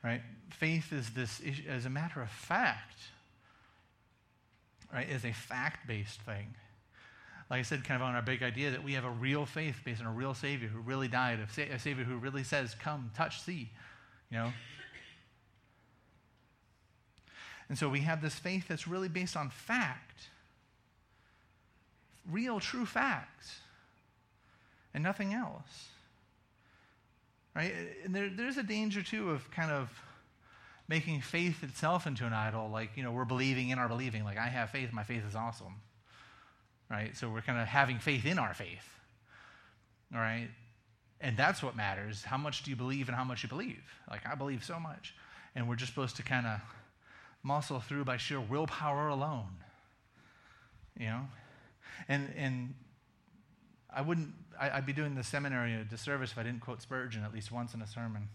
right? 0.02 0.22
Faith 0.50 0.92
is 0.92 1.10
this 1.10 1.40
as 1.68 1.84
a 1.84 1.90
matter 1.90 2.22
of 2.22 2.30
fact, 2.30 2.96
right? 4.92 5.08
Is 5.08 5.24
a 5.24 5.32
fact-based 5.32 6.22
thing 6.22 6.54
like 7.50 7.58
I 7.58 7.62
said, 7.62 7.82
kind 7.82 8.00
of 8.00 8.06
on 8.06 8.14
our 8.14 8.22
big 8.22 8.44
idea 8.44 8.70
that 8.70 8.84
we 8.84 8.92
have 8.92 9.04
a 9.04 9.10
real 9.10 9.44
faith 9.44 9.80
based 9.84 10.00
on 10.00 10.06
a 10.06 10.12
real 10.12 10.34
Savior 10.34 10.68
who 10.68 10.78
really 10.78 11.08
died, 11.08 11.40
a, 11.40 11.52
sa- 11.52 11.74
a 11.74 11.80
Savior 11.80 12.04
who 12.04 12.16
really 12.16 12.44
says, 12.44 12.76
Come, 12.80 13.10
touch, 13.16 13.42
see. 13.42 13.70
You 14.30 14.38
know? 14.38 14.52
And 17.68 17.76
so 17.76 17.88
we 17.88 18.00
have 18.00 18.22
this 18.22 18.36
faith 18.36 18.68
that's 18.68 18.86
really 18.86 19.08
based 19.08 19.36
on 19.36 19.50
fact, 19.50 20.28
real, 22.30 22.60
true 22.60 22.86
facts, 22.86 23.58
and 24.94 25.02
nothing 25.02 25.34
else. 25.34 25.88
Right? 27.54 27.72
And 28.04 28.14
there, 28.14 28.28
there's 28.28 28.58
a 28.58 28.62
danger, 28.62 29.02
too, 29.02 29.30
of 29.30 29.50
kind 29.50 29.72
of 29.72 29.88
making 30.88 31.20
faith 31.20 31.64
itself 31.64 32.06
into 32.06 32.26
an 32.26 32.32
idol. 32.32 32.70
Like, 32.70 32.90
you 32.96 33.02
know, 33.02 33.10
we're 33.10 33.24
believing 33.24 33.70
in 33.70 33.78
our 33.78 33.88
believing. 33.88 34.22
Like, 34.22 34.38
I 34.38 34.46
have 34.46 34.70
faith, 34.70 34.92
my 34.92 35.02
faith 35.02 35.24
is 35.28 35.34
awesome 35.34 35.74
right? 36.90 37.16
So 37.16 37.30
we're 37.30 37.40
kind 37.40 37.60
of 37.60 37.68
having 37.68 37.98
faith 37.98 38.26
in 38.26 38.38
our 38.38 38.52
faith, 38.52 38.88
all 40.12 40.20
right? 40.20 40.48
And 41.20 41.36
that's 41.36 41.62
what 41.62 41.76
matters. 41.76 42.24
How 42.24 42.36
much 42.36 42.62
do 42.62 42.70
you 42.70 42.76
believe 42.76 43.08
and 43.08 43.16
how 43.16 43.24
much 43.24 43.42
you 43.42 43.48
believe? 43.48 43.82
Like, 44.10 44.26
I 44.26 44.34
believe 44.34 44.64
so 44.64 44.80
much. 44.80 45.14
And 45.54 45.68
we're 45.68 45.76
just 45.76 45.92
supposed 45.92 46.16
to 46.16 46.22
kind 46.22 46.46
of 46.46 46.60
muscle 47.42 47.80
through 47.80 48.04
by 48.04 48.16
sheer 48.16 48.40
willpower 48.40 49.08
alone, 49.08 49.56
you 50.98 51.06
know? 51.06 51.22
And, 52.08 52.32
and 52.36 52.74
I 53.94 54.02
wouldn't, 54.02 54.32
I, 54.58 54.76
would 54.76 54.86
be 54.86 54.92
doing 54.92 55.14
the 55.14 55.24
seminary 55.24 55.74
a 55.74 55.84
disservice 55.84 56.32
if 56.32 56.38
I 56.38 56.42
didn't 56.42 56.60
quote 56.60 56.82
Spurgeon 56.82 57.22
at 57.24 57.32
least 57.32 57.52
once 57.52 57.74
in 57.74 57.82
a 57.82 57.86
sermon. 57.86 58.28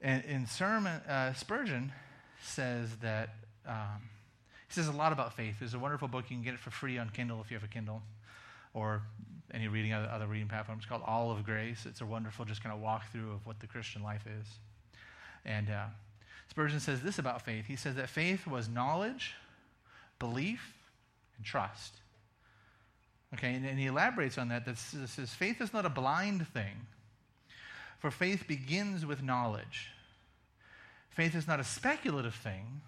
And 0.00 0.24
in 0.24 0.46
sermon, 0.46 1.00
uh, 1.08 1.32
Spurgeon 1.32 1.92
says 2.42 2.96
that 3.02 3.30
um, 3.66 4.08
he 4.68 4.74
says 4.74 4.88
a 4.88 4.92
lot 4.92 5.12
about 5.12 5.34
faith. 5.34 5.56
There's 5.58 5.74
a 5.74 5.78
wonderful 5.78 6.08
book. 6.08 6.24
You 6.28 6.36
can 6.36 6.44
get 6.44 6.54
it 6.54 6.60
for 6.60 6.70
free 6.70 6.98
on 6.98 7.10
Kindle 7.10 7.40
if 7.40 7.50
you 7.50 7.56
have 7.56 7.64
a 7.64 7.68
Kindle 7.68 8.02
or 8.72 9.02
any 9.52 9.68
reading 9.68 9.92
other, 9.92 10.08
other 10.10 10.26
reading 10.26 10.48
platforms 10.48 10.80
It's 10.82 10.88
called 10.88 11.02
All 11.06 11.30
of 11.30 11.44
Grace. 11.44 11.86
It's 11.86 12.00
a 12.00 12.06
wonderful 12.06 12.44
just 12.44 12.62
kind 12.62 12.74
of 12.74 12.80
walkthrough 12.82 13.34
of 13.34 13.46
what 13.46 13.60
the 13.60 13.66
Christian 13.66 14.02
life 14.02 14.24
is. 14.26 14.46
And 15.44 15.70
uh, 15.70 15.86
Spurgeon 16.48 16.80
says 16.80 17.02
this 17.02 17.18
about 17.18 17.42
faith. 17.42 17.66
He 17.66 17.76
says 17.76 17.94
that 17.96 18.08
faith 18.08 18.46
was 18.46 18.68
knowledge, 18.68 19.34
belief, 20.18 20.74
and 21.36 21.44
trust. 21.44 21.94
Okay, 23.34 23.54
and, 23.54 23.66
and 23.66 23.78
he 23.78 23.86
elaborates 23.86 24.38
on 24.38 24.48
that. 24.48 24.64
That 24.64 24.78
says 24.78 25.30
faith 25.30 25.60
is 25.60 25.72
not 25.72 25.84
a 25.84 25.90
blind 25.90 26.46
thing, 26.48 26.86
for 27.98 28.10
faith 28.10 28.46
begins 28.46 29.04
with 29.04 29.22
knowledge. 29.22 29.90
Faith 31.10 31.34
is 31.34 31.46
not 31.46 31.60
a 31.60 31.64
speculative 31.64 32.34
thing, 32.34 32.80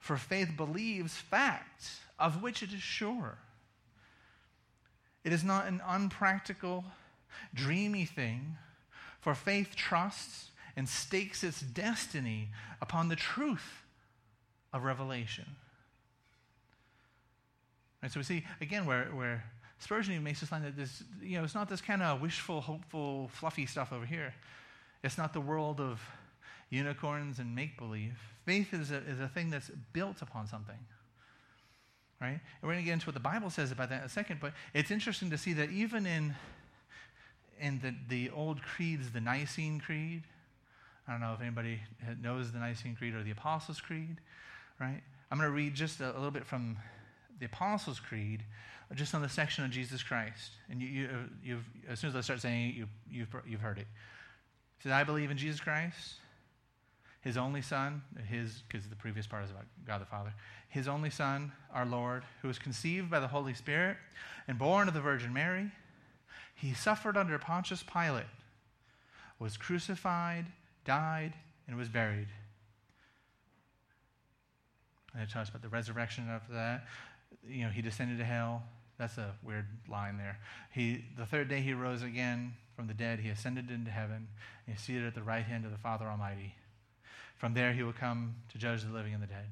for 0.00 0.16
faith 0.16 0.56
believes 0.56 1.14
facts 1.14 2.00
of 2.18 2.42
which 2.42 2.62
it 2.62 2.72
is 2.72 2.82
sure. 2.82 3.38
It 5.22 5.32
is 5.32 5.44
not 5.44 5.68
an 5.68 5.80
unpractical, 5.86 6.84
dreamy 7.54 8.06
thing, 8.06 8.56
For 9.20 9.34
faith 9.34 9.76
trusts 9.76 10.50
and 10.76 10.88
stakes 10.88 11.44
its 11.44 11.60
destiny 11.60 12.48
upon 12.80 13.08
the 13.08 13.16
truth 13.16 13.84
of 14.72 14.84
revelation. 14.84 15.44
Right, 18.02 18.10
so 18.10 18.18
we 18.18 18.24
see, 18.24 18.44
again, 18.62 18.86
where, 18.86 19.04
where 19.12 19.44
Spurgeon 19.78 20.12
even 20.12 20.24
makes 20.24 20.40
this 20.40 20.50
line 20.50 20.62
that 20.62 20.76
this, 20.76 21.02
you 21.22 21.36
know, 21.36 21.44
it's 21.44 21.54
not 21.54 21.68
this 21.68 21.82
kind 21.82 22.02
of 22.02 22.22
wishful, 22.22 22.62
hopeful, 22.62 23.28
fluffy 23.28 23.66
stuff 23.66 23.92
over 23.92 24.06
here. 24.06 24.32
It's 25.04 25.18
not 25.18 25.34
the 25.34 25.40
world 25.40 25.80
of 25.80 26.00
unicorns 26.70 27.38
and 27.38 27.54
make 27.54 27.76
believe. 27.76 28.18
Faith 28.46 28.72
is 28.72 28.90
a, 28.90 28.98
is 28.98 29.20
a 29.20 29.28
thing 29.28 29.50
that's 29.50 29.70
built 29.92 30.22
upon 30.22 30.46
something. 30.46 30.78
Right? 32.20 32.28
And 32.28 32.62
we're 32.62 32.72
going 32.72 32.84
to 32.84 32.86
get 32.86 32.92
into 32.92 33.06
what 33.06 33.14
the 33.14 33.20
Bible 33.20 33.50
says 33.50 33.72
about 33.72 33.88
that 33.90 34.00
in 34.00 34.06
a 34.06 34.08
second, 34.08 34.40
but 34.40 34.52
it's 34.74 34.90
interesting 34.90 35.30
to 35.30 35.38
see 35.38 35.52
that 35.54 35.70
even 35.70 36.06
in, 36.06 36.34
in 37.58 37.80
the, 37.80 37.94
the 38.08 38.30
old 38.30 38.62
creeds, 38.62 39.10
the 39.10 39.20
Nicene 39.20 39.80
Creed, 39.80 40.22
I 41.08 41.12
don't 41.12 41.20
know 41.22 41.32
if 41.32 41.40
anybody 41.40 41.80
knows 42.22 42.52
the 42.52 42.58
Nicene 42.58 42.94
Creed 42.94 43.14
or 43.14 43.22
the 43.22 43.30
Apostles' 43.30 43.80
Creed, 43.80 44.18
right? 44.78 45.00
I'm 45.30 45.38
going 45.38 45.48
to 45.48 45.54
read 45.54 45.74
just 45.74 46.00
a, 46.00 46.12
a 46.12 46.14
little 46.14 46.30
bit 46.30 46.46
from 46.46 46.76
the 47.38 47.46
Apostles' 47.46 47.98
Creed, 47.98 48.44
just 48.94 49.14
on 49.14 49.22
the 49.22 49.28
section 49.28 49.64
of 49.64 49.70
Jesus 49.70 50.02
Christ. 50.02 50.50
And 50.68 50.82
you, 50.82 51.08
you, 51.42 51.60
as 51.88 52.00
soon 52.00 52.10
as 52.10 52.16
I 52.16 52.20
start 52.20 52.40
saying 52.40 52.70
it, 52.70 52.74
you, 52.74 52.86
you've, 53.10 53.34
you've 53.46 53.60
heard 53.60 53.78
it. 53.78 53.86
It 54.78 54.82
says, 54.82 54.92
I 54.92 55.04
believe 55.04 55.30
in 55.30 55.38
Jesus 55.38 55.60
Christ, 55.60 56.16
his 57.20 57.36
only 57.36 57.62
Son, 57.62 58.02
his, 58.28 58.62
because 58.66 58.88
the 58.88 58.96
previous 58.96 59.26
part 59.26 59.44
is 59.44 59.50
about 59.50 59.66
God 59.86 60.00
the 60.00 60.06
Father, 60.06 60.32
his 60.68 60.88
only 60.88 61.10
Son, 61.10 61.52
our 61.72 61.84
Lord, 61.84 62.22
who 62.42 62.48
was 62.48 62.58
conceived 62.58 63.10
by 63.10 63.20
the 63.20 63.28
Holy 63.28 63.54
Spirit 63.54 63.96
and 64.48 64.58
born 64.58 64.88
of 64.88 64.94
the 64.94 65.00
Virgin 65.00 65.32
Mary. 65.32 65.70
He 66.54 66.74
suffered 66.74 67.16
under 67.16 67.38
Pontius 67.38 67.82
Pilate, 67.82 68.24
was 69.38 69.56
crucified, 69.56 70.46
died, 70.84 71.34
and 71.66 71.76
was 71.76 71.88
buried. 71.88 72.28
And 75.12 75.22
it 75.22 75.30
talks 75.30 75.48
about 75.48 75.62
the 75.62 75.68
resurrection 75.68 76.28
after 76.28 76.52
that 76.52 76.84
you 77.48 77.64
know, 77.64 77.70
he 77.70 77.82
descended 77.82 78.18
to 78.18 78.24
hell. 78.24 78.62
That's 78.98 79.16
a 79.18 79.32
weird 79.42 79.66
line 79.88 80.18
there. 80.18 80.38
He, 80.72 81.04
the 81.16 81.24
third 81.24 81.48
day 81.48 81.60
he 81.60 81.72
rose 81.72 82.02
again 82.02 82.54
from 82.76 82.86
the 82.86 82.94
dead. 82.94 83.20
He 83.20 83.30
ascended 83.30 83.70
into 83.70 83.90
heaven. 83.90 84.28
And 84.66 84.76
he's 84.76 84.80
seated 84.80 85.06
at 85.06 85.14
the 85.14 85.22
right 85.22 85.44
hand 85.44 85.64
of 85.64 85.70
the 85.70 85.78
Father 85.78 86.06
Almighty. 86.06 86.54
From 87.40 87.54
there 87.54 87.72
he 87.72 87.82
will 87.82 87.94
come 87.94 88.34
to 88.52 88.58
judge 88.58 88.82
the 88.82 88.92
living 88.92 89.14
and 89.14 89.22
the 89.22 89.26
dead. 89.26 89.46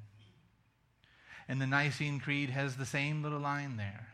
And 1.48 1.58
the 1.58 1.66
Nicene 1.66 2.20
Creed 2.20 2.50
has 2.50 2.76
the 2.76 2.84
same 2.84 3.22
little 3.22 3.40
line 3.40 3.78
there. 3.78 4.08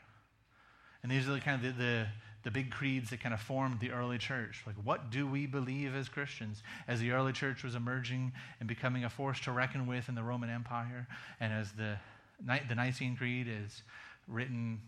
And 1.02 1.10
these 1.10 1.28
are 1.28 1.32
the 1.32 1.40
kind 1.40 1.56
of 1.56 1.76
the, 1.76 1.82
the, 1.82 2.06
the 2.44 2.50
big 2.52 2.70
creeds 2.70 3.10
that 3.10 3.20
kind 3.20 3.34
of 3.34 3.40
formed 3.40 3.80
the 3.80 3.90
early 3.90 4.16
church. 4.16 4.62
Like, 4.64 4.76
what 4.84 5.10
do 5.10 5.26
we 5.26 5.46
believe 5.46 5.92
as 5.92 6.08
Christians? 6.08 6.62
As 6.86 7.00
the 7.00 7.10
early 7.10 7.32
church 7.32 7.64
was 7.64 7.74
emerging 7.74 8.30
and 8.60 8.68
becoming 8.68 9.02
a 9.02 9.10
force 9.10 9.40
to 9.40 9.50
reckon 9.50 9.88
with 9.88 10.08
in 10.08 10.14
the 10.14 10.22
Roman 10.22 10.50
Empire, 10.50 11.08
and 11.40 11.52
as 11.52 11.72
the 11.72 11.98
the 12.46 12.74
Nicene 12.74 13.16
Creed 13.16 13.48
is 13.48 13.82
written 14.28 14.80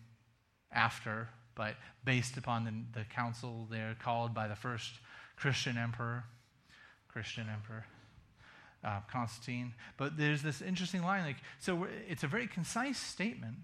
after, 0.73 1.29
but 1.57 1.75
based 2.05 2.37
upon 2.37 2.65
the, 2.65 3.01
the 3.01 3.05
council 3.05 3.67
there 3.71 3.97
called 4.01 4.33
by 4.35 4.47
the 4.47 4.57
first 4.57 4.93
Christian 5.37 5.77
emperor, 5.77 6.25
Christian 7.09 7.49
emperor. 7.53 7.87
Uh, 8.87 9.01
Constantine. 9.11 9.75
But 9.97 10.17
there's 10.17 10.43
this 10.43 10.63
interesting 10.63 11.03
line, 11.03 11.25
like 11.25 11.39
so. 11.59 11.89
It's 12.09 12.23
a 12.23 12.29
very 12.29 12.47
concise 12.47 12.99
statement. 12.99 13.57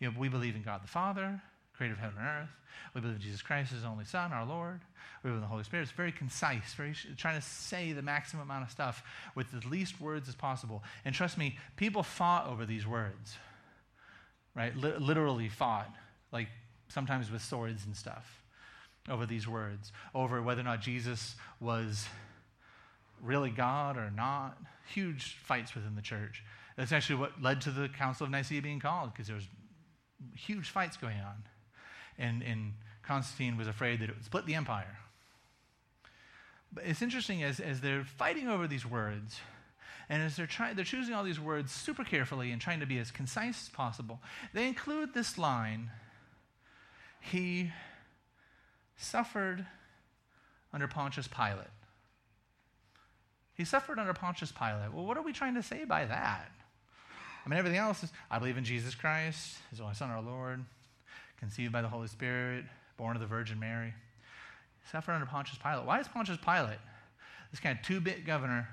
You 0.00 0.08
know, 0.08 0.14
we 0.18 0.28
believe 0.28 0.56
in 0.56 0.62
God 0.62 0.82
the 0.82 0.88
Father, 0.88 1.40
creator 1.76 1.94
of 1.94 2.00
heaven 2.00 2.18
and 2.18 2.26
earth. 2.26 2.48
We 2.94 3.00
believe 3.00 3.16
in 3.16 3.22
Jesus 3.22 3.42
Christ, 3.42 3.72
His 3.72 3.84
only 3.84 4.04
Son, 4.04 4.32
our 4.32 4.44
Lord. 4.44 4.80
We 5.22 5.28
believe 5.28 5.36
in 5.36 5.42
the 5.42 5.46
Holy 5.46 5.62
Spirit. 5.62 5.84
It's 5.84 5.92
very 5.92 6.10
concise, 6.10 6.74
very 6.74 6.94
trying 7.16 7.40
to 7.40 7.46
say 7.46 7.92
the 7.92 8.02
maximum 8.02 8.42
amount 8.42 8.64
of 8.64 8.70
stuff 8.72 9.04
with 9.36 9.46
the 9.52 9.66
least 9.68 10.00
words 10.00 10.28
as 10.28 10.34
possible. 10.34 10.82
And 11.04 11.14
trust 11.14 11.38
me, 11.38 11.56
people 11.76 12.02
fought 12.02 12.48
over 12.48 12.66
these 12.66 12.86
words, 12.86 13.36
right? 14.56 14.72
L- 14.82 14.98
literally 14.98 15.48
fought, 15.48 15.94
like 16.32 16.48
sometimes 16.88 17.30
with 17.30 17.42
swords 17.42 17.84
and 17.86 17.96
stuff, 17.96 18.42
over 19.08 19.26
these 19.26 19.46
words, 19.46 19.92
over 20.12 20.42
whether 20.42 20.60
or 20.60 20.64
not 20.64 20.80
Jesus 20.80 21.36
was 21.60 22.08
really 23.22 23.50
God 23.50 23.96
or 23.96 24.10
not. 24.10 24.58
Huge 24.92 25.36
fights 25.44 25.74
within 25.74 25.94
the 25.94 26.02
church. 26.02 26.42
That's 26.76 26.92
actually 26.92 27.16
what 27.16 27.42
led 27.42 27.60
to 27.62 27.70
the 27.70 27.88
Council 27.88 28.24
of 28.24 28.30
Nicaea 28.30 28.62
being 28.62 28.80
called, 28.80 29.12
because 29.12 29.26
there 29.26 29.36
was 29.36 29.46
huge 30.34 30.70
fights 30.70 30.96
going 30.96 31.18
on. 31.18 31.44
And, 32.18 32.42
and 32.42 32.72
Constantine 33.02 33.56
was 33.56 33.68
afraid 33.68 34.00
that 34.00 34.10
it 34.10 34.16
would 34.16 34.24
split 34.24 34.46
the 34.46 34.54
empire. 34.54 34.98
But 36.72 36.84
it's 36.86 37.02
interesting 37.02 37.42
as, 37.42 37.60
as 37.60 37.80
they're 37.80 38.04
fighting 38.04 38.48
over 38.48 38.68
these 38.68 38.86
words, 38.86 39.40
and 40.08 40.22
as 40.22 40.36
they're, 40.36 40.46
trying, 40.46 40.76
they're 40.76 40.84
choosing 40.84 41.14
all 41.14 41.24
these 41.24 41.40
words 41.40 41.72
super 41.72 42.04
carefully 42.04 42.50
and 42.50 42.60
trying 42.60 42.80
to 42.80 42.86
be 42.86 42.98
as 42.98 43.10
concise 43.10 43.62
as 43.62 43.68
possible, 43.68 44.20
they 44.54 44.66
include 44.66 45.14
this 45.14 45.38
line 45.38 45.90
He 47.20 47.70
suffered 48.96 49.66
under 50.72 50.88
Pontius 50.88 51.28
Pilate. 51.28 51.68
He 53.60 53.66
suffered 53.66 53.98
under 53.98 54.14
Pontius 54.14 54.50
Pilate. 54.50 54.90
Well, 54.90 55.04
what 55.04 55.18
are 55.18 55.22
we 55.22 55.34
trying 55.34 55.54
to 55.56 55.62
say 55.62 55.84
by 55.84 56.06
that? 56.06 56.50
I 57.44 57.48
mean, 57.50 57.58
everything 57.58 57.78
else 57.78 58.02
is 58.02 58.10
I 58.30 58.38
believe 58.38 58.56
in 58.56 58.64
Jesus 58.64 58.94
Christ, 58.94 59.58
his 59.68 59.82
only 59.82 59.92
Son, 59.92 60.08
our 60.08 60.22
Lord, 60.22 60.64
conceived 61.38 61.70
by 61.70 61.82
the 61.82 61.88
Holy 61.88 62.08
Spirit, 62.08 62.64
born 62.96 63.16
of 63.16 63.20
the 63.20 63.26
Virgin 63.26 63.60
Mary 63.60 63.92
suffered 64.90 65.12
under 65.12 65.26
Pontius 65.26 65.58
Pilate. 65.62 65.84
Why 65.84 66.00
is 66.00 66.08
Pontius 66.08 66.38
Pilate, 66.42 66.78
this 67.50 67.60
kind 67.60 67.78
of 67.78 67.84
two 67.84 68.00
bit 68.00 68.24
governor 68.24 68.66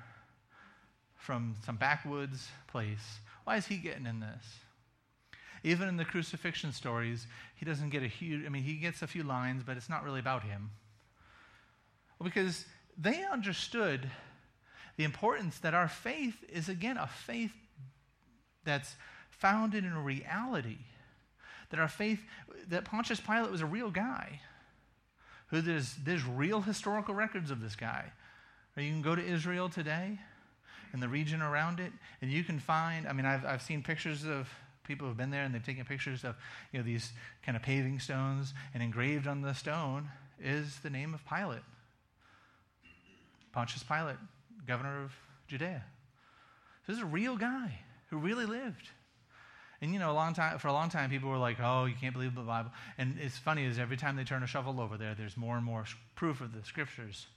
from 1.17 1.55
some 1.65 1.75
backwoods 1.75 2.47
place, 2.67 3.19
why 3.43 3.57
is 3.57 3.67
he 3.67 3.75
getting 3.75 4.05
in 4.05 4.21
this? 4.21 4.45
Even 5.65 5.89
in 5.89 5.97
the 5.97 6.05
crucifixion 6.05 6.71
stories, 6.71 7.27
he 7.57 7.65
doesn't 7.65 7.89
get 7.89 8.03
a 8.03 8.07
huge, 8.07 8.45
I 8.45 8.49
mean, 8.49 8.63
he 8.63 8.75
gets 8.75 9.01
a 9.01 9.07
few 9.07 9.23
lines, 9.23 9.63
but 9.65 9.75
it's 9.75 9.89
not 9.89 10.05
really 10.05 10.21
about 10.21 10.43
him. 10.43 10.69
Well, 12.19 12.29
because 12.29 12.63
they 12.97 13.25
understood 13.25 14.09
the 14.97 15.03
importance 15.03 15.59
that 15.59 15.73
our 15.73 15.87
faith 15.87 16.43
is, 16.51 16.69
again, 16.69 16.97
a 16.97 17.07
faith 17.07 17.53
that's 18.63 18.95
founded 19.29 19.85
in 19.85 20.03
reality. 20.03 20.79
That 21.69 21.79
our 21.79 21.87
faith, 21.87 22.19
that 22.69 22.85
Pontius 22.85 23.19
Pilate 23.19 23.51
was 23.51 23.61
a 23.61 23.65
real 23.65 23.91
guy 23.91 24.41
who 25.47 25.61
there's, 25.61 25.95
there's 26.03 26.25
real 26.25 26.61
historical 26.61 27.13
records 27.13 27.51
of 27.51 27.61
this 27.61 27.75
guy. 27.75 28.11
Or 28.75 28.83
you 28.83 28.91
can 28.91 29.01
go 29.01 29.15
to 29.15 29.23
Israel 29.23 29.69
today 29.69 30.19
and 30.93 31.01
the 31.01 31.07
region 31.07 31.41
around 31.41 31.79
it, 31.79 31.91
and 32.21 32.31
you 32.31 32.43
can 32.43 32.59
find, 32.59 33.07
I 33.07 33.13
mean, 33.13 33.25
I've, 33.25 33.45
I've 33.45 33.61
seen 33.61 33.83
pictures 33.83 34.25
of 34.25 34.49
people 34.85 35.07
who've 35.07 35.17
been 35.17 35.31
there 35.31 35.43
and 35.43 35.53
they've 35.53 35.65
taken 35.65 35.85
pictures 35.85 36.23
of 36.23 36.35
you 36.71 36.79
know, 36.79 36.85
these 36.85 37.11
kind 37.45 37.55
of 37.55 37.61
paving 37.61 37.99
stones, 37.99 38.53
and 38.73 38.81
engraved 38.81 39.27
on 39.27 39.41
the 39.41 39.53
stone 39.53 40.09
is 40.41 40.79
the 40.79 40.89
name 40.89 41.13
of 41.13 41.21
Pilate. 41.27 41.63
Pontius 43.51 43.83
Pilate, 43.83 44.17
governor 44.67 45.03
of 45.03 45.11
Judea. 45.47 45.83
This 46.85 46.97
is 46.97 47.03
a 47.03 47.07
real 47.07 47.37
guy 47.37 47.79
who 48.09 48.17
really 48.17 48.45
lived. 48.45 48.89
And 49.81 49.93
you 49.93 49.99
know, 49.99 50.11
a 50.11 50.13
long 50.13 50.33
time 50.33 50.57
for 50.59 50.69
a 50.69 50.73
long 50.73 50.89
time, 50.89 51.09
people 51.09 51.29
were 51.29 51.37
like, 51.37 51.57
"Oh, 51.61 51.85
you 51.85 51.95
can't 51.99 52.13
believe 52.13 52.33
the 52.33 52.41
Bible." 52.41 52.71
And 52.97 53.17
it's 53.19 53.37
funny 53.37 53.65
is 53.65 53.77
every 53.77 53.97
time 53.97 54.15
they 54.15 54.23
turn 54.23 54.41
a 54.41 54.47
shovel 54.47 54.81
over 54.81 54.97
there, 54.97 55.13
there's 55.13 55.37
more 55.37 55.55
and 55.55 55.65
more 55.65 55.85
proof 56.15 56.41
of 56.41 56.53
the 56.53 56.63
scriptures 56.63 57.27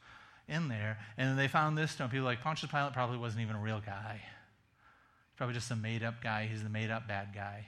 in 0.48 0.68
there. 0.68 0.98
And 1.18 1.38
they 1.38 1.48
found 1.48 1.76
this 1.76 1.92
stone. 1.92 2.08
People 2.08 2.24
like 2.24 2.40
Pontius 2.40 2.70
Pilate 2.70 2.92
probably 2.92 3.18
wasn't 3.18 3.42
even 3.42 3.56
a 3.56 3.60
real 3.60 3.82
guy. 3.84 4.20
He's 4.22 5.36
Probably 5.36 5.54
just 5.54 5.70
a 5.70 5.76
made-up 5.76 6.22
guy. 6.22 6.46
He's 6.46 6.62
the 6.62 6.70
made-up 6.70 7.06
bad 7.06 7.28
guy. 7.34 7.66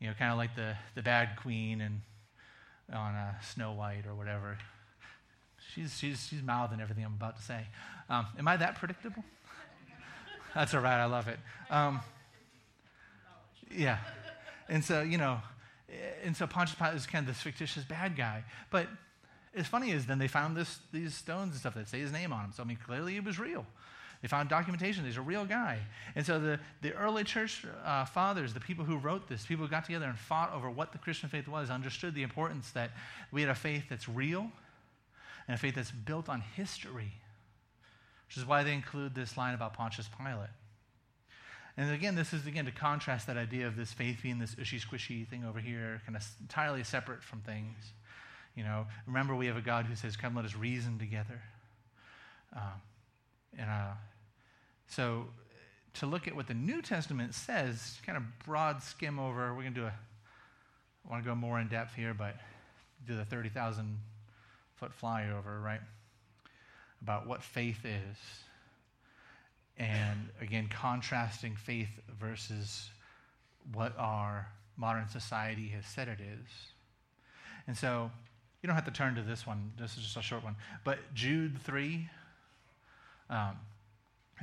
You 0.00 0.08
know, 0.08 0.14
kind 0.14 0.32
of 0.32 0.38
like 0.38 0.56
the 0.56 0.76
the 0.94 1.02
bad 1.02 1.36
queen 1.36 1.80
and 1.80 2.00
on 2.92 3.14
uh, 3.14 3.40
Snow 3.40 3.72
White 3.72 4.06
or 4.06 4.14
whatever. 4.14 4.58
She's 5.74 5.98
she's 5.98 6.26
she's 6.26 6.42
mouthing 6.42 6.80
everything 6.80 7.04
I'm 7.04 7.14
about 7.14 7.36
to 7.36 7.42
say. 7.42 7.66
Um, 8.08 8.26
am 8.38 8.48
I 8.48 8.56
that 8.56 8.76
predictable? 8.76 9.24
That's 10.54 10.74
all 10.74 10.80
right. 10.80 11.00
I 11.00 11.06
love 11.06 11.28
it. 11.28 11.38
Um, 11.70 12.00
yeah. 13.74 13.98
And 14.68 14.84
so, 14.84 15.02
you 15.02 15.18
know, 15.18 15.40
and 16.24 16.36
so 16.36 16.46
Pontius 16.46 16.76
Pilate 16.76 16.94
is 16.94 17.06
kind 17.06 17.28
of 17.28 17.34
this 17.34 17.42
fictitious 17.42 17.84
bad 17.84 18.16
guy. 18.16 18.44
But 18.70 18.88
as 19.54 19.66
funny 19.66 19.92
as 19.92 20.06
then 20.06 20.18
they 20.18 20.28
found 20.28 20.56
this, 20.56 20.78
these 20.92 21.14
stones 21.14 21.52
and 21.52 21.60
stuff 21.60 21.74
that 21.74 21.88
say 21.88 22.00
his 22.00 22.12
name 22.12 22.32
on 22.32 22.42
them. 22.42 22.52
So, 22.54 22.62
I 22.62 22.66
mean, 22.66 22.78
clearly 22.84 23.14
he 23.14 23.20
was 23.20 23.38
real. 23.38 23.64
They 24.22 24.28
found 24.28 24.48
documentation. 24.48 25.04
He's 25.04 25.18
a 25.18 25.22
real 25.22 25.44
guy. 25.44 25.78
And 26.14 26.24
so 26.24 26.40
the, 26.40 26.58
the 26.82 26.92
early 26.94 27.22
church 27.22 27.64
uh, 27.84 28.04
fathers, 28.06 28.54
the 28.54 28.60
people 28.60 28.84
who 28.84 28.96
wrote 28.96 29.28
this, 29.28 29.44
people 29.44 29.64
who 29.64 29.70
got 29.70 29.84
together 29.84 30.06
and 30.06 30.18
fought 30.18 30.52
over 30.52 30.70
what 30.70 30.92
the 30.92 30.98
Christian 30.98 31.28
faith 31.28 31.46
was, 31.46 31.70
understood 31.70 32.14
the 32.14 32.22
importance 32.22 32.70
that 32.72 32.90
we 33.30 33.42
had 33.42 33.50
a 33.50 33.54
faith 33.54 33.84
that's 33.88 34.08
real 34.08 34.50
and 35.46 35.54
a 35.54 35.58
faith 35.58 35.74
that's 35.74 35.90
built 35.90 36.28
on 36.28 36.40
history, 36.40 37.12
which 38.26 38.36
is 38.36 38.44
why 38.44 38.62
they 38.62 38.72
include 38.72 39.14
this 39.14 39.36
line 39.36 39.54
about 39.54 39.74
Pontius 39.74 40.08
Pilate. 40.16 40.50
And 41.76 41.92
again, 41.92 42.14
this 42.14 42.32
is 42.32 42.46
again 42.46 42.64
to 42.64 42.72
contrast 42.72 43.26
that 43.26 43.36
idea 43.36 43.66
of 43.66 43.76
this 43.76 43.92
faith 43.92 44.20
being 44.22 44.38
this 44.38 44.54
ushy 44.54 44.80
squishy 44.80 45.28
thing 45.28 45.44
over 45.44 45.60
here, 45.60 46.00
kind 46.06 46.16
of 46.16 46.26
entirely 46.40 46.82
separate 46.82 47.22
from 47.22 47.40
things. 47.40 47.92
You 48.54 48.64
know, 48.64 48.86
remember 49.06 49.36
we 49.36 49.46
have 49.46 49.58
a 49.58 49.62
God 49.62 49.84
who 49.84 49.94
says, 49.94 50.16
"Come, 50.16 50.34
let 50.34 50.46
us 50.46 50.56
reason 50.56 50.98
together." 50.98 51.42
Um, 52.54 52.80
and 53.58 53.68
uh, 53.68 53.92
so, 54.88 55.26
to 55.94 56.06
look 56.06 56.26
at 56.26 56.34
what 56.34 56.46
the 56.46 56.54
New 56.54 56.80
Testament 56.80 57.34
says, 57.34 57.98
kind 58.06 58.16
of 58.16 58.24
broad 58.46 58.82
skim 58.82 59.18
over. 59.18 59.54
We're 59.54 59.62
going 59.62 59.74
to 59.74 59.80
do 59.80 59.86
a. 59.86 59.92
I 61.06 61.10
want 61.10 61.22
to 61.22 61.28
go 61.28 61.34
more 61.34 61.60
in 61.60 61.68
depth 61.68 61.94
here, 61.94 62.14
but 62.14 62.36
do 63.06 63.14
the 63.14 63.26
thirty 63.26 63.50
thousand 63.50 63.98
foot 64.76 64.92
flyover, 65.00 65.62
right? 65.62 65.80
About 67.02 67.26
what 67.26 67.42
faith 67.42 67.84
is. 67.84 68.16
And 69.78 70.28
again, 70.40 70.68
contrasting 70.68 71.56
faith 71.56 71.90
versus 72.18 72.88
what 73.72 73.92
our 73.98 74.48
modern 74.76 75.08
society 75.08 75.68
has 75.68 75.84
said 75.86 76.08
it 76.08 76.20
is. 76.20 76.48
And 77.66 77.76
so, 77.76 78.10
you 78.62 78.66
don't 78.66 78.74
have 78.74 78.84
to 78.86 78.90
turn 78.90 79.14
to 79.16 79.22
this 79.22 79.46
one. 79.46 79.72
This 79.78 79.96
is 79.96 80.02
just 80.02 80.16
a 80.16 80.22
short 80.22 80.42
one. 80.42 80.56
But 80.84 80.98
Jude 81.14 81.60
3, 81.62 82.08
um, 83.30 83.56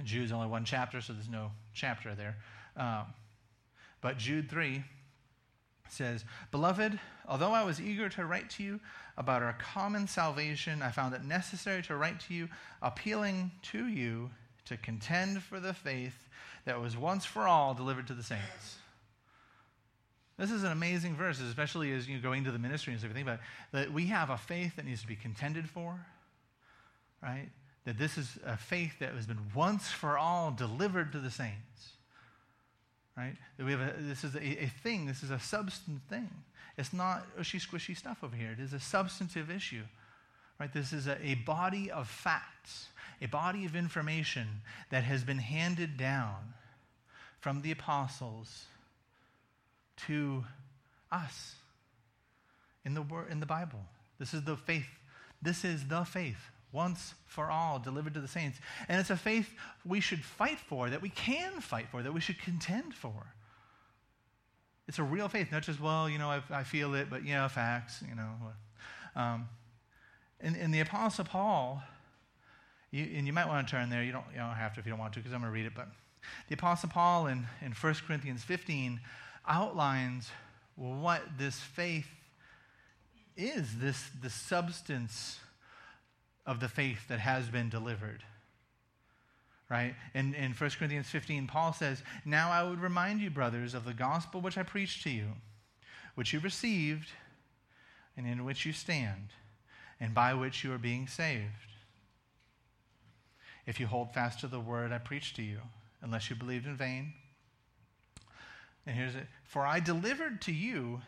Jude's 0.04 0.32
only 0.32 0.48
one 0.48 0.66
chapter, 0.66 1.02
so 1.02 1.14
there's 1.14 1.30
no 1.30 1.52
chapter 1.74 2.16
there. 2.16 2.38
Um, 2.78 3.06
but 4.02 4.18
Jude 4.18 4.50
3 4.50 4.84
says, 5.94 6.26
Beloved, 6.52 7.00
although 7.28 7.54
I 7.54 7.64
was 7.64 7.80
eager 7.80 8.10
to 8.10 8.26
write 8.26 8.50
to 8.52 8.64
you 8.64 8.80
about 9.18 9.44
our 9.44 9.54
common 9.54 10.08
salvation, 10.08 10.82
I 10.82 10.92
found 10.92 11.14
it 11.14 11.24
necessary 11.24 11.82
to 11.84 11.96
write 11.96 12.20
to 12.22 12.34
you, 12.34 12.50
appealing 12.82 13.52
to 13.72 13.88
you 13.88 14.32
to 14.66 14.78
contend 14.78 15.44
for 15.44 15.60
the 15.60 15.74
faith 15.74 16.28
that 16.66 16.82
was 16.82 16.98
once 16.98 17.26
for 17.26 17.48
all 17.48 17.74
delivered 17.74 18.08
to 18.08 18.14
the 18.14 18.24
saints. 18.24 18.78
This 20.38 20.52
is 20.52 20.64
an 20.64 20.72
amazing 20.72 21.16
verse, 21.16 21.40
especially 21.40 21.94
as 21.94 22.08
you 22.08 22.18
go 22.20 22.34
into 22.34 22.52
the 22.52 22.60
ministry 22.60 22.94
and 22.94 23.04
everything. 23.04 23.26
But 23.26 23.40
that 23.72 23.94
we 23.94 24.08
have 24.08 24.30
a 24.30 24.38
faith 24.38 24.76
that 24.78 24.86
needs 24.86 25.02
to 25.02 25.08
be 25.08 25.16
contended 25.16 25.70
for, 25.70 26.06
right? 27.22 27.50
That 27.86 27.98
this 27.98 28.18
is 28.18 28.40
a 28.46 28.58
faith 28.58 29.00
that 29.00 29.14
has 29.14 29.28
been 29.28 29.52
once 29.54 29.90
for 29.90 30.18
all 30.18 30.52
delivered 30.52 31.12
to 31.12 31.20
the 31.20 31.30
saints, 31.30 31.94
right? 33.18 33.36
That 33.58 33.66
we 33.66 33.72
have 33.72 33.82
a, 33.82 33.94
this 34.00 34.24
is 34.24 34.36
a, 34.36 34.64
a 34.64 34.72
thing. 34.82 35.06
This 35.06 35.24
is 35.24 35.32
a 35.32 35.40
substance 35.40 36.02
thing. 36.10 36.30
It's 36.78 36.94
not 36.94 37.26
ushy 37.40 37.60
squishy 37.60 37.96
stuff 37.96 38.24
over 38.24 38.36
here. 38.36 38.52
It 38.52 38.60
is 38.60 38.74
a 38.74 38.80
substantive 38.80 39.52
issue, 39.52 39.84
right? 40.60 40.74
This 40.74 40.94
is 40.94 41.08
a, 41.08 41.18
a 41.24 41.36
body 41.36 41.92
of 41.92 42.08
facts, 42.08 42.88
a 43.22 43.28
body 43.28 43.66
of 43.66 43.76
information 43.76 44.48
that 44.90 45.04
has 45.04 45.24
been 45.24 45.40
handed 45.40 45.98
down 45.98 46.54
from 47.40 47.62
the 47.62 47.72
apostles 47.72 48.66
to 50.08 50.44
us 51.12 51.56
in 52.86 52.96
the 52.96 53.04
in 53.30 53.40
the 53.40 53.46
Bible. 53.46 53.82
This 54.20 54.34
is 54.34 54.44
the 54.44 54.58
faith. 54.58 54.90
This 55.42 55.64
is 55.64 55.88
the 55.88 56.04
faith 56.04 56.50
once 56.74 57.14
for 57.26 57.50
all 57.50 57.80
delivered 57.80 58.14
to 58.16 58.20
the 58.20 58.28
saints. 58.28 58.60
And 58.90 59.00
it's 59.00 59.10
a 59.10 59.16
faith 59.16 59.54
we 59.86 60.00
should 60.00 60.24
fight 60.24 60.60
for, 60.60 60.90
that 60.90 61.02
we 61.02 61.10
can 61.10 61.62
fight 61.62 61.88
for, 61.90 62.04
that 62.04 62.14
we 62.14 62.20
should 62.20 62.40
contend 62.40 62.94
for. 62.94 63.14
It's 64.88 65.00
a 65.00 65.04
real 65.04 65.30
faith, 65.30 65.52
not 65.52 65.64
just, 65.64 65.80
well, 65.80 66.10
you 66.10 66.18
know, 66.18 66.30
I, 66.30 66.42
I 66.50 66.64
feel 66.64 66.94
it, 66.96 67.10
but, 67.10 67.24
you 67.24 67.34
know, 67.34 67.48
facts, 67.48 68.04
you 68.08 68.16
know. 68.16 68.30
Um, 69.16 69.48
and, 70.42 70.58
and 70.58 70.74
the 70.74 70.82
Apostle 70.82 71.24
Paul, 71.24 71.82
you, 72.92 73.08
and 73.16 73.26
you 73.26 73.32
might 73.32 73.48
want 73.48 73.66
to 73.66 73.72
turn 73.72 73.90
there. 73.90 74.04
You 74.04 74.12
don't, 74.12 74.26
you 74.34 74.40
don't 74.40 74.50
have 74.50 74.74
to 74.74 74.80
if 74.80 74.86
you 74.86 74.90
don't 74.90 75.00
want 75.00 75.14
to, 75.14 75.20
because 75.20 75.32
I'm 75.32 75.40
going 75.40 75.52
to 75.52 75.58
read 75.58 75.66
it. 75.66 75.74
But 75.74 75.88
the 76.50 76.56
Apostle 76.56 76.90
Paul 76.90 77.28
in, 77.28 77.48
in 77.62 77.72
1 77.72 77.96
Corinthians 78.06 78.44
15 78.44 79.00
outlines 79.48 80.30
what 80.76 81.22
this 81.38 81.60
faith 81.60 82.08
is 83.36 83.78
this 83.80 84.10
the 84.22 84.30
substance 84.30 85.40
of 86.46 86.60
the 86.60 86.68
faith 86.68 87.08
that 87.08 87.20
has 87.20 87.50
been 87.50 87.70
delivered. 87.70 88.24
Right? 89.70 89.96
In, 90.14 90.34
in 90.36 90.52
1 90.52 90.70
Corinthians 90.78 91.08
15, 91.08 91.48
Paul 91.48 91.74
says, 91.74 92.04
Now 92.26 92.52
I 92.52 92.64
would 92.64 92.80
remind 92.80 93.22
you, 93.22 93.30
brothers, 93.30 93.74
of 93.74 93.86
the 93.86 93.94
gospel 93.94 94.42
which 94.42 94.58
I 94.58 94.64
preached 94.64 95.04
to 95.04 95.10
you, 95.10 95.28
which 96.16 96.34
you 96.34 96.40
received, 96.40 97.10
and 98.16 98.28
in 98.28 98.46
which 98.46 98.66
you 98.66 98.74
stand, 98.74 99.30
and 100.00 100.14
by 100.14 100.34
which 100.34 100.64
you 100.64 100.74
are 100.74 100.78
being 100.78 101.08
saved. 101.08 101.48
If 103.66 103.80
you 103.80 103.88
hold 103.88 104.14
fast 104.14 104.42
to 104.42 104.48
the 104.48 104.60
word 104.60 104.92
I 104.92 104.98
preached 104.98 105.38
to 105.38 105.42
you, 105.42 105.60
unless 106.02 106.30
you 106.30 106.36
believed 106.36 106.68
in 106.68 106.76
vain. 106.76 107.14
And 108.86 108.96
here's 108.96 109.16
it 109.16 109.28
For 109.46 109.66
I 109.66 109.80
delivered 109.80 110.42
to 110.42 110.52
you 110.52 111.02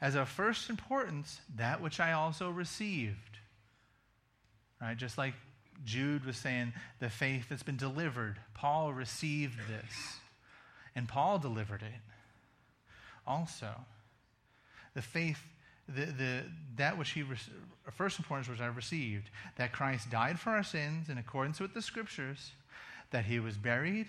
as 0.00 0.14
of 0.14 0.28
first 0.28 0.70
importance 0.70 1.40
that 1.56 1.80
which 1.80 2.00
I 2.00 2.12
also 2.12 2.50
received. 2.50 3.31
Right? 4.82 4.96
Just 4.96 5.16
like 5.16 5.34
Jude 5.84 6.24
was 6.24 6.36
saying, 6.36 6.72
the 6.98 7.08
faith 7.08 7.46
that's 7.48 7.62
been 7.62 7.76
delivered. 7.76 8.38
Paul 8.52 8.92
received 8.92 9.58
this. 9.68 10.18
And 10.96 11.08
Paul 11.08 11.38
delivered 11.38 11.82
it 11.82 12.00
also. 13.26 13.70
The 14.94 15.02
faith, 15.02 15.38
the, 15.88 16.06
the, 16.06 16.42
that 16.76 16.98
which 16.98 17.10
he, 17.10 17.24
first 17.92 18.18
importance 18.18 18.48
which 18.48 18.60
I 18.60 18.66
received, 18.66 19.30
that 19.56 19.72
Christ 19.72 20.10
died 20.10 20.38
for 20.40 20.50
our 20.50 20.64
sins 20.64 21.08
in 21.08 21.16
accordance 21.16 21.60
with 21.60 21.74
the 21.74 21.80
scriptures, 21.80 22.52
that 23.10 23.24
he 23.24 23.38
was 23.38 23.56
buried, 23.56 24.08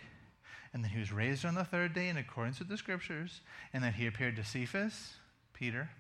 and 0.73 0.83
that 0.83 0.89
he 0.89 0.99
was 0.99 1.11
raised 1.11 1.45
on 1.45 1.55
the 1.55 1.63
third 1.63 1.93
day 1.93 2.09
in 2.09 2.17
accordance 2.17 2.59
with 2.59 2.67
the 2.67 2.77
scriptures, 2.77 3.41
and 3.73 3.83
that 3.83 3.93
he 3.93 4.07
appeared 4.07 4.35
to 4.37 4.43
Cephas, 4.43 5.13
Peter, 5.53 5.91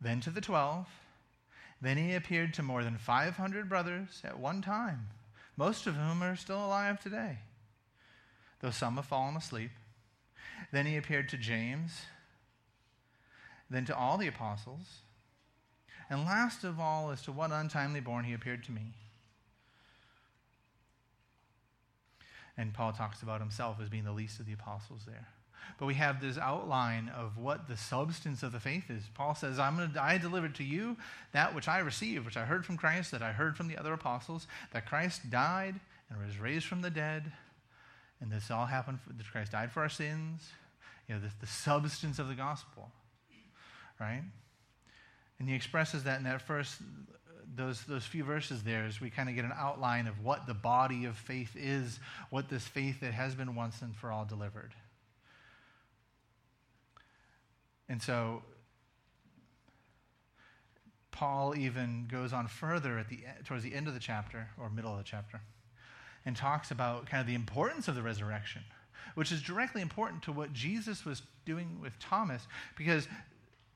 then 0.00 0.20
to 0.20 0.30
the 0.30 0.40
twelve. 0.40 0.86
Then 1.80 1.96
he 1.96 2.14
appeared 2.14 2.54
to 2.54 2.62
more 2.62 2.82
than 2.82 2.98
500 2.98 3.68
brothers 3.68 4.22
at 4.24 4.38
one 4.38 4.62
time, 4.62 5.08
most 5.56 5.86
of 5.86 5.94
whom 5.94 6.22
are 6.22 6.36
still 6.36 6.64
alive 6.64 7.00
today, 7.00 7.38
though 8.60 8.70
some 8.70 8.96
have 8.96 9.06
fallen 9.06 9.36
asleep. 9.36 9.70
Then 10.72 10.86
he 10.86 10.96
appeared 10.96 11.28
to 11.30 11.36
James, 11.36 12.02
then 13.70 13.84
to 13.84 13.96
all 13.96 14.18
the 14.18 14.26
apostles, 14.26 15.02
and 16.10 16.24
last 16.24 16.64
of 16.64 16.80
all, 16.80 17.10
as 17.10 17.22
to 17.22 17.32
one 17.32 17.52
untimely 17.52 18.00
born, 18.00 18.24
he 18.24 18.32
appeared 18.32 18.64
to 18.64 18.72
me. 18.72 18.94
And 22.56 22.74
Paul 22.74 22.92
talks 22.92 23.22
about 23.22 23.40
himself 23.40 23.76
as 23.80 23.88
being 23.88 24.04
the 24.04 24.12
least 24.12 24.40
of 24.40 24.46
the 24.46 24.52
apostles 24.52 25.02
there. 25.06 25.28
But 25.78 25.86
we 25.86 25.94
have 25.94 26.20
this 26.20 26.38
outline 26.38 27.10
of 27.16 27.38
what 27.38 27.68
the 27.68 27.76
substance 27.76 28.42
of 28.42 28.52
the 28.52 28.60
faith 28.60 28.90
is. 28.90 29.04
Paul 29.14 29.34
says, 29.34 29.58
I'm 29.58 29.76
gonna, 29.76 29.92
I 30.00 30.18
delivered 30.18 30.54
to 30.56 30.64
you 30.64 30.96
that 31.32 31.54
which 31.54 31.68
I 31.68 31.78
received, 31.78 32.24
which 32.24 32.36
I 32.36 32.44
heard 32.44 32.66
from 32.66 32.76
Christ, 32.76 33.12
that 33.12 33.22
I 33.22 33.32
heard 33.32 33.56
from 33.56 33.68
the 33.68 33.76
other 33.76 33.92
apostles, 33.92 34.46
that 34.72 34.86
Christ 34.86 35.30
died 35.30 35.76
and 36.10 36.24
was 36.24 36.38
raised 36.38 36.66
from 36.66 36.82
the 36.82 36.90
dead. 36.90 37.32
And 38.20 38.32
this 38.32 38.50
all 38.50 38.66
happened, 38.66 39.00
for, 39.00 39.12
that 39.12 39.30
Christ 39.30 39.52
died 39.52 39.70
for 39.70 39.80
our 39.80 39.88
sins. 39.88 40.42
You 41.08 41.14
know, 41.14 41.20
the, 41.20 41.30
the 41.40 41.46
substance 41.46 42.18
of 42.18 42.28
the 42.28 42.34
gospel, 42.34 42.90
right? 44.00 44.22
And 45.38 45.48
he 45.48 45.54
expresses 45.54 46.04
that 46.04 46.18
in 46.18 46.24
that 46.24 46.42
first 46.42 46.80
those, 47.56 47.82
those 47.84 48.04
few 48.04 48.24
verses 48.24 48.62
there 48.62 48.84
as 48.84 49.00
we 49.00 49.10
kind 49.10 49.28
of 49.28 49.34
get 49.34 49.44
an 49.44 49.52
outline 49.56 50.06
of 50.06 50.24
what 50.24 50.46
the 50.46 50.54
body 50.54 51.04
of 51.04 51.16
faith 51.16 51.56
is, 51.56 51.98
what 52.30 52.48
this 52.48 52.66
faith 52.66 53.00
that 53.00 53.12
has 53.12 53.34
been 53.34 53.54
once 53.54 53.82
and 53.82 53.94
for 53.96 54.10
all 54.10 54.24
delivered. 54.24 54.72
And 57.88 58.02
so 58.02 58.42
Paul 61.10 61.56
even 61.56 62.06
goes 62.10 62.32
on 62.32 62.46
further 62.46 62.98
at 62.98 63.08
the 63.08 63.20
towards 63.44 63.64
the 63.64 63.74
end 63.74 63.88
of 63.88 63.94
the 63.94 64.00
chapter 64.00 64.48
or 64.60 64.70
middle 64.70 64.92
of 64.92 64.98
the 64.98 65.04
chapter 65.04 65.40
and 66.24 66.36
talks 66.36 66.70
about 66.70 67.06
kind 67.06 67.20
of 67.20 67.26
the 67.26 67.34
importance 67.34 67.88
of 67.88 67.94
the 67.94 68.02
resurrection, 68.02 68.62
which 69.14 69.32
is 69.32 69.42
directly 69.42 69.82
important 69.82 70.22
to 70.22 70.32
what 70.32 70.52
Jesus 70.52 71.04
was 71.04 71.22
doing 71.44 71.78
with 71.80 71.98
Thomas 71.98 72.46
because 72.76 73.08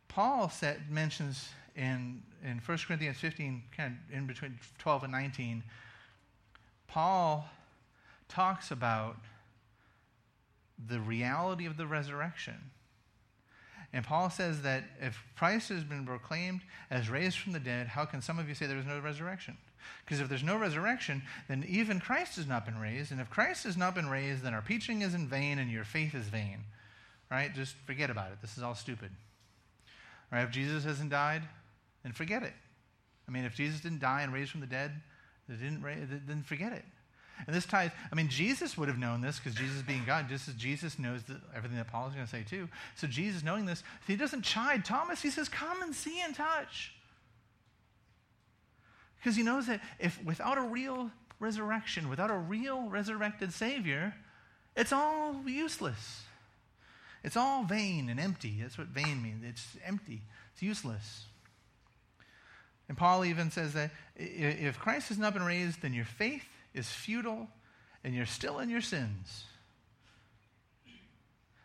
Paul 0.08 0.50
said, 0.50 0.90
mentions 0.90 1.48
in, 1.74 2.22
in 2.44 2.60
1 2.64 2.78
Corinthians 2.86 3.16
15, 3.16 3.62
kind 3.74 3.96
of 3.96 4.14
in 4.14 4.26
between 4.26 4.58
12 4.78 5.04
and 5.04 5.12
19, 5.12 5.62
Paul 6.86 7.48
talks 8.28 8.70
about 8.70 9.16
the 10.88 11.00
reality 11.00 11.64
of 11.64 11.78
the 11.78 11.86
resurrection. 11.86 12.70
And 13.92 14.04
Paul 14.04 14.30
says 14.30 14.62
that 14.62 14.84
if 15.00 15.22
Christ 15.36 15.68
has 15.68 15.84
been 15.84 16.06
proclaimed 16.06 16.62
as 16.90 17.10
raised 17.10 17.38
from 17.38 17.52
the 17.52 17.60
dead, 17.60 17.88
how 17.88 18.04
can 18.06 18.22
some 18.22 18.38
of 18.38 18.48
you 18.48 18.54
say 18.54 18.66
there 18.66 18.78
is 18.78 18.86
no 18.86 18.98
resurrection? 19.00 19.58
Because 20.04 20.20
if 20.20 20.28
there's 20.28 20.42
no 20.42 20.56
resurrection, 20.56 21.22
then 21.48 21.64
even 21.68 22.00
Christ 22.00 22.36
has 22.36 22.46
not 22.46 22.64
been 22.64 22.78
raised. 22.78 23.12
And 23.12 23.20
if 23.20 23.28
Christ 23.28 23.64
has 23.64 23.76
not 23.76 23.94
been 23.94 24.08
raised, 24.08 24.42
then 24.42 24.54
our 24.54 24.62
preaching 24.62 25.02
is 25.02 25.14
in 25.14 25.28
vain 25.28 25.58
and 25.58 25.70
your 25.70 25.84
faith 25.84 26.14
is 26.14 26.28
vain. 26.28 26.60
Right? 27.30 27.54
Just 27.54 27.74
forget 27.86 28.08
about 28.08 28.32
it. 28.32 28.38
This 28.40 28.56
is 28.56 28.62
all 28.62 28.74
stupid. 28.74 29.10
Right? 30.30 30.42
If 30.42 30.50
Jesus 30.50 30.84
hasn't 30.84 31.10
died, 31.10 31.42
then 32.02 32.12
forget 32.12 32.42
it. 32.42 32.54
I 33.28 33.30
mean, 33.30 33.44
if 33.44 33.54
Jesus 33.54 33.80
didn't 33.80 34.00
die 34.00 34.22
and 34.22 34.32
raise 34.32 34.48
from 34.48 34.60
the 34.60 34.66
dead, 34.66 34.92
didn't 35.48 35.82
then 36.26 36.42
forget 36.42 36.72
it. 36.72 36.84
And 37.46 37.54
this 37.54 37.66
ties, 37.66 37.90
I 38.10 38.14
mean, 38.14 38.28
Jesus 38.28 38.78
would 38.78 38.88
have 38.88 38.98
known 38.98 39.20
this 39.20 39.38
because 39.38 39.58
Jesus 39.58 39.82
being 39.82 40.04
God, 40.04 40.28
just 40.28 40.48
as 40.48 40.54
Jesus 40.54 40.98
knows 40.98 41.20
everything 41.54 41.76
that 41.78 41.88
Paul 41.88 42.08
is 42.08 42.14
going 42.14 42.26
to 42.26 42.30
say 42.30 42.44
too. 42.48 42.68
So 42.96 43.06
Jesus 43.06 43.42
knowing 43.42 43.66
this, 43.66 43.82
he 44.06 44.16
doesn't 44.16 44.42
chide 44.42 44.84
Thomas. 44.84 45.22
He 45.22 45.30
says, 45.30 45.48
Come 45.48 45.82
and 45.82 45.94
see 45.94 46.20
and 46.20 46.34
touch. 46.34 46.94
Because 49.18 49.36
he 49.36 49.42
knows 49.42 49.66
that 49.66 49.80
if 49.98 50.22
without 50.24 50.58
a 50.58 50.62
real 50.62 51.10
resurrection, 51.38 52.08
without 52.08 52.30
a 52.30 52.36
real 52.36 52.88
resurrected 52.88 53.52
Savior, 53.52 54.14
it's 54.76 54.92
all 54.92 55.42
useless. 55.46 56.22
It's 57.24 57.36
all 57.36 57.64
vain 57.64 58.08
and 58.08 58.18
empty. 58.18 58.58
That's 58.60 58.78
what 58.78 58.88
vain 58.88 59.22
means. 59.22 59.44
It's 59.44 59.76
empty, 59.84 60.22
it's 60.52 60.62
useless. 60.62 61.24
And 62.88 62.98
Paul 62.98 63.24
even 63.24 63.50
says 63.50 63.72
that 63.74 63.90
if 64.16 64.78
Christ 64.78 65.08
has 65.08 65.18
not 65.18 65.32
been 65.32 65.44
raised, 65.44 65.82
then 65.82 65.94
your 65.94 66.04
faith 66.04 66.44
is 66.74 66.88
futile 66.88 67.48
and 68.04 68.14
you're 68.14 68.26
still 68.26 68.58
in 68.58 68.68
your 68.68 68.80
sins. 68.80 69.44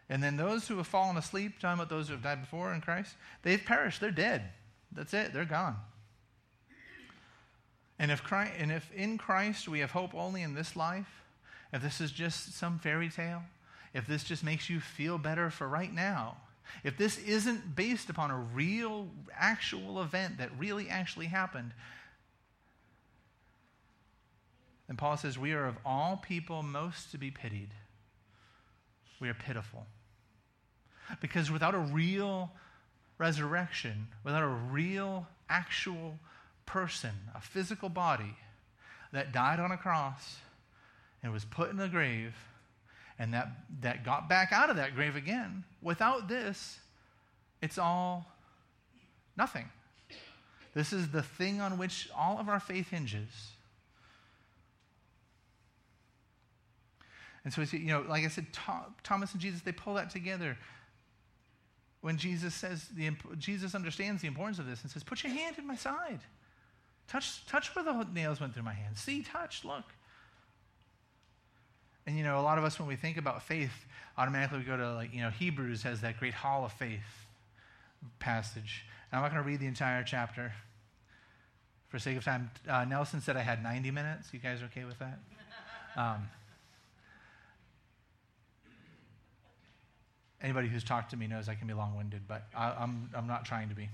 And 0.10 0.24
then 0.24 0.38
those 0.38 0.68
who 0.68 0.78
have 0.78 0.88
fallen 0.88 1.18
asleep, 1.18 1.60
talking 1.60 1.80
about 1.80 1.89
those 1.89 2.08
who 2.08 2.14
have 2.14 2.24
died 2.24 2.41
before 2.41 2.74
in 2.74 2.82
Christ, 2.82 3.14
they've 3.43 3.64
perished. 3.64 3.99
They're 3.99 4.12
dead. 4.12 4.43
That's 4.91 5.14
it. 5.14 5.34
They're 5.34 5.45
gone. 5.45 5.76
And 7.99 8.12
if, 8.12 8.24
Christ, 8.24 8.53
and 8.58 8.72
if 8.72 8.89
in 8.93 9.18
Christ 9.18 9.68
we 9.68 9.80
have 9.80 9.91
hope 9.91 10.14
only 10.14 10.43
in 10.43 10.53
this 10.53 10.76
life, 10.76 11.24
if 11.74 11.82
this 11.82 11.99
is 11.99 12.12
just 12.12 12.53
some 12.53 12.80
fairy 12.80 13.10
tale, 13.10 13.43
if 13.93 14.08
this 14.08 14.24
just 14.24 14.43
makes 14.43 14.70
you 14.70 14.80
feel 14.80 15.18
better 15.18 15.49
for 15.49 15.68
right 15.68 15.93
now, 15.93 16.38
if 16.84 16.97
this 16.97 17.18
isn't 17.20 17.76
based 17.76 18.10
upon 18.10 18.30
a 18.30 18.38
real, 18.38 19.08
actual 19.34 20.01
event 20.01 20.38
that 20.38 20.49
really 20.58 20.89
actually 20.89 21.26
happened, 21.26 21.72
then 24.88 24.97
Paul 24.97 25.17
says, 25.17 25.38
We 25.38 25.53
are 25.53 25.65
of 25.65 25.77
all 25.85 26.17
people 26.17 26.63
most 26.63 27.11
to 27.11 27.17
be 27.17 27.31
pitied. 27.31 27.69
We 29.19 29.29
are 29.29 29.33
pitiful. 29.33 29.85
Because 31.21 31.49
without 31.49 31.73
a 31.73 31.79
real 31.79 32.51
resurrection, 33.17 34.07
without 34.23 34.43
a 34.43 34.47
real, 34.47 35.27
actual 35.49 36.19
person, 36.65 37.11
a 37.33 37.41
physical 37.41 37.89
body 37.89 38.35
that 39.13 39.31
died 39.31 39.59
on 39.59 39.71
a 39.71 39.77
cross 39.77 40.38
and 41.23 41.31
was 41.31 41.45
put 41.45 41.71
in 41.71 41.79
a 41.79 41.88
grave 41.88 42.35
and 43.19 43.33
that, 43.33 43.49
that 43.81 44.05
got 44.05 44.29
back 44.29 44.51
out 44.51 44.69
of 44.69 44.75
that 44.75 44.93
grave 44.93 45.15
again, 45.15 45.63
without 45.81 46.27
this, 46.27 46.79
it's 47.61 47.77
all 47.77 48.27
nothing. 49.35 49.69
This 50.75 50.93
is 50.93 51.09
the 51.09 51.23
thing 51.23 51.59
on 51.59 51.79
which 51.79 52.09
all 52.15 52.38
of 52.38 52.47
our 52.47 52.59
faith 52.59 52.89
hinges. 52.89 53.57
And 57.48 57.54
so, 57.54 57.78
you 57.78 57.86
know, 57.86 58.04
like 58.10 58.26
I 58.26 58.28
said, 58.28 58.48
Thomas 59.04 59.32
and 59.32 59.39
Jesus, 59.39 59.62
they 59.62 59.72
pull 59.72 59.93
that 59.93 60.10
together. 60.10 60.58
When 62.02 62.18
Jesus 62.18 62.54
says, 62.54 62.89
the, 62.89 63.10
Jesus 63.38 63.74
understands 63.74 64.22
the 64.22 64.28
importance 64.28 64.60
of 64.60 64.66
this 64.66 64.82
and 64.82 64.91
says, 64.91 65.02
Put 65.02 65.24
your 65.24 65.32
hand 65.32 65.56
in 65.58 65.66
my 65.66 65.78
side. 65.78 66.20
Touch, 67.08 67.45
touch 67.45 67.74
where 67.74 67.86
the 67.86 68.06
nails 68.14 68.41
went 68.41 68.54
through 68.54 68.64
my 68.64 68.74
hand. 68.74 68.98
See, 68.98 69.24
touch, 69.24 69.64
look. 69.64 69.86
And 72.06 72.18
you 72.18 72.24
know, 72.26 72.38
a 72.38 72.43
lot 72.43 72.58
of 72.58 72.66
us 72.66 72.80
when 72.80 72.88
we 72.89 72.98
think 72.98 73.16
about 73.16 73.41
faith, 73.43 73.86
automatically 74.18 74.58
we 74.58 74.66
go 74.66 74.76
to 74.76 74.93
like, 74.95 75.14
you 75.14 75.22
know, 75.22 75.30
Hebrews 75.30 75.84
has 75.84 76.02
that 76.02 76.20
great 76.20 76.34
hall 76.34 76.66
of 76.66 76.74
faith 76.74 77.00
passage. 78.20 78.84
And 79.10 79.20
I'm 79.20 79.24
not 79.24 79.32
going 79.32 79.41
to 79.41 79.48
read 79.50 79.62
the 79.62 79.68
entire 79.68 80.04
chapter 80.04 80.52
for 81.88 81.98
sake 81.98 82.18
of 82.18 82.26
time. 82.26 82.52
Uh, 82.68 82.84
Nelson 82.84 83.22
said 83.22 83.38
I 83.38 83.41
had 83.41 83.64
90 83.64 83.91
minutes. 83.91 84.34
You 84.34 84.39
guys 84.39 84.60
okay 84.64 84.84
with 84.84 85.00
that? 85.00 85.20
Um, 85.95 86.28
anybody 90.41 90.67
who's 90.67 90.83
talked 90.83 91.11
to 91.11 91.17
me 91.17 91.27
knows 91.27 91.49
I 91.49 91.55
can 91.55 91.67
be 91.67 91.73
long-winded, 91.73 92.21
but 92.27 92.43
I, 92.55 92.71
I'm, 92.79 93.09
I'm 93.13 93.27
not 93.27 93.45
trying 93.45 93.69
to 93.69 93.75
be. 93.75 93.89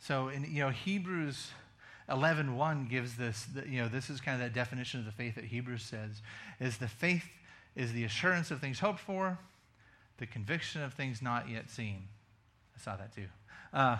So 0.00 0.28
in 0.28 0.44
you 0.44 0.60
know 0.60 0.70
Hebrews 0.70 1.50
11:1 2.10 2.90
gives 2.90 3.16
this 3.16 3.46
you 3.66 3.80
know 3.80 3.88
this 3.88 4.10
is 4.10 4.20
kind 4.20 4.34
of 4.34 4.40
that 4.40 4.54
definition 4.54 5.00
of 5.00 5.06
the 5.06 5.12
faith 5.12 5.36
that 5.36 5.44
Hebrews 5.44 5.82
says 5.82 6.20
is 6.60 6.76
the 6.76 6.88
faith 6.88 7.24
is 7.74 7.92
the 7.92 8.04
assurance 8.04 8.50
of 8.50 8.60
things 8.60 8.80
hoped 8.80 9.00
for, 9.00 9.38
the 10.18 10.26
conviction 10.26 10.82
of 10.82 10.92
things 10.92 11.22
not 11.22 11.48
yet 11.48 11.70
seen. 11.70 12.04
I 12.76 12.80
saw 12.82 12.96
that 12.96 13.14
too. 13.14 13.26
Uh, 13.72 13.96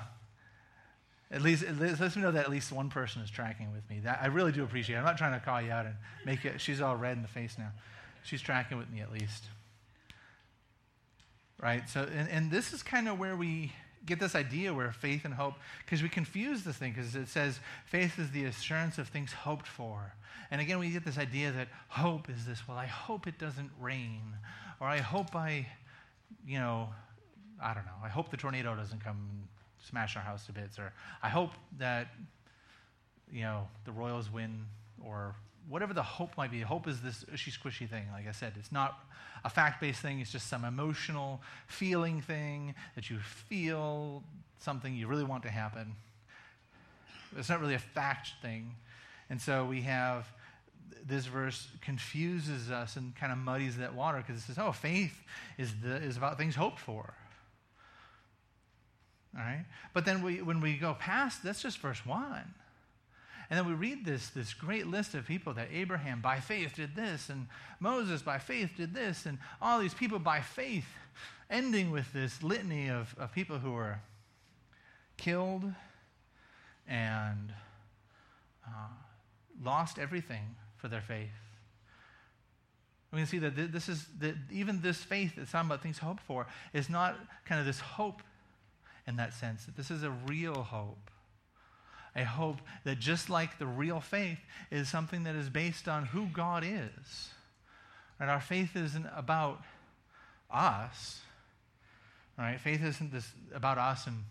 at 1.30 1.42
least, 1.42 1.64
it 1.64 1.80
lets 1.80 2.14
me 2.14 2.22
know 2.22 2.30
that 2.30 2.44
at 2.44 2.50
least 2.50 2.70
one 2.70 2.90
person 2.90 3.22
is 3.22 3.30
tracking 3.30 3.72
with 3.72 3.88
me. 3.90 4.00
That 4.04 4.20
I 4.22 4.26
really 4.26 4.52
do 4.52 4.62
appreciate. 4.62 4.96
It. 4.96 4.98
I'm 4.98 5.04
not 5.04 5.18
trying 5.18 5.32
to 5.32 5.44
call 5.44 5.60
you 5.60 5.72
out 5.72 5.86
and 5.86 5.94
make 6.24 6.44
it. 6.44 6.60
She's 6.60 6.80
all 6.80 6.96
red 6.96 7.16
in 7.16 7.22
the 7.22 7.28
face 7.28 7.56
now. 7.58 7.72
She's 8.22 8.40
tracking 8.40 8.78
with 8.78 8.90
me 8.90 9.00
at 9.00 9.10
least. 9.10 9.44
Right. 11.64 11.88
So, 11.88 12.06
and, 12.14 12.28
and 12.28 12.50
this 12.50 12.74
is 12.74 12.82
kind 12.82 13.08
of 13.08 13.18
where 13.18 13.36
we 13.36 13.72
get 14.04 14.20
this 14.20 14.34
idea 14.34 14.74
where 14.74 14.92
faith 14.92 15.24
and 15.24 15.32
hope, 15.32 15.54
because 15.82 16.02
we 16.02 16.10
confuse 16.10 16.62
this 16.62 16.76
thing, 16.76 16.92
because 16.92 17.16
it 17.16 17.26
says 17.26 17.58
faith 17.86 18.18
is 18.18 18.30
the 18.32 18.44
assurance 18.44 18.98
of 18.98 19.08
things 19.08 19.32
hoped 19.32 19.66
for. 19.66 20.12
And 20.50 20.60
again, 20.60 20.78
we 20.78 20.90
get 20.90 21.06
this 21.06 21.16
idea 21.16 21.52
that 21.52 21.68
hope 21.88 22.28
is 22.28 22.44
this, 22.44 22.68
well, 22.68 22.76
I 22.76 22.84
hope 22.84 23.26
it 23.26 23.38
doesn't 23.38 23.70
rain, 23.80 24.20
or 24.78 24.88
I 24.88 24.98
hope 24.98 25.34
I, 25.34 25.66
you 26.46 26.58
know, 26.58 26.90
I 27.62 27.72
don't 27.72 27.86
know, 27.86 27.92
I 28.04 28.10
hope 28.10 28.30
the 28.30 28.36
tornado 28.36 28.76
doesn't 28.76 29.02
come 29.02 29.16
and 29.30 29.48
smash 29.88 30.16
our 30.16 30.22
house 30.22 30.44
to 30.44 30.52
bits, 30.52 30.78
or 30.78 30.92
I 31.22 31.30
hope 31.30 31.52
that, 31.78 32.08
you 33.32 33.40
know, 33.40 33.68
the 33.86 33.92
Royals 33.92 34.30
win, 34.30 34.66
or 35.02 35.34
whatever 35.68 35.94
the 35.94 36.02
hope 36.02 36.36
might 36.36 36.50
be. 36.50 36.60
Hope 36.60 36.86
is 36.88 37.00
this 37.00 37.24
ushy 37.32 37.50
squishy 37.50 37.88
thing. 37.88 38.04
Like 38.12 38.28
I 38.28 38.32
said, 38.32 38.54
it's 38.58 38.72
not 38.72 38.98
a 39.44 39.50
fact 39.50 39.80
based 39.80 40.00
thing, 40.00 40.20
it's 40.20 40.32
just 40.32 40.48
some 40.48 40.64
emotional 40.64 41.42
feeling 41.66 42.20
thing 42.20 42.74
that 42.94 43.10
you 43.10 43.18
feel 43.18 44.22
something 44.58 44.94
you 44.94 45.06
really 45.06 45.24
want 45.24 45.42
to 45.42 45.50
happen. 45.50 45.94
It's 47.36 47.48
not 47.48 47.60
really 47.60 47.74
a 47.74 47.78
fact 47.78 48.30
thing. 48.40 48.74
And 49.28 49.40
so 49.40 49.64
we 49.64 49.82
have 49.82 50.26
this 51.06 51.26
verse 51.26 51.68
confuses 51.80 52.70
us 52.70 52.96
and 52.96 53.14
kind 53.16 53.32
of 53.32 53.38
muddies 53.38 53.76
that 53.78 53.94
water 53.94 54.18
because 54.18 54.42
it 54.42 54.46
says, 54.46 54.58
oh, 54.58 54.72
faith 54.72 55.22
is, 55.58 55.74
the, 55.82 55.96
is 55.96 56.16
about 56.16 56.38
things 56.38 56.54
hoped 56.54 56.78
for. 56.78 57.14
All 59.36 59.42
right? 59.42 59.64
But 59.92 60.04
then 60.04 60.22
we, 60.22 60.40
when 60.40 60.60
we 60.60 60.76
go 60.76 60.94
past, 60.94 61.42
that's 61.42 61.60
just 61.60 61.78
verse 61.78 62.06
1. 62.06 62.54
And 63.54 63.60
then 63.60 63.68
we 63.68 63.74
read 63.74 64.04
this, 64.04 64.30
this 64.30 64.52
great 64.52 64.88
list 64.88 65.14
of 65.14 65.28
people 65.28 65.54
that 65.54 65.68
Abraham 65.72 66.20
by 66.20 66.40
faith 66.40 66.74
did 66.74 66.96
this, 66.96 67.28
and 67.28 67.46
Moses 67.78 68.20
by 68.20 68.38
faith 68.38 68.72
did 68.76 68.92
this, 68.92 69.26
and 69.26 69.38
all 69.62 69.78
these 69.78 69.94
people 69.94 70.18
by 70.18 70.40
faith, 70.40 70.88
ending 71.48 71.92
with 71.92 72.12
this 72.12 72.42
litany 72.42 72.90
of, 72.90 73.14
of 73.16 73.32
people 73.32 73.60
who 73.60 73.70
were 73.70 74.00
killed 75.16 75.72
and 76.88 77.52
uh, 78.66 78.88
lost 79.62 80.00
everything 80.00 80.56
for 80.76 80.88
their 80.88 81.00
faith. 81.00 81.30
We 83.12 83.18
can 83.18 83.28
see 83.28 83.38
that 83.38 83.54
this 83.72 83.88
is 83.88 84.04
that 84.18 84.34
even 84.50 84.80
this 84.80 84.96
faith 84.96 85.34
that's 85.36 85.52
talking 85.52 85.68
about 85.68 85.80
things 85.80 85.98
hoped 85.98 86.24
for 86.24 86.48
is 86.72 86.90
not 86.90 87.14
kind 87.44 87.60
of 87.60 87.66
this 87.68 87.78
hope 87.78 88.20
in 89.06 89.14
that 89.14 89.32
sense. 89.32 89.66
That 89.66 89.76
this 89.76 89.92
is 89.92 90.02
a 90.02 90.10
real 90.10 90.64
hope 90.64 91.12
a 92.16 92.24
hope 92.24 92.58
that 92.84 92.98
just 92.98 93.28
like 93.28 93.58
the 93.58 93.66
real 93.66 94.00
faith 94.00 94.38
is 94.70 94.88
something 94.88 95.24
that 95.24 95.34
is 95.34 95.48
based 95.48 95.88
on 95.88 96.06
who 96.06 96.26
God 96.26 96.64
is. 96.64 97.30
And 98.20 98.30
our 98.30 98.40
faith 98.40 98.76
isn't 98.76 99.06
about 99.16 99.60
us. 100.50 101.20
Right? 102.38 102.60
Faith 102.60 102.84
isn't 102.84 103.12
this 103.12 103.30
about 103.54 103.78
us 103.78 104.06
and 104.06 104.24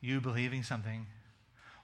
you 0.00 0.20
believing 0.20 0.62
something 0.62 1.06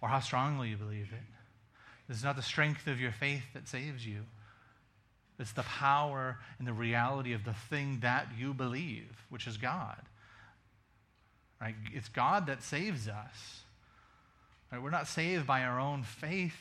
or 0.01 0.09
how 0.09 0.21
strongly 0.21 0.71
you 0.71 0.77
believe 0.77 1.11
it. 1.13 2.13
Is 2.13 2.25
not 2.25 2.37
the 2.37 2.43
strength 2.43 2.87
of 2.89 3.01
your 3.01 3.13
faith 3.13 3.45
that 3.55 3.69
saves 3.69 4.07
you. 4.07 4.25
It's 5.39 5.53
the 5.53 5.63
power 5.63 6.39
and 6.59 6.69
the 6.69 6.73
reality 6.73 7.33
of 7.33 7.45
the 7.45 7.55
thing 7.55 8.01
that 8.03 8.29
you 8.39 8.53
believe, 8.53 9.25
which 9.31 9.47
is 9.47 9.57
God. 9.57 10.01
Right? 11.61 11.75
It's 11.93 12.09
God 12.09 12.47
that 12.47 12.63
saves 12.63 13.09
us. 13.09 13.63
Right? 14.73 14.83
We're 14.83 14.91
not 14.91 15.07
saved 15.07 15.47
by 15.47 15.63
our 15.63 15.79
own 15.79 16.03
faith 16.03 16.57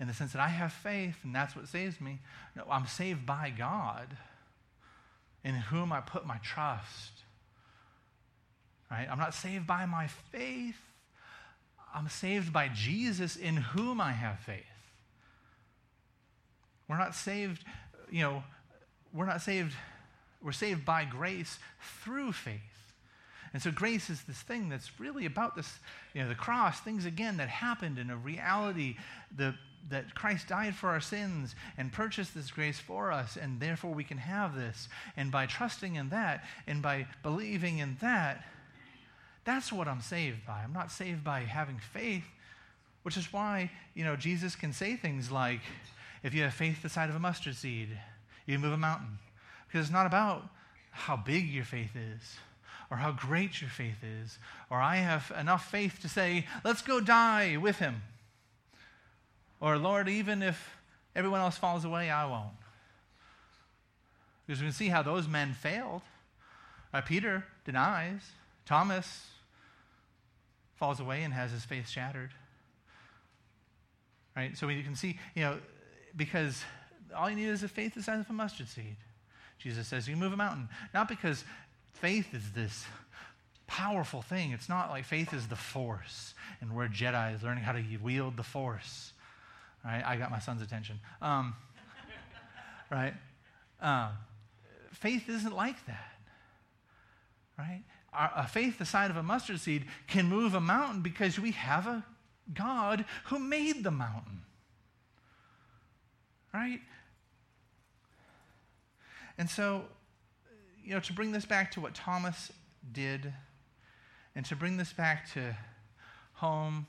in 0.00 0.08
the 0.08 0.14
sense 0.14 0.32
that 0.32 0.40
I 0.40 0.48
have 0.48 0.72
faith 0.72 1.16
and 1.22 1.34
that's 1.34 1.54
what 1.54 1.68
saves 1.68 2.00
me. 2.00 2.18
No, 2.56 2.64
I'm 2.70 2.86
saved 2.86 3.26
by 3.26 3.52
God 3.56 4.16
in 5.44 5.54
whom 5.54 5.92
I 5.92 6.00
put 6.00 6.26
my 6.26 6.38
trust. 6.38 7.12
Right? 8.90 9.06
I'm 9.10 9.18
not 9.18 9.34
saved 9.34 9.66
by 9.66 9.84
my 9.84 10.06
faith. 10.06 10.80
I'm 11.94 12.08
saved 12.08 12.52
by 12.52 12.68
Jesus 12.68 13.36
in 13.36 13.56
whom 13.56 14.00
I 14.00 14.12
have 14.12 14.38
faith. 14.40 14.64
We're 16.88 16.98
not 16.98 17.14
saved, 17.14 17.64
you 18.10 18.22
know, 18.22 18.44
we're 19.12 19.26
not 19.26 19.42
saved, 19.42 19.74
we're 20.42 20.52
saved 20.52 20.84
by 20.84 21.04
grace 21.04 21.58
through 22.02 22.32
faith. 22.32 22.60
And 23.56 23.62
so 23.62 23.70
grace 23.70 24.10
is 24.10 24.20
this 24.24 24.42
thing 24.42 24.68
that's 24.68 25.00
really 25.00 25.24
about 25.24 25.56
this, 25.56 25.78
you 26.12 26.22
know, 26.22 26.28
the 26.28 26.34
cross, 26.34 26.80
things 26.80 27.06
again 27.06 27.38
that 27.38 27.48
happened 27.48 27.98
in 27.98 28.10
a 28.10 28.16
reality, 28.18 28.96
the, 29.34 29.54
that 29.88 30.14
Christ 30.14 30.48
died 30.48 30.74
for 30.74 30.90
our 30.90 31.00
sins 31.00 31.54
and 31.78 31.90
purchased 31.90 32.34
this 32.34 32.50
grace 32.50 32.78
for 32.78 33.10
us, 33.10 33.38
and 33.38 33.58
therefore 33.58 33.94
we 33.94 34.04
can 34.04 34.18
have 34.18 34.54
this. 34.54 34.90
And 35.16 35.32
by 35.32 35.46
trusting 35.46 35.94
in 35.94 36.10
that 36.10 36.44
and 36.66 36.82
by 36.82 37.06
believing 37.22 37.78
in 37.78 37.96
that, 38.02 38.44
that's 39.46 39.72
what 39.72 39.88
I'm 39.88 40.02
saved 40.02 40.44
by. 40.46 40.60
I'm 40.62 40.74
not 40.74 40.92
saved 40.92 41.24
by 41.24 41.40
having 41.40 41.78
faith, 41.78 42.24
which 43.04 43.16
is 43.16 43.32
why, 43.32 43.70
you 43.94 44.04
know, 44.04 44.16
Jesus 44.16 44.54
can 44.54 44.74
say 44.74 44.96
things 44.96 45.30
like, 45.30 45.60
if 46.22 46.34
you 46.34 46.42
have 46.42 46.52
faith 46.52 46.82
the 46.82 46.90
size 46.90 47.08
of 47.08 47.16
a 47.16 47.20
mustard 47.20 47.56
seed, 47.56 47.88
you 48.44 48.56
can 48.56 48.60
move 48.60 48.74
a 48.74 48.76
mountain. 48.76 49.16
Because 49.66 49.86
it's 49.86 49.94
not 49.94 50.04
about 50.04 50.46
how 50.90 51.16
big 51.16 51.48
your 51.48 51.64
faith 51.64 51.96
is 51.96 52.36
or 52.90 52.96
how 52.96 53.12
great 53.12 53.60
your 53.60 53.70
faith 53.70 54.02
is, 54.02 54.38
or 54.70 54.80
I 54.80 54.96
have 54.96 55.32
enough 55.38 55.70
faith 55.70 56.00
to 56.02 56.08
say, 56.08 56.46
let's 56.64 56.82
go 56.82 57.00
die 57.00 57.56
with 57.56 57.78
him. 57.78 58.02
Or, 59.60 59.78
Lord, 59.78 60.08
even 60.08 60.42
if 60.42 60.76
everyone 61.14 61.40
else 61.40 61.56
falls 61.56 61.84
away, 61.84 62.10
I 62.10 62.26
won't. 62.26 62.50
Because 64.46 64.60
we 64.60 64.66
can 64.66 64.74
see 64.74 64.88
how 64.88 65.02
those 65.02 65.26
men 65.26 65.54
failed. 65.54 66.02
Uh, 66.92 67.00
Peter 67.00 67.44
denies, 67.64 68.20
Thomas 68.64 69.26
falls 70.76 71.00
away 71.00 71.22
and 71.22 71.34
has 71.34 71.50
his 71.50 71.64
faith 71.64 71.88
shattered. 71.88 72.30
Right? 74.36 74.56
So 74.56 74.68
you 74.68 74.82
can 74.82 74.94
see, 74.94 75.18
you 75.34 75.42
know, 75.42 75.58
because 76.14 76.62
all 77.16 77.28
you 77.30 77.36
need 77.36 77.48
is 77.48 77.62
a 77.62 77.68
faith 77.68 77.94
the 77.94 78.02
size 78.02 78.20
of 78.20 78.30
a 78.30 78.32
mustard 78.32 78.68
seed. 78.68 78.96
Jesus 79.58 79.88
says 79.88 80.06
you 80.06 80.14
can 80.14 80.20
move 80.20 80.34
a 80.34 80.36
mountain. 80.36 80.68
Not 80.92 81.08
because 81.08 81.44
faith 81.96 82.34
is 82.34 82.52
this 82.52 82.84
powerful 83.66 84.22
thing. 84.22 84.52
It's 84.52 84.68
not 84.68 84.90
like 84.90 85.04
faith 85.04 85.32
is 85.34 85.48
the 85.48 85.56
force, 85.56 86.34
and 86.60 86.74
we're 86.74 86.88
Jedi 86.88 87.42
learning 87.42 87.64
how 87.64 87.72
to 87.72 87.82
wield 88.02 88.36
the 88.36 88.42
force. 88.42 89.12
I 89.84 90.16
got 90.16 90.30
my 90.30 90.40
son's 90.40 90.62
attention. 90.62 90.98
Um, 91.22 91.54
right? 92.90 93.14
Um, 93.80 94.08
faith 94.92 95.28
isn't 95.28 95.54
like 95.54 95.84
that. 95.86 96.12
Right? 97.56 97.82
Our, 98.12 98.32
a 98.34 98.46
faith 98.48 98.78
the 98.78 98.84
size 98.84 99.10
of 99.10 99.16
a 99.16 99.22
mustard 99.22 99.60
seed 99.60 99.84
can 100.08 100.26
move 100.26 100.54
a 100.54 100.60
mountain 100.60 101.02
because 101.02 101.38
we 101.38 101.52
have 101.52 101.86
a 101.86 102.04
God 102.52 103.04
who 103.26 103.38
made 103.38 103.84
the 103.84 103.90
mountain. 103.90 104.42
Right? 106.52 106.80
And 109.38 109.48
so, 109.48 109.84
you 110.86 110.94
know, 110.94 111.00
to 111.00 111.12
bring 111.12 111.32
this 111.32 111.44
back 111.44 111.72
to 111.72 111.80
what 111.80 111.94
Thomas 111.94 112.50
did, 112.92 113.32
and 114.34 114.46
to 114.46 114.56
bring 114.56 114.76
this 114.76 114.92
back 114.92 115.30
to 115.34 115.56
home 116.34 116.86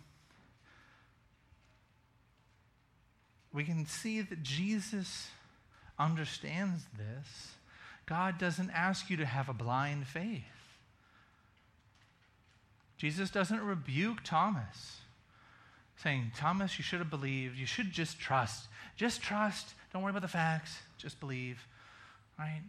we 3.57 3.63
can 3.63 3.87
see 3.87 4.21
that 4.21 4.43
Jesus 4.43 5.29
understands 5.97 6.83
this. 6.95 7.53
God 8.05 8.37
doesn't 8.37 8.69
ask 8.69 9.09
you 9.09 9.17
to 9.17 9.25
have 9.25 9.49
a 9.49 9.53
blind 9.53 10.05
faith. 10.05 10.43
Jesus 12.97 13.31
doesn't 13.31 13.59
rebuke 13.61 14.19
Thomas, 14.23 14.97
saying, 16.03 16.33
Thomas, 16.37 16.77
you 16.77 16.83
should 16.83 16.99
have 16.99 17.09
believed. 17.09 17.57
You 17.57 17.65
should 17.65 17.91
just 17.91 18.19
trust. 18.19 18.67
Just 18.95 19.23
trust. 19.23 19.73
Don't 19.91 20.03
worry 20.03 20.11
about 20.11 20.21
the 20.21 20.27
facts. 20.27 20.77
Just 20.99 21.19
believe. 21.19 21.59
Right? 22.37 22.61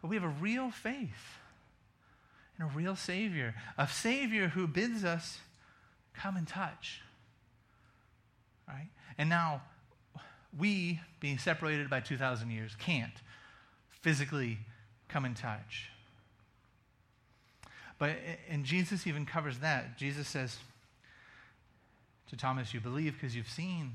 But 0.00 0.08
we 0.08 0.16
have 0.16 0.24
a 0.24 0.28
real 0.28 0.70
faith 0.70 1.38
and 2.58 2.70
a 2.70 2.76
real 2.76 2.96
Savior, 2.96 3.54
a 3.78 3.88
Savior 3.88 4.48
who 4.48 4.66
bids 4.66 5.04
us 5.04 5.38
come 6.14 6.36
and 6.36 6.46
touch. 6.46 7.00
Right? 8.68 8.88
And 9.18 9.28
now, 9.28 9.62
we, 10.58 11.00
being 11.20 11.38
separated 11.38 11.90
by 11.90 12.00
2,000 12.00 12.50
years, 12.50 12.74
can't 12.78 13.12
physically 13.88 14.58
come 15.08 15.24
in 15.24 15.34
touch. 15.34 15.90
But, 17.98 18.16
and 18.48 18.64
Jesus 18.64 19.06
even 19.06 19.26
covers 19.26 19.58
that. 19.58 19.98
Jesus 19.98 20.28
says 20.28 20.58
to 22.30 22.36
Thomas, 22.36 22.72
You 22.72 22.80
believe 22.80 23.14
because 23.14 23.36
you've 23.36 23.48
seen. 23.48 23.94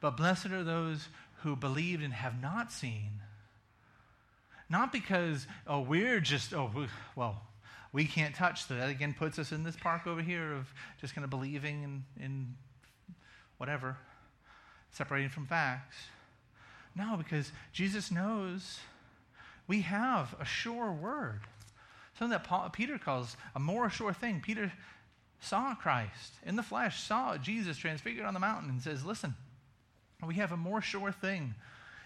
But 0.00 0.16
blessed 0.16 0.46
are 0.46 0.64
those 0.64 1.08
who 1.42 1.54
believed 1.54 2.02
and 2.02 2.12
have 2.12 2.40
not 2.40 2.72
seen. 2.72 3.20
Not 4.68 4.92
because, 4.92 5.46
oh, 5.66 5.80
we're 5.80 6.20
just, 6.20 6.54
oh, 6.54 6.70
well, 7.14 7.42
we 7.92 8.04
can't 8.04 8.34
touch. 8.34 8.66
So 8.66 8.74
that 8.74 8.88
again 8.88 9.14
puts 9.18 9.38
us 9.38 9.52
in 9.52 9.64
this 9.64 9.76
park 9.76 10.06
over 10.06 10.22
here 10.22 10.52
of 10.52 10.72
just 11.00 11.14
kind 11.14 11.24
of 11.24 11.30
believing 11.30 11.82
in, 11.82 12.24
in 12.24 12.54
whatever 13.58 13.96
separating 14.92 15.30
from 15.30 15.46
facts. 15.46 15.96
No, 16.94 17.16
because 17.16 17.50
Jesus 17.72 18.10
knows 18.10 18.80
we 19.66 19.80
have 19.82 20.34
a 20.38 20.44
sure 20.44 20.92
word. 20.92 21.40
Something 22.18 22.32
that 22.32 22.44
Paul, 22.44 22.68
Peter 22.70 22.98
calls 22.98 23.36
a 23.54 23.60
more 23.60 23.88
sure 23.88 24.12
thing. 24.12 24.40
Peter 24.40 24.70
saw 25.40 25.74
Christ 25.74 26.34
in 26.44 26.56
the 26.56 26.62
flesh, 26.62 27.02
saw 27.02 27.36
Jesus 27.38 27.78
transfigured 27.78 28.26
on 28.26 28.34
the 28.34 28.40
mountain, 28.40 28.68
and 28.68 28.82
says, 28.82 29.04
Listen, 29.04 29.34
we 30.24 30.34
have 30.34 30.52
a 30.52 30.56
more 30.56 30.82
sure 30.82 31.10
thing 31.10 31.54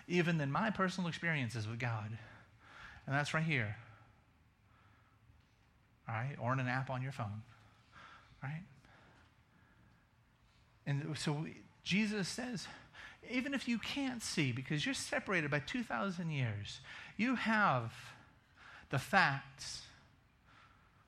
even 0.09 0.39
than 0.39 0.51
my 0.53 0.71
personal 0.71 1.09
experiences 1.09 1.67
with 1.67 1.81
God. 1.81 2.17
And 3.07 3.15
that's 3.15 3.35
right 3.35 3.45
here. 3.45 3.77
All 6.09 6.15
right? 6.15 6.37
Or 6.41 6.53
in 6.53 6.61
an 6.61 6.69
app 6.69 6.91
on 6.91 7.03
your 7.03 7.13
phone. 7.13 7.43
Right? 8.43 8.63
And 10.87 11.17
so 11.17 11.47
Jesus 11.83 12.29
says, 12.29 12.67
even 13.31 13.55
if 13.55 13.67
you 13.67 13.79
can't 13.79 14.23
see 14.23 14.53
because 14.53 14.85
you're 14.85 14.95
separated 14.95 15.51
by 15.51 15.59
2,000 15.61 16.31
years, 16.31 16.81
you 17.17 17.35
have 17.35 17.93
the 18.91 18.99
facts 18.99 19.83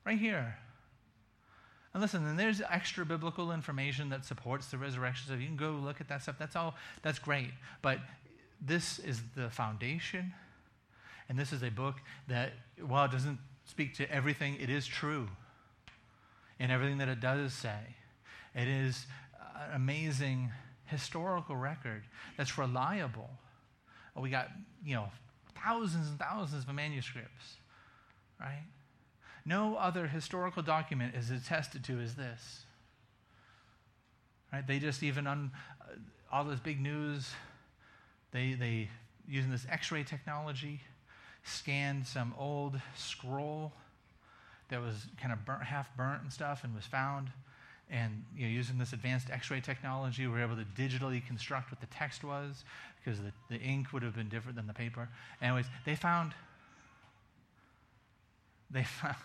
right 0.04 0.18
here. 0.18 0.56
And 1.94 2.02
listen, 2.02 2.26
and 2.26 2.38
there's 2.38 2.60
extra 2.70 3.04
biblical 3.06 3.52
information 3.52 4.08
that 4.10 4.24
supports 4.24 4.66
the 4.66 4.78
resurrection. 4.78 5.28
So 5.28 5.34
you 5.34 5.46
can 5.46 5.56
go 5.56 5.70
look 5.70 6.00
at 6.00 6.08
that 6.08 6.22
stuff. 6.22 6.36
That's 6.38 6.56
all, 6.56 6.74
that's 7.02 7.18
great. 7.18 7.50
But 7.82 7.98
this 8.60 8.98
is 8.98 9.22
the 9.36 9.48
foundation. 9.48 10.34
And 11.28 11.38
this 11.38 11.52
is 11.52 11.62
a 11.62 11.70
book 11.70 11.96
that, 12.28 12.52
while 12.80 13.04
it 13.04 13.10
doesn't 13.10 13.38
speak 13.64 13.94
to 13.96 14.10
everything, 14.10 14.56
it 14.60 14.70
is 14.70 14.86
true 14.86 15.28
in 16.58 16.70
everything 16.70 16.98
that 16.98 17.08
it 17.08 17.20
does 17.20 17.52
say. 17.52 17.78
It 18.54 18.66
is 18.66 19.06
an 19.54 19.74
amazing 19.74 20.50
historical 20.86 21.54
record 21.54 22.02
that's 22.36 22.56
reliable. 22.56 23.28
We 24.16 24.30
got, 24.30 24.48
you 24.84 24.94
know, 24.94 25.08
thousands 25.62 26.08
and 26.08 26.18
thousands 26.18 26.64
of 26.66 26.74
manuscripts, 26.74 27.56
right? 28.40 28.64
No 29.44 29.76
other 29.76 30.06
historical 30.06 30.62
document 30.62 31.14
is 31.14 31.30
attested 31.30 31.84
to 31.84 32.00
as 32.00 32.14
this. 32.14 32.64
Right? 34.52 34.66
They 34.66 34.78
just 34.78 35.02
even 35.02 35.26
on 35.26 35.50
uh, 35.82 35.94
all 36.32 36.44
this 36.44 36.58
big 36.58 36.80
news, 36.80 37.30
they 38.32 38.54
they 38.54 38.88
using 39.28 39.50
this 39.50 39.66
X-ray 39.70 40.04
technology, 40.04 40.80
scanned 41.48 42.06
some 42.06 42.34
old 42.38 42.80
scroll 42.96 43.72
that 44.68 44.80
was 44.80 45.06
kind 45.20 45.32
of 45.32 45.44
burnt, 45.44 45.62
half 45.62 45.94
burnt 45.96 46.22
and 46.22 46.32
stuff, 46.32 46.62
and 46.64 46.74
was 46.74 46.84
found. 46.84 47.28
And 47.90 48.24
you 48.36 48.46
know, 48.46 48.52
using 48.52 48.78
this 48.78 48.92
advanced 48.92 49.30
x-ray 49.30 49.62
technology 49.62 50.26
we 50.26 50.32
were 50.32 50.42
able 50.42 50.56
to 50.56 50.64
digitally 50.64 51.24
construct 51.26 51.70
what 51.70 51.80
the 51.80 51.86
text 51.86 52.22
was 52.22 52.64
because 53.02 53.18
the, 53.20 53.32
the 53.48 53.56
ink 53.56 53.92
would 53.94 54.02
have 54.02 54.14
been 54.14 54.28
different 54.28 54.56
than 54.56 54.66
the 54.66 54.74
paper. 54.74 55.08
Anyways 55.40 55.66
they 55.86 55.94
found 55.94 56.34
they 58.70 58.82
found 59.00 59.16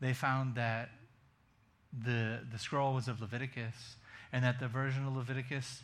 they 0.00 0.12
found 0.12 0.54
that 0.54 0.90
the 2.04 2.38
the 2.52 2.58
scroll 2.58 2.94
was 2.94 3.08
of 3.08 3.20
leviticus 3.20 3.96
and 4.32 4.44
that 4.44 4.60
the 4.60 4.68
version 4.68 5.04
of 5.04 5.16
leviticus 5.16 5.82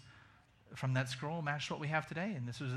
from 0.74 0.94
that 0.94 1.08
scroll 1.08 1.42
matched 1.42 1.70
what 1.70 1.80
we 1.80 1.88
have 1.88 2.06
today 2.06 2.34
and 2.36 2.46
this 2.46 2.60
was 2.60 2.72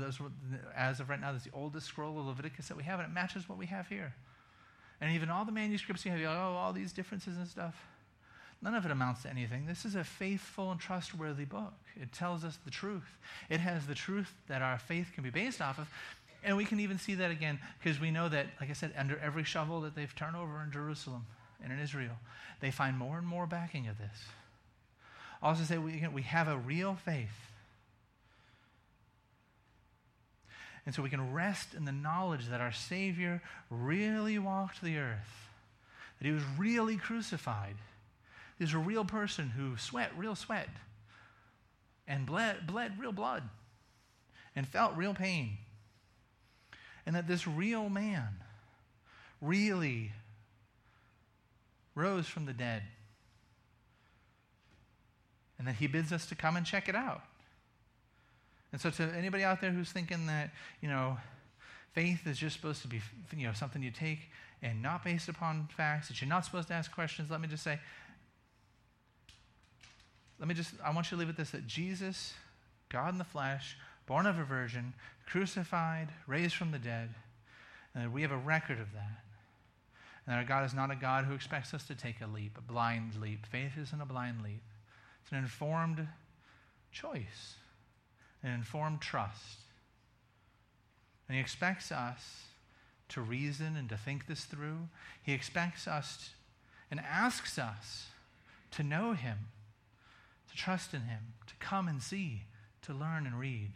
as 0.76 1.00
of 1.00 1.10
right 1.10 1.20
now 1.20 1.32
this 1.32 1.42
is 1.42 1.50
the 1.50 1.56
oldest 1.56 1.86
scroll 1.86 2.18
of 2.18 2.26
leviticus 2.26 2.68
that 2.68 2.76
we 2.76 2.82
have 2.82 3.00
and 3.00 3.10
it 3.10 3.12
matches 3.12 3.48
what 3.48 3.58
we 3.58 3.66
have 3.66 3.88
here 3.88 4.14
and 5.00 5.12
even 5.12 5.28
all 5.28 5.44
the 5.44 5.52
manuscripts 5.52 6.04
you 6.04 6.12
have 6.12 6.20
oh 6.22 6.56
all 6.56 6.72
these 6.72 6.92
differences 6.92 7.36
and 7.36 7.46
stuff 7.46 7.74
None 8.62 8.74
of 8.74 8.84
it 8.84 8.90
amounts 8.90 9.22
to 9.22 9.30
anything. 9.30 9.64
This 9.66 9.84
is 9.84 9.94
a 9.94 10.04
faithful 10.04 10.70
and 10.70 10.78
trustworthy 10.78 11.46
book. 11.46 11.72
It 11.96 12.12
tells 12.12 12.44
us 12.44 12.58
the 12.64 12.70
truth. 12.70 13.18
It 13.48 13.60
has 13.60 13.86
the 13.86 13.94
truth 13.94 14.32
that 14.48 14.60
our 14.60 14.78
faith 14.78 15.12
can 15.14 15.24
be 15.24 15.30
based 15.30 15.62
off 15.62 15.78
of. 15.78 15.88
And 16.44 16.56
we 16.56 16.64
can 16.64 16.80
even 16.80 16.98
see 16.98 17.14
that 17.14 17.30
again 17.30 17.58
because 17.82 18.00
we 18.00 18.10
know 18.10 18.28
that, 18.28 18.46
like 18.60 18.70
I 18.70 18.74
said, 18.74 18.92
under 18.96 19.18
every 19.18 19.44
shovel 19.44 19.80
that 19.82 19.94
they've 19.94 20.14
turned 20.14 20.36
over 20.36 20.62
in 20.62 20.70
Jerusalem 20.70 21.26
and 21.62 21.72
in 21.72 21.78
Israel, 21.78 22.16
they 22.60 22.70
find 22.70 22.96
more 22.96 23.18
and 23.18 23.26
more 23.26 23.46
backing 23.46 23.88
of 23.88 23.96
this. 23.98 24.24
Also, 25.42 25.64
say 25.64 25.78
we, 25.78 26.06
we 26.12 26.22
have 26.22 26.48
a 26.48 26.58
real 26.58 26.94
faith. 27.02 27.49
And 30.90 30.94
so 30.96 31.04
we 31.04 31.08
can 31.08 31.32
rest 31.32 31.74
in 31.74 31.84
the 31.84 31.92
knowledge 31.92 32.48
that 32.48 32.60
our 32.60 32.72
Savior 32.72 33.40
really 33.70 34.40
walked 34.40 34.82
the 34.82 34.98
earth, 34.98 35.48
that 36.18 36.26
he 36.26 36.32
was 36.32 36.42
really 36.58 36.96
crucified, 36.96 37.76
is 38.58 38.74
a 38.74 38.78
real 38.78 39.04
person 39.04 39.50
who 39.50 39.76
sweat 39.76 40.10
real 40.16 40.34
sweat 40.34 40.68
and 42.08 42.26
bled, 42.26 42.66
bled 42.66 42.98
real 42.98 43.12
blood 43.12 43.44
and 44.56 44.66
felt 44.66 44.96
real 44.96 45.14
pain. 45.14 45.58
And 47.06 47.14
that 47.14 47.28
this 47.28 47.46
real 47.46 47.88
man 47.88 48.40
really 49.40 50.10
rose 51.94 52.26
from 52.26 52.46
the 52.46 52.52
dead. 52.52 52.82
And 55.56 55.68
that 55.68 55.76
he 55.76 55.86
bids 55.86 56.10
us 56.10 56.26
to 56.26 56.34
come 56.34 56.56
and 56.56 56.66
check 56.66 56.88
it 56.88 56.96
out. 56.96 57.22
And 58.72 58.80
so, 58.80 58.90
to 58.90 59.02
anybody 59.16 59.42
out 59.42 59.60
there 59.60 59.70
who's 59.70 59.90
thinking 59.90 60.26
that, 60.26 60.50
you 60.80 60.88
know, 60.88 61.16
faith 61.92 62.26
is 62.26 62.38
just 62.38 62.56
supposed 62.56 62.82
to 62.82 62.88
be, 62.88 63.00
you 63.36 63.46
know, 63.46 63.52
something 63.52 63.82
you 63.82 63.90
take 63.90 64.30
and 64.62 64.82
not 64.82 65.04
based 65.04 65.28
upon 65.28 65.68
facts, 65.76 66.08
that 66.08 66.20
you're 66.20 66.28
not 66.28 66.44
supposed 66.44 66.68
to 66.68 66.74
ask 66.74 66.92
questions, 66.92 67.30
let 67.30 67.40
me 67.40 67.48
just 67.48 67.64
say, 67.64 67.78
let 70.38 70.48
me 70.48 70.54
just, 70.54 70.72
I 70.84 70.92
want 70.92 71.10
you 71.10 71.16
to 71.16 71.18
leave 71.18 71.28
with 71.28 71.36
this 71.36 71.50
that 71.50 71.66
Jesus, 71.66 72.34
God 72.88 73.12
in 73.12 73.18
the 73.18 73.24
flesh, 73.24 73.76
born 74.06 74.26
of 74.26 74.38
a 74.38 74.44
virgin, 74.44 74.94
crucified, 75.26 76.08
raised 76.26 76.54
from 76.54 76.72
the 76.72 76.78
dead, 76.78 77.10
and 77.94 78.12
we 78.12 78.22
have 78.22 78.32
a 78.32 78.36
record 78.36 78.80
of 78.80 78.92
that. 78.94 79.20
And 80.26 80.36
our 80.36 80.44
God 80.44 80.64
is 80.64 80.74
not 80.74 80.90
a 80.90 80.96
God 80.96 81.24
who 81.24 81.34
expects 81.34 81.74
us 81.74 81.84
to 81.84 81.94
take 81.94 82.20
a 82.20 82.26
leap, 82.26 82.56
a 82.56 82.60
blind 82.60 83.20
leap. 83.20 83.46
Faith 83.46 83.72
isn't 83.80 84.00
a 84.00 84.06
blind 84.06 84.42
leap, 84.42 84.62
it's 85.22 85.32
an 85.32 85.38
informed 85.38 86.06
choice, 86.92 87.56
an 88.42 88.52
informed 88.52 89.00
trust. 89.00 89.58
And 91.28 91.36
He 91.36 91.40
expects 91.40 91.92
us 91.92 92.44
to 93.10 93.20
reason 93.20 93.76
and 93.76 93.88
to 93.88 93.96
think 93.96 94.26
this 94.26 94.44
through. 94.44 94.88
He 95.22 95.32
expects 95.32 95.86
us 95.86 96.30
and 96.90 97.00
asks 97.00 97.58
us 97.58 98.06
to 98.72 98.82
know 98.82 99.12
Him, 99.12 99.38
to 100.50 100.56
trust 100.56 100.94
in 100.94 101.02
Him, 101.02 101.34
to 101.46 101.54
come 101.60 101.88
and 101.88 102.02
see, 102.02 102.42
to 102.82 102.92
learn 102.92 103.26
and 103.26 103.38
read. 103.38 103.70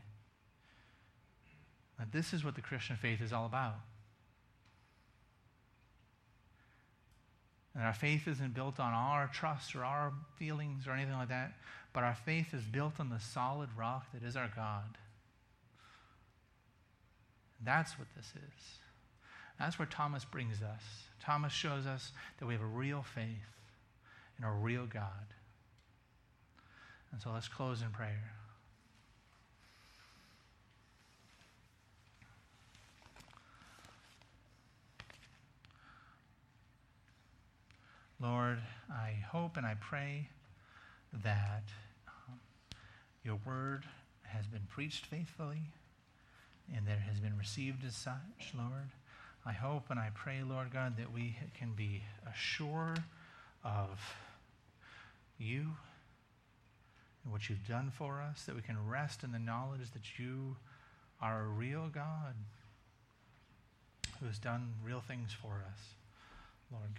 That 1.99 2.13
this 2.13 2.33
is 2.33 2.45
what 2.45 2.55
the 2.55 2.61
Christian 2.61 2.97
faith 2.97 3.21
is 3.21 3.33
all 3.33 3.47
about. 3.47 3.77
And 7.75 7.83
our 7.83 7.93
faith 7.93 8.29
isn't 8.29 8.55
built 8.55 8.79
on 8.79 8.93
our 8.93 9.29
trust 9.33 9.75
or 9.75 9.85
our 9.85 10.13
feelings 10.37 10.87
or 10.87 10.93
anything 10.93 11.15
like 11.15 11.29
that, 11.29 11.55
but 11.95 12.03
our 12.03 12.15
faith 12.15 12.53
is 12.53 12.63
built 12.65 12.95
on 12.99 13.09
the 13.09 13.21
solid 13.21 13.71
rock 13.79 14.07
that 14.13 14.27
is 14.27 14.37
our 14.37 14.51
God. 14.55 14.99
That's 17.65 17.99
what 17.99 18.09
this 18.17 18.27
is. 18.27 18.65
That's 19.59 19.79
where 19.79 19.87
Thomas 19.87 20.25
brings 20.25 20.61
us. 20.61 20.83
Thomas 21.23 21.53
shows 21.53 21.87
us 21.87 22.11
that 22.39 22.47
we 22.47 22.53
have 22.53 22.63
a 22.63 22.67
real 22.67 23.05
faith 23.15 23.29
in 24.39 24.45
a 24.45 24.53
real 24.53 24.87
God. 24.87 25.33
And 27.13 27.23
so 27.23 27.31
let's 27.33 27.49
close 27.49 27.81
in 27.81 27.91
prayer. 27.91 28.33
Lord, 38.21 38.59
I 38.91 39.23
hope 39.31 39.57
and 39.57 39.65
I 39.65 39.77
pray 39.81 40.29
that 41.23 41.63
your 43.25 43.39
word 43.47 43.85
has 44.23 44.47
been 44.47 44.67
preached 44.69 45.07
faithfully 45.07 45.63
and 46.75 46.87
that 46.87 46.99
it 46.99 47.09
has 47.09 47.21
been 47.21 47.37
received 47.37 47.85
as 47.85 47.97
such, 47.97 48.53
Lord. 48.57 48.91
I 49.47 49.53
hope 49.53 49.85
and 49.91 49.99
I 49.99 50.11
pray, 50.15 50.43
Lord 50.43 50.73
God, 50.73 50.97
that 50.99 51.13
we 51.13 51.37
can 51.59 51.73
be 51.73 52.03
assured 52.31 53.03
of 53.65 54.15
you 55.39 55.71
and 57.23 57.33
what 57.33 57.49
you've 57.49 57.67
done 57.67 57.91
for 57.91 58.21
us, 58.21 58.45
that 58.45 58.55
we 58.55 58.63
can 58.63 58.77
rest 58.87 59.25
in 59.25 59.33
the 59.33 59.39
knowledge 59.39 59.91
that 59.93 60.19
you 60.19 60.57
are 61.21 61.43
a 61.43 61.47
real 61.47 61.89
God 61.93 62.35
who 64.21 64.27
has 64.27 64.39
done 64.39 64.75
real 64.85 65.01
things 65.01 65.33
for 65.33 65.65
us, 65.67 65.81
Lord 66.71 66.85
God. 66.85 66.91